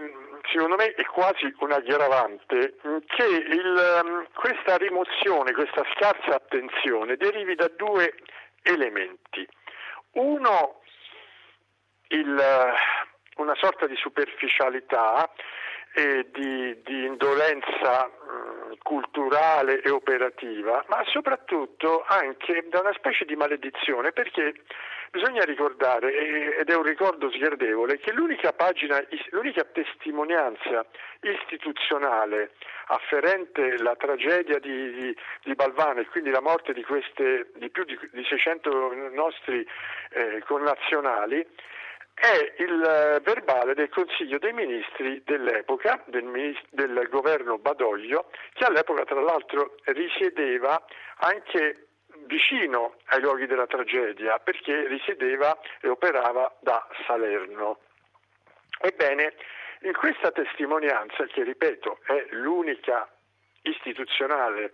secondo 0.52 0.76
me 0.76 0.94
è 0.94 1.04
quasi 1.06 1.54
un 1.60 1.72
aggravante, 1.72 2.76
che 3.08 3.26
il, 3.26 3.78
ehm, 3.78 4.28
questa 4.34 4.78
rimozione, 4.78 5.54
questa 5.54 5.84
scarsa 5.96 6.36
attenzione 6.36 7.18
derivi 7.18 7.56
da 7.56 7.70
due 7.76 8.16
elementi. 8.64 9.48
Uno, 10.12 10.82
il, 12.10 12.42
una 13.36 13.56
sorta 13.56 13.88
di 13.88 13.96
superficialità 13.96 15.30
e 15.94 16.28
di, 16.32 16.82
di 16.84 17.06
indolenza 17.06 18.06
mh, 18.06 18.78
culturale 18.84 19.82
e 19.82 19.90
operativa, 19.90 20.84
ma 20.90 21.02
soprattutto 21.06 22.04
anche 22.06 22.66
da 22.70 22.82
una 22.82 22.94
specie 22.94 23.24
di 23.24 23.36
maledizione, 23.36 24.12
perché 24.12 24.56
bisogna 25.10 25.46
ricordare, 25.46 26.58
ed 26.58 26.70
è 26.70 26.76
un 26.76 26.84
ricordo 26.84 27.32
sgradevole, 27.32 27.98
che 28.00 28.12
l'unica 28.12 28.52
pagina, 28.52 29.02
l'unica 29.30 29.64
testimonianza 29.64 30.86
istituzionale 31.22 32.52
afferente 32.88 33.78
la 33.78 33.96
tragedia 33.96 34.60
di, 34.60 34.92
di, 34.92 35.18
di 35.44 35.56
Balvano 35.56 36.02
e 36.02 36.08
quindi 36.08 36.30
la 36.30 36.42
morte 36.42 36.74
di, 36.74 36.84
queste, 36.84 37.52
di 37.56 37.70
più 37.70 37.86
di, 37.86 37.98
di 38.12 38.26
600 38.26 38.94
nostri 39.14 39.66
eh, 40.10 40.44
connazionali 40.46 41.48
è 42.16 42.54
il 42.58 42.82
eh, 42.82 43.20
verbale 43.22 43.76
del 43.76 43.90
Consiglio 43.90 44.40
dei 44.40 44.54
Ministri 44.54 45.22
dell'epoca, 45.26 46.02
del, 46.06 46.24
ministro, 46.24 46.68
del 46.72 47.08
governo 47.10 47.58
Badoglio, 47.58 48.32
che 48.54 48.64
all'epoca 48.64 49.04
tra 49.04 49.22
l'altro 49.22 49.76
risiedeva 49.84 50.84
anche 51.18 51.88
vicino 52.26 52.96
ai 53.08 53.22
luoghi 53.22 53.46
della 53.46 53.68
tragedia, 53.68 54.40
perché 54.40 54.88
risiedeva 54.88 55.60
e 55.82 55.90
operava 55.90 56.56
da 56.62 56.88
Salerno. 57.06 57.80
Ebbene, 58.80 59.34
in 59.82 59.94
questa 59.94 60.32
testimonianza, 60.32 61.26
che 61.26 61.44
ripeto 61.44 62.00
è 62.06 62.28
l'unica 62.32 63.08
istituzionale 63.64 64.74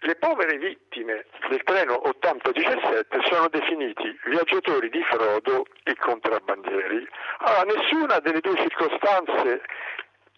le 0.00 0.16
povere 0.16 0.58
vittime 0.58 1.24
del 1.48 1.62
treno 1.64 2.08
8017 2.08 3.18
sono 3.30 3.48
definiti 3.48 4.18
viaggiatori 4.24 4.90
di 4.90 5.02
frodo 5.04 5.66
e 5.82 5.94
contrabbandieri. 5.96 7.08
Allora, 7.38 7.74
nessuna 7.74 8.18
delle 8.18 8.40
due 8.40 8.56
circostanze 8.56 9.62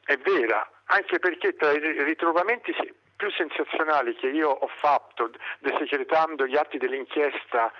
è 0.04 0.16
vera, 0.18 0.70
anche 0.86 1.18
perché 1.18 1.54
tra 1.56 1.72
i 1.72 2.02
ritrovamenti 2.04 2.72
più 3.16 3.30
sensazionali 3.32 4.14
che 4.14 4.28
io 4.28 4.48
ho 4.48 4.70
fatto 4.80 5.30
desecretando 5.58 6.46
gli 6.46 6.56
atti 6.56 6.78
dell'inchiesta 6.78 7.72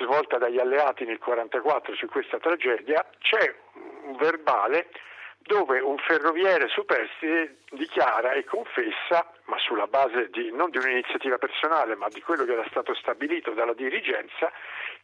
svolta 0.00 0.36
dagli 0.38 0.58
alleati 0.58 1.04
nel 1.04 1.18
1944 1.18 1.94
su 1.96 2.06
questa 2.06 2.38
tragedia 2.38 3.04
c'è 3.18 3.54
un 4.04 4.16
verbale 4.16 4.88
dove 5.44 5.80
un 5.80 5.98
ferroviere 5.98 6.68
superstite 6.68 7.56
dichiara 7.70 8.32
e 8.32 8.44
confessa, 8.44 9.26
ma 9.46 9.58
sulla 9.58 9.86
base 9.86 10.28
di, 10.30 10.50
non 10.52 10.70
di 10.70 10.78
un'iniziativa 10.78 11.38
personale, 11.38 11.96
ma 11.96 12.08
di 12.08 12.20
quello 12.20 12.44
che 12.44 12.52
era 12.52 12.66
stato 12.68 12.94
stabilito 12.94 13.52
dalla 13.52 13.74
dirigenza, 13.74 14.52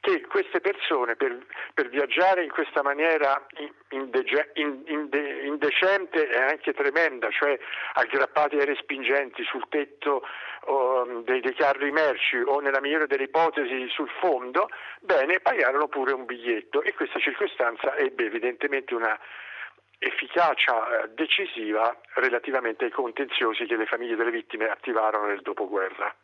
che 0.01 0.21
queste 0.27 0.61
persone 0.61 1.17
per, 1.17 1.37
per 1.75 1.89
viaggiare 1.89 2.45
in 2.45 2.51
questa 2.51 2.83
maniera 2.83 3.45
indege, 3.91 4.51
inde, 4.55 5.43
indecente 5.43 6.29
e 6.29 6.37
anche 6.37 6.73
tremenda, 6.73 7.31
cioè 7.31 7.59
aggrappati 7.95 8.57
ai 8.57 8.67
respingenti 8.67 9.43
sul 9.45 9.65
tetto 9.69 10.23
oh, 10.65 11.23
dei, 11.25 11.41
dei, 11.41 11.55
carri 11.55 11.91
merci 11.91 12.37
o 12.37 12.61
nella 12.61 12.81
migliore 12.81 13.07
delle 13.07 13.25
ipotesi 13.25 13.89
sul 13.89 14.11
fondo, 14.21 14.69
bene, 15.01 15.41
pagarono 15.41 15.89
pure 15.89 16.13
un 16.13 16.27
biglietto. 16.27 16.83
E 16.83 16.95
questa 16.95 17.19
circostanza 17.19 17.97
ebbe 17.97 18.27
evidentemente 18.27 18.95
una 18.95 19.19
efficacia 19.99 21.03
eh, 21.03 21.09
decisiva 21.15 21.97
relativamente 22.15 22.85
ai 22.85 22.91
contenziosi 22.91 23.67
che 23.67 23.77
le 23.77 23.87
famiglie 23.87 24.17
delle 24.17 24.31
vittime 24.31 24.69
attivarono 24.69 25.27
nel 25.27 25.43
dopoguerra 25.43 26.15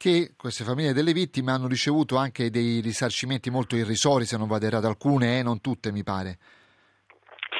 che 0.00 0.32
queste 0.34 0.64
famiglie 0.64 0.94
delle 0.94 1.12
vittime 1.12 1.52
hanno 1.52 1.68
ricevuto 1.68 2.16
anche 2.16 2.48
dei 2.48 2.80
risarcimenti 2.80 3.50
molto 3.50 3.76
irrisori, 3.76 4.24
se 4.24 4.38
non 4.38 4.48
vado 4.48 4.64
errato, 4.64 4.86
alcune, 4.86 5.38
eh, 5.38 5.42
non 5.42 5.60
tutte 5.60 5.92
mi 5.92 6.02
pare. 6.02 6.38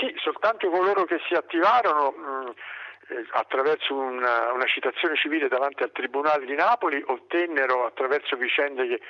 Sì, 0.00 0.10
soltanto 0.16 0.70
coloro 0.70 1.04
che 1.04 1.18
si 1.28 1.34
attivarono 1.34 2.12
mh, 2.12 2.22
mm, 2.22 2.46
eh, 3.10 3.26
attraverso 3.32 3.94
una, 3.94 4.52
una, 4.52 4.64
citazione 4.64 5.16
civile 5.16 5.48
davanti 5.48 5.82
al 5.82 5.92
Tribunale 5.92 6.46
di 6.46 6.54
Napoli 6.54 7.02
ottennero 7.04 7.84
attraverso 7.84 8.36
vicende 8.36 8.88
che 8.88 9.00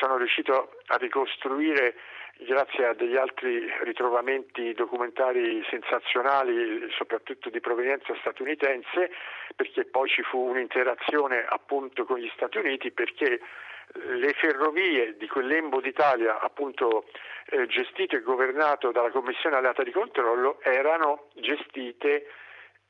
sono 0.00 0.16
riuscito 0.16 0.78
a 0.86 0.96
ricostruire 0.96 1.94
grazie 2.38 2.86
a 2.86 2.94
degli 2.94 3.16
altri 3.16 3.66
ritrovamenti 3.82 4.72
documentari 4.72 5.64
sensazionali, 5.68 6.88
soprattutto 6.96 7.50
di 7.50 7.60
provenienza 7.60 8.14
statunitense, 8.20 9.10
perché 9.56 9.84
poi 9.84 10.08
ci 10.08 10.22
fu 10.22 10.38
un'interazione 10.48 11.44
appunto 11.48 12.04
con 12.04 12.18
gli 12.18 12.30
Stati 12.34 12.58
Uniti 12.58 12.92
perché 12.92 13.40
le 13.94 14.32
ferrovie 14.34 15.16
di 15.16 15.26
quel 15.28 15.46
lembo 15.46 15.80
d'Italia 15.80 16.40
appunto 16.40 17.06
eh, 17.46 17.66
gestito 17.66 18.16
e 18.16 18.20
governato 18.20 18.92
dalla 18.92 19.10
Commissione 19.10 19.56
alleata 19.56 19.82
di 19.82 19.92
controllo 19.92 20.60
erano 20.60 21.28
gestite 21.34 22.26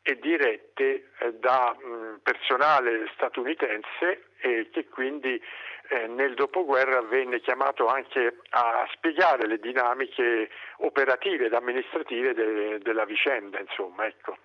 e 0.03 0.19
dirette 0.19 1.11
eh, 1.19 1.35
da 1.35 1.77
personale 2.23 3.09
statunitense 3.15 4.25
e 4.41 4.69
che 4.71 4.89
quindi 4.89 5.41
eh, 5.89 6.07
nel 6.07 6.35
dopoguerra 6.35 7.01
venne 7.03 7.41
chiamato 7.41 7.87
anche 7.87 8.41
a 8.51 8.87
spiegare 8.93 9.47
le 9.47 9.59
dinamiche 9.59 10.51
operative 10.79 11.47
ed 11.47 11.55
amministrative 11.55 12.35
de- 12.35 12.79
della 12.81 13.05
vicenda. 13.05 13.59
Insomma, 13.59 14.07
ecco. 14.07 14.37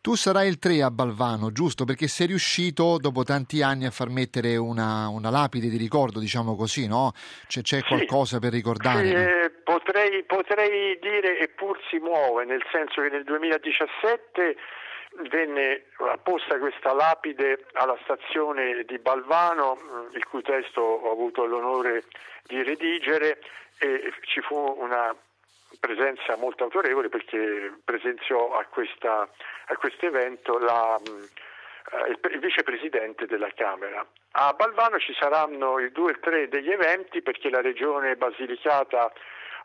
Tu 0.00 0.14
sarai 0.14 0.48
il 0.48 0.58
3 0.58 0.82
a 0.82 0.90
Balvano, 0.90 1.50
giusto? 1.50 1.84
Perché 1.84 2.06
sei 2.06 2.28
riuscito 2.28 2.98
dopo 2.98 3.24
tanti 3.24 3.62
anni 3.62 3.86
a 3.86 3.90
far 3.90 4.08
mettere 4.08 4.56
una, 4.56 5.08
una 5.08 5.30
lapide 5.30 5.68
di 5.68 5.76
ricordo, 5.76 6.20
diciamo 6.20 6.54
così, 6.54 6.86
no? 6.86 7.12
C'è, 7.48 7.62
c'è 7.62 7.82
qualcosa 7.82 8.36
sì, 8.36 8.40
per 8.40 8.52
ricordare? 8.52 9.06
Sì, 9.06 9.12
eh, 9.12 9.50
potrei, 9.64 10.22
potrei 10.24 10.98
dire 11.00 11.40
eppur 11.40 11.80
si 11.90 11.98
muove, 11.98 12.44
nel 12.44 12.62
senso 12.70 13.02
che 13.02 13.08
nel 13.08 13.24
2017 13.24 14.56
venne 15.28 15.84
apposta 15.98 16.58
questa 16.58 16.92
lapide 16.92 17.66
alla 17.72 17.98
stazione 18.02 18.84
di 18.84 18.98
Balvano, 18.98 20.08
il 20.12 20.24
cui 20.26 20.42
testo 20.42 20.80
ho 20.80 21.10
avuto 21.10 21.44
l'onore 21.44 22.04
di 22.44 22.62
redigere 22.62 23.38
e 23.78 24.12
ci 24.22 24.40
fu 24.40 24.56
una 24.56 25.14
presenza 25.80 26.36
molto 26.36 26.64
autorevole 26.64 27.08
perché 27.08 27.72
presenziò 27.84 28.56
a, 28.56 28.64
questa, 28.64 29.28
a 29.66 29.76
questo 29.76 30.06
evento 30.06 30.58
la, 30.58 30.98
eh, 30.98 32.10
il, 32.10 32.18
il 32.32 32.38
vicepresidente 32.38 33.26
della 33.26 33.50
Camera. 33.54 34.06
A 34.32 34.52
Balvano 34.52 34.98
ci 34.98 35.14
saranno 35.18 35.78
il 35.78 35.92
2 35.92 36.08
e 36.08 36.12
il 36.12 36.20
3 36.20 36.48
degli 36.48 36.70
eventi 36.70 37.22
perché 37.22 37.50
la 37.50 37.60
regione 37.60 38.16
Basilicata 38.16 39.12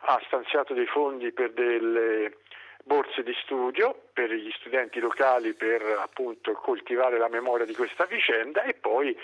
ha 0.04 0.20
stanziato 0.26 0.74
dei 0.74 0.86
fondi 0.86 1.32
per 1.32 1.52
delle 1.52 2.38
borse 2.84 3.22
di 3.22 3.34
studio 3.42 4.08
per 4.12 4.32
gli 4.32 4.50
studenti 4.52 5.00
locali 5.00 5.54
per 5.54 5.82
appunto 6.00 6.52
coltivare 6.52 7.18
la 7.18 7.28
memoria 7.28 7.66
di 7.66 7.74
questa 7.74 8.04
vicenda 8.06 8.62
e 8.62 8.74
poi 8.74 9.16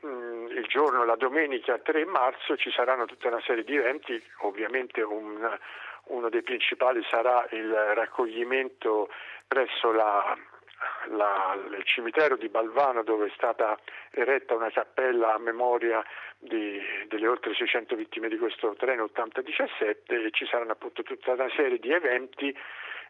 mh, 0.00 0.06
mm, 0.06 0.46
il 0.48 0.66
giorno, 0.66 1.04
la 1.04 1.16
domenica 1.16 1.78
3 1.78 2.04
marzo 2.04 2.56
ci 2.56 2.70
saranno 2.70 3.04
tutta 3.06 3.28
una 3.28 3.40
serie 3.42 3.64
di 3.64 3.76
eventi, 3.76 4.22
ovviamente 4.40 5.02
un, 5.02 5.58
uno 6.06 6.28
dei 6.28 6.42
principali 6.42 7.04
sarà 7.08 7.46
il 7.50 7.72
raccoglimento 7.72 9.08
presso 9.46 9.92
la, 9.92 10.36
la, 11.10 11.56
il 11.76 11.84
cimitero 11.84 12.36
di 12.36 12.48
Balvano 12.48 13.02
dove 13.02 13.26
è 13.26 13.32
stata 13.34 13.78
eretta 14.10 14.54
una 14.54 14.70
cappella 14.70 15.34
a 15.34 15.38
memoria 15.38 16.04
di, 16.38 16.80
delle 17.08 17.26
oltre 17.26 17.54
600 17.54 17.96
vittime 17.96 18.28
di 18.28 18.36
questo 18.36 18.74
treno 18.78 19.04
8017 19.04 20.24
e 20.24 20.30
ci 20.32 20.46
saranno 20.46 20.72
appunto 20.72 21.02
tutta 21.02 21.32
una 21.32 21.48
serie 21.54 21.78
di 21.78 21.90
eventi 21.90 22.56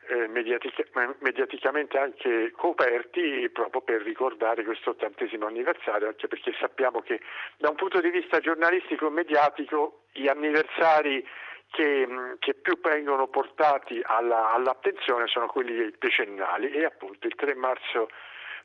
eh, 0.09 0.27
mediatica, 0.29 0.85
mediaticamente 1.21 1.99
anche 1.99 2.53
coperti 2.53 3.49
proprio 3.51 3.81
per 3.81 4.03
ricordare 4.03 4.65
questo 4.65 4.91
ottantesimo 4.91 5.47
anniversario, 5.47 6.09
anche 6.09 6.29
perché 6.29 6.53
sappiamo 6.59 7.01
che 7.01 7.21
da 7.57 7.71
un 7.71 7.77
punto 7.77 8.01
di 8.01 8.11
vista 8.11 8.41
giornalistico 8.41 9.07
e 9.07 9.11
mediatico 9.11 10.03
gli 10.13 10.29
anniversari 10.29 11.27
che, 11.75 12.07
che 12.39 12.55
più 12.55 12.79
vengono 12.81 13.27
portati 13.27 14.01
alla, 14.05 14.53
all'attenzione 14.53 15.27
sono 15.27 15.47
quelli 15.49 15.93
decennali 15.99 16.71
e 16.71 16.85
appunto 16.85 17.27
il 17.27 17.35
3 17.35 17.55
marzo 17.57 18.11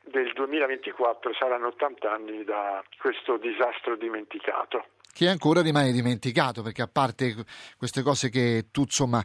del 0.01 0.31
2024 0.33 1.33
saranno 1.33 1.67
80 1.67 2.11
anni 2.11 2.43
da 2.43 2.83
questo 2.99 3.37
disastro 3.37 3.95
dimenticato 3.95 4.85
che 5.19 5.27
ancora 5.27 5.61
rimane 5.61 5.91
dimenticato 5.91 6.61
perché 6.61 6.81
a 6.81 6.87
parte 6.87 7.35
queste 7.77 8.03
cose 8.03 8.29
che 8.29 8.67
tu 8.71 8.83
insomma 8.83 9.21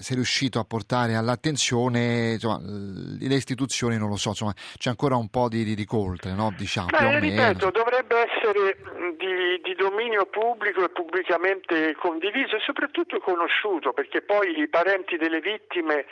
sei 0.00 0.16
riuscito 0.16 0.58
a 0.58 0.64
portare 0.64 1.14
all'attenzione 1.14 2.32
insomma, 2.32 2.58
le 2.62 3.34
istituzioni 3.34 3.98
non 3.98 4.08
lo 4.08 4.16
so 4.16 4.30
insomma 4.30 4.54
c'è 4.78 4.88
ancora 4.88 5.16
un 5.16 5.28
po' 5.28 5.50
di, 5.50 5.62
di, 5.62 5.74
di 5.74 5.84
coltre 5.84 6.32
no? 6.32 6.54
diciamo 6.56 6.88
Beh, 6.88 7.20
ripeto 7.20 7.70
dovrebbe 7.70 8.16
essere 8.32 8.78
di, 9.18 9.60
di, 9.62 9.74
dominio 9.74 10.24
pubblico 10.24 10.82
e 10.82 10.88
pubblicamente 10.88 11.94
condiviso 11.96 12.56
e 12.56 12.60
soprattutto 12.64 13.18
conosciuto 13.18 13.92
perché 13.92 14.22
poi 14.22 14.58
i 14.58 14.68
parenti 14.68 15.18
delle 15.18 15.40
vittime 15.40 16.06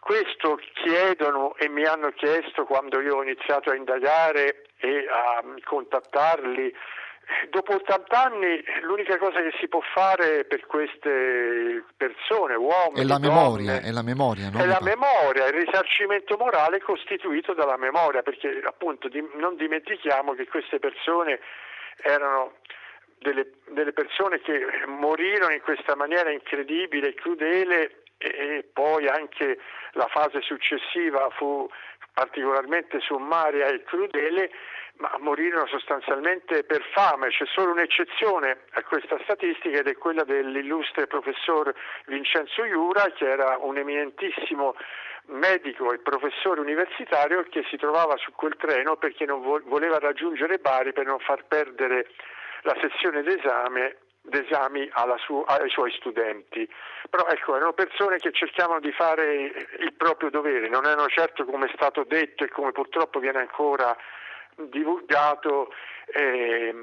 questo 0.00 0.58
chiedono 0.82 1.54
e 1.54 1.68
mi 1.68 1.84
hanno 1.84 2.10
chiesto 2.10 2.64
quando 2.64 3.00
io 3.00 3.18
ho 3.18 3.22
iniziato 3.22 3.70
a 3.70 3.76
indagare 3.76 4.66
e 4.80 5.06
a 5.08 5.40
contattarli 5.62 6.74
Dopo 7.50 7.74
80 7.74 8.22
anni 8.22 8.64
l'unica 8.80 9.18
cosa 9.18 9.40
che 9.42 9.52
si 9.60 9.68
può 9.68 9.80
fare 9.80 10.44
per 10.44 10.64
queste 10.66 11.84
persone, 11.96 12.54
uomini, 12.54 13.00
è 13.00 13.04
la 13.04 13.18
memoria, 13.18 13.74
donne, 13.74 13.88
è 13.88 13.92
la 13.92 14.02
memoria, 14.02 14.50
no? 14.50 14.58
è 14.58 14.66
la 14.66 14.80
memoria, 14.80 15.46
il 15.46 15.52
risarcimento 15.52 16.36
morale 16.38 16.80
costituito 16.80 17.52
dalla 17.52 17.76
memoria, 17.76 18.22
perché 18.22 18.62
appunto 18.64 19.08
di, 19.08 19.22
non 19.34 19.56
dimentichiamo 19.56 20.32
che 20.34 20.46
queste 20.46 20.78
persone 20.78 21.38
erano 22.02 22.54
delle, 23.18 23.50
delle, 23.70 23.92
persone 23.92 24.40
che 24.40 24.60
morirono 24.86 25.52
in 25.52 25.60
questa 25.60 25.94
maniera 25.96 26.30
incredibile 26.30 27.08
e 27.08 27.14
crudele 27.14 28.02
e, 28.16 28.28
e 28.28 28.68
poi 28.72 29.06
anche 29.06 29.58
la 29.92 30.06
fase 30.06 30.40
successiva 30.40 31.28
fu 31.30 31.68
particolarmente 32.18 32.98
sommaria 32.98 33.68
e 33.68 33.84
crudele 33.84 34.50
ma 34.96 35.14
morirono 35.20 35.68
sostanzialmente 35.68 36.64
per 36.64 36.82
fame. 36.92 37.28
C'è 37.28 37.44
solo 37.46 37.70
un'eccezione 37.70 38.62
a 38.72 38.82
questa 38.82 39.16
statistica 39.22 39.78
ed 39.78 39.86
è 39.86 39.96
quella 39.96 40.24
dell'illustre 40.24 41.06
professor 41.06 41.72
Vincenzo 42.06 42.64
Iura, 42.64 43.04
che 43.14 43.30
era 43.30 43.56
un 43.60 43.76
eminentissimo 43.78 44.74
medico 45.26 45.92
e 45.92 45.98
professore 45.98 46.58
universitario 46.58 47.44
che 47.48 47.64
si 47.70 47.76
trovava 47.76 48.16
su 48.16 48.32
quel 48.32 48.56
treno 48.56 48.96
perché 48.96 49.24
non 49.24 49.40
voleva 49.66 49.98
raggiungere 49.98 50.58
Bari 50.58 50.92
per 50.92 51.06
non 51.06 51.20
far 51.20 51.44
perdere 51.46 52.08
la 52.62 52.76
sessione 52.80 53.22
d'esame 53.22 54.07
d'esami 54.28 54.90
su- 55.24 55.44
ai 55.46 55.68
suoi 55.68 55.90
studenti. 55.92 56.68
Però 57.10 57.26
ecco, 57.26 57.56
erano 57.56 57.72
persone 57.72 58.18
che 58.18 58.32
cercavano 58.32 58.80
di 58.80 58.92
fare 58.92 59.52
il 59.78 59.92
proprio 59.96 60.30
dovere, 60.30 60.68
non 60.68 60.84
erano 60.84 61.08
certo 61.08 61.44
come 61.44 61.66
è 61.66 61.72
stato 61.74 62.04
detto 62.04 62.44
e 62.44 62.48
come 62.48 62.72
purtroppo 62.72 63.18
viene 63.18 63.40
ancora 63.40 63.96
divulgato 64.56 65.72
eh, 66.06 66.74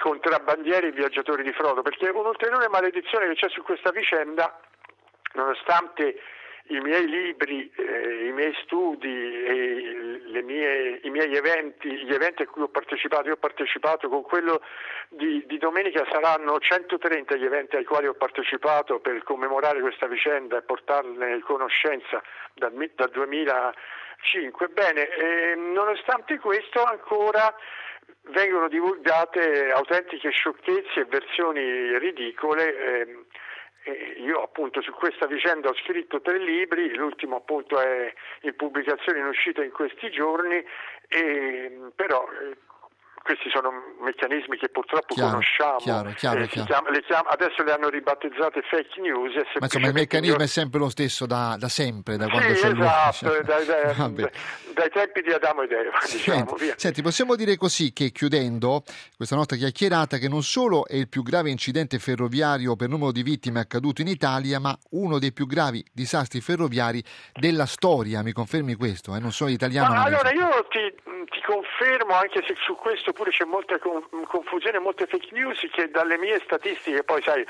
contrabbandieri 0.00 0.88
e 0.88 0.92
viaggiatori 0.92 1.42
di 1.42 1.52
frodo, 1.52 1.82
perché 1.82 2.08
un'ulteriore 2.08 2.68
maledizione 2.68 3.28
che 3.28 3.34
c'è 3.34 3.48
su 3.48 3.62
questa 3.62 3.90
vicenda, 3.90 4.58
nonostante 5.34 6.20
i 6.68 6.80
miei 6.80 7.06
libri, 7.06 7.70
eh, 7.76 8.26
i 8.26 8.32
miei 8.32 8.54
studi 8.62 9.34
mie, 10.44 11.00
i 11.02 11.10
miei 11.10 11.34
eventi, 11.34 11.88
gli 12.04 12.12
eventi 12.12 12.42
a 12.42 12.46
cui 12.46 12.62
ho 12.62 12.68
partecipato, 12.68 13.26
io 13.26 13.34
ho 13.34 13.38
partecipato 13.38 14.08
con 14.08 14.22
quello 14.22 14.62
di, 15.08 15.42
di, 15.46 15.58
domenica 15.58 16.06
saranno 16.10 16.58
130 16.58 17.36
gli 17.36 17.44
eventi 17.44 17.76
ai 17.76 17.84
quali 17.84 18.06
ho 18.06 18.14
partecipato 18.14 19.00
per 19.00 19.22
commemorare 19.24 19.80
questa 19.80 20.06
vicenda 20.06 20.58
e 20.58 20.62
portarne 20.62 21.40
conoscenza 21.40 22.22
dal, 22.54 22.72
dal 22.94 23.10
2000 23.10 23.74
5. 24.24 24.68
Bene, 24.68 25.06
eh, 25.06 25.54
nonostante 25.54 26.38
questo 26.38 26.82
ancora 26.82 27.54
vengono 28.28 28.68
divulgate 28.68 29.70
autentiche 29.70 30.30
sciocchezze 30.30 31.00
e 31.00 31.04
versioni 31.04 31.98
ridicole. 31.98 32.76
Eh, 32.76 33.24
io 34.18 34.42
appunto 34.42 34.80
su 34.80 34.92
questa 34.92 35.26
vicenda 35.26 35.68
ho 35.68 35.74
scritto 35.74 36.20
tre 36.20 36.38
libri, 36.38 36.94
l'ultimo 36.94 37.36
appunto 37.36 37.78
è 37.78 38.12
in 38.42 38.56
pubblicazione 38.56 39.18
in 39.18 39.26
uscita 39.26 39.62
in 39.62 39.70
questi 39.70 40.10
giorni, 40.10 40.64
e, 41.08 41.90
però 41.94 42.26
eh, 42.26 42.56
questi 43.24 43.48
sono 43.48 43.72
meccanismi 44.02 44.58
che 44.58 44.68
purtroppo 44.68 45.14
chiaro, 45.14 45.30
conosciamo. 45.30 45.76
Chiaro, 45.78 46.12
chiaro, 46.12 46.44
chiaro. 46.44 46.66
Chiama, 46.68 46.90
le 46.90 47.02
chiama, 47.02 47.30
adesso 47.30 47.62
le 47.62 47.72
hanno 47.72 47.88
ribattezzate 47.88 48.60
fake 48.68 49.00
news. 49.00 49.34
Ma 49.58 49.64
insomma 49.64 49.86
il 49.86 49.94
meccanismo 49.94 50.42
è 50.42 50.46
sempre 50.46 50.78
lo 50.78 50.90
stesso 50.90 51.24
da, 51.24 51.56
da 51.58 51.68
sempre, 51.70 52.18
da 52.18 52.26
sì, 52.26 52.30
quando 52.30 52.52
c'è 52.52 52.68
esatto, 52.68 53.28
lui. 53.32 53.42
dai, 53.48 53.64
dai, 53.64 54.30
dai, 54.74 54.90
tempi 54.90 55.22
di 55.22 55.32
Adamo 55.32 55.62
ed 55.62 55.72
Eva. 55.72 55.98
Diciamo, 56.04 56.56
senti, 56.58 56.74
senti, 56.76 57.00
possiamo 57.00 57.34
dire 57.34 57.56
così 57.56 57.94
che 57.94 58.10
chiudendo 58.10 58.82
questa 59.16 59.36
nostra 59.36 59.56
chiacchierata 59.56 60.18
che 60.18 60.28
non 60.28 60.42
solo 60.42 60.86
è 60.86 60.96
il 60.96 61.08
più 61.08 61.22
grave 61.22 61.48
incidente 61.48 61.98
ferroviario 61.98 62.76
per 62.76 62.90
numero 62.90 63.10
di 63.10 63.22
vittime 63.22 63.60
accaduto 63.60 64.02
in 64.02 64.08
Italia, 64.08 64.60
ma 64.60 64.76
uno 64.90 65.18
dei 65.18 65.32
più 65.32 65.46
gravi 65.46 65.82
disastri 65.90 66.42
ferroviari 66.42 67.02
della 67.32 67.64
storia. 67.64 68.22
Mi 68.22 68.32
confermi 68.32 68.74
questo? 68.74 69.16
Eh? 69.16 69.18
Non 69.18 69.32
sono 69.32 69.48
italiano. 69.48 69.94
Ma 69.94 70.02
allora 70.02 70.30
io 70.30 70.66
ti, 70.68 70.92
ti, 71.30 71.40
confermo, 71.46 72.12
anche 72.12 72.44
se 72.46 72.54
su 72.66 72.74
questo 72.76 73.12
pure 73.14 73.30
c'è 73.30 73.44
molta 73.44 73.78
confusione, 73.78 74.78
molte 74.78 75.06
fake 75.06 75.28
news, 75.30 75.58
che 75.72 75.88
dalle 75.88 76.18
mie 76.18 76.40
statistiche, 76.44 77.02
poi 77.04 77.22
sai, 77.22 77.46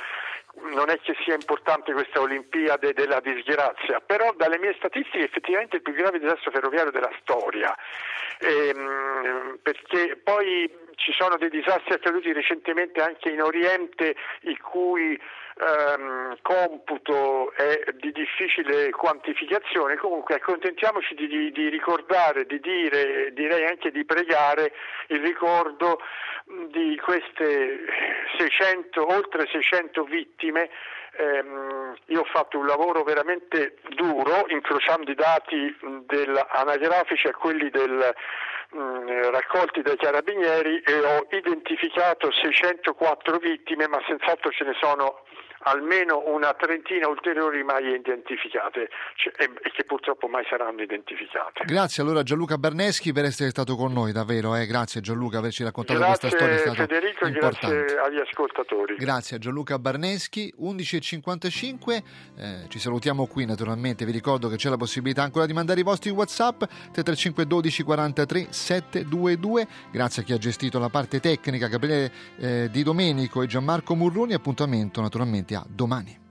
non 0.73 0.89
è 0.89 1.01
che 1.01 1.17
sia 1.25 1.35
importante 1.35 1.93
questa 1.93 2.21
Olimpiade 2.21 2.93
della 2.93 3.21
disgrazia, 3.21 4.01
però 4.01 4.33
dalle 4.37 4.59
mie 4.59 4.75
statistiche 4.75 5.25
effettivamente 5.25 5.73
è 5.73 5.77
il 5.77 5.83
più 5.83 5.93
grave 5.95 6.21
disastro 6.21 6.53
ferroviario 6.53 6.93
della 6.93 7.11
storia, 7.21 7.77
ehm, 8.39 9.59
perché 9.63 10.21
poi 10.23 10.71
ci 10.95 11.13
sono 11.13 11.37
dei 11.37 11.51
disastri 11.51 11.95
accaduti 11.95 12.33
recentemente 12.33 13.03
anche 13.03 13.31
in 13.31 13.43
Oriente, 13.43 14.15
i 14.43 14.57
cui 14.59 15.21
ehm, 15.57 16.37
computo 16.43 17.53
è 17.53 17.93
di 17.95 18.13
difficile 18.13 18.91
quantificazione, 18.91 19.97
comunque 19.97 20.37
accontentiamoci 20.37 21.15
di, 21.15 21.27
di, 21.27 21.53
di 21.53 21.69
ricordare, 21.69 22.47
di 22.47 22.61
dire, 22.61 23.33
direi 23.33 23.67
anche 23.67 23.91
di 23.91 24.05
pregare 24.05 24.73
il 25.09 25.21
ricordo 25.21 26.01
di 26.71 27.01
queste 27.03 27.85
600, 28.39 29.07
oltre 29.07 29.47
600 29.51 30.05
vittime. 30.05 30.71
Ehm, 31.17 31.95
io 32.07 32.21
ho 32.21 32.25
fatto 32.25 32.59
un 32.59 32.67
lavoro 32.67 33.05
veramente 33.05 33.77
duro 33.95 34.47
incrociando 34.49 35.11
i 35.13 35.15
dati 35.15 35.77
anagrafici 36.49 37.29
a 37.29 37.33
quelli 37.33 37.71
del, 37.71 38.13
mh, 38.75 39.31
raccolti 39.31 39.83
dai 39.83 39.97
carabinieri 39.97 40.81
e 40.81 40.99
ho 40.99 41.27
identificato 41.31 42.31
604 42.33 43.39
vittime 43.39 43.87
ma 43.87 44.03
senz'altro 44.07 44.51
ce 44.51 44.65
ne 44.65 44.75
sono 44.81 45.23
almeno 45.65 46.23
una 46.27 46.55
trentina 46.55 47.09
ulteriori 47.09 47.63
mai 47.63 47.95
identificate 47.95 48.89
cioè, 49.17 49.33
e, 49.37 49.51
e, 49.63 49.71
che 49.71 49.85
purtroppo 49.85 50.29
mai 50.29 50.45
saranno 50.49 50.83
identificate. 50.83 51.65
Grazie 51.65 52.03
allora 52.03 52.23
Gianluca 52.23 52.59
Berneschi 52.59 53.13
per 53.13 53.25
essere 53.25 53.51
stato 53.51 53.77
con 53.77 53.93
noi, 53.93 54.13
davvero, 54.13 54.55
eh? 54.57 54.67
grazie 54.67 55.01
Gianluca 55.01 55.35
per 55.35 55.45
averci 55.45 55.65
raccontato 55.65 55.99
grazie, 55.99 56.29
questa 56.29 56.37
storia. 56.37 56.73
È 56.73 56.75
Federico 56.75 57.31
grazie 57.31 57.99
agli 57.99 58.19
ascoltatori. 58.19 58.97
Grazie 58.97 59.37
a 59.37 59.39
Gianluca 59.39 59.79
Berneschi, 59.79 60.53
11.55, 60.61 62.03
eh, 62.37 62.69
ci 62.69 62.79
salutiamo 62.79 63.27
qui 63.27 63.45
naturalmente, 63.45 64.05
vi 64.05 64.13
ricordo 64.13 64.49
che 64.49 64.57
c'è 64.57 64.69
la 64.69 64.77
possibilità 64.77 65.23
ancora 65.23 65.47
di 65.47 65.53
mandare 65.53 65.81
i 65.81 65.83
vostri 65.83 66.11
Whatsapp 66.11 66.59
335 66.59 67.47
12 67.47 67.83
43 67.83 68.47
722, 68.51 69.67
grazie 69.91 70.23
a 70.23 70.25
chi 70.25 70.33
ha 70.33 70.39
gestito 70.39 70.79
la 70.79 70.89
parte 70.89 71.21
tecnica, 71.21 71.69
Gabriele 71.69 72.13
eh, 72.39 72.69
Di 72.71 72.83
Domenico 72.83 73.43
e 73.43 73.47
Gianmarco 73.47 73.95
Murroni, 73.95 74.35
appuntamento 74.35 75.01
naturalmente 75.01 75.54
a 75.55 75.65
domani. 75.69 76.19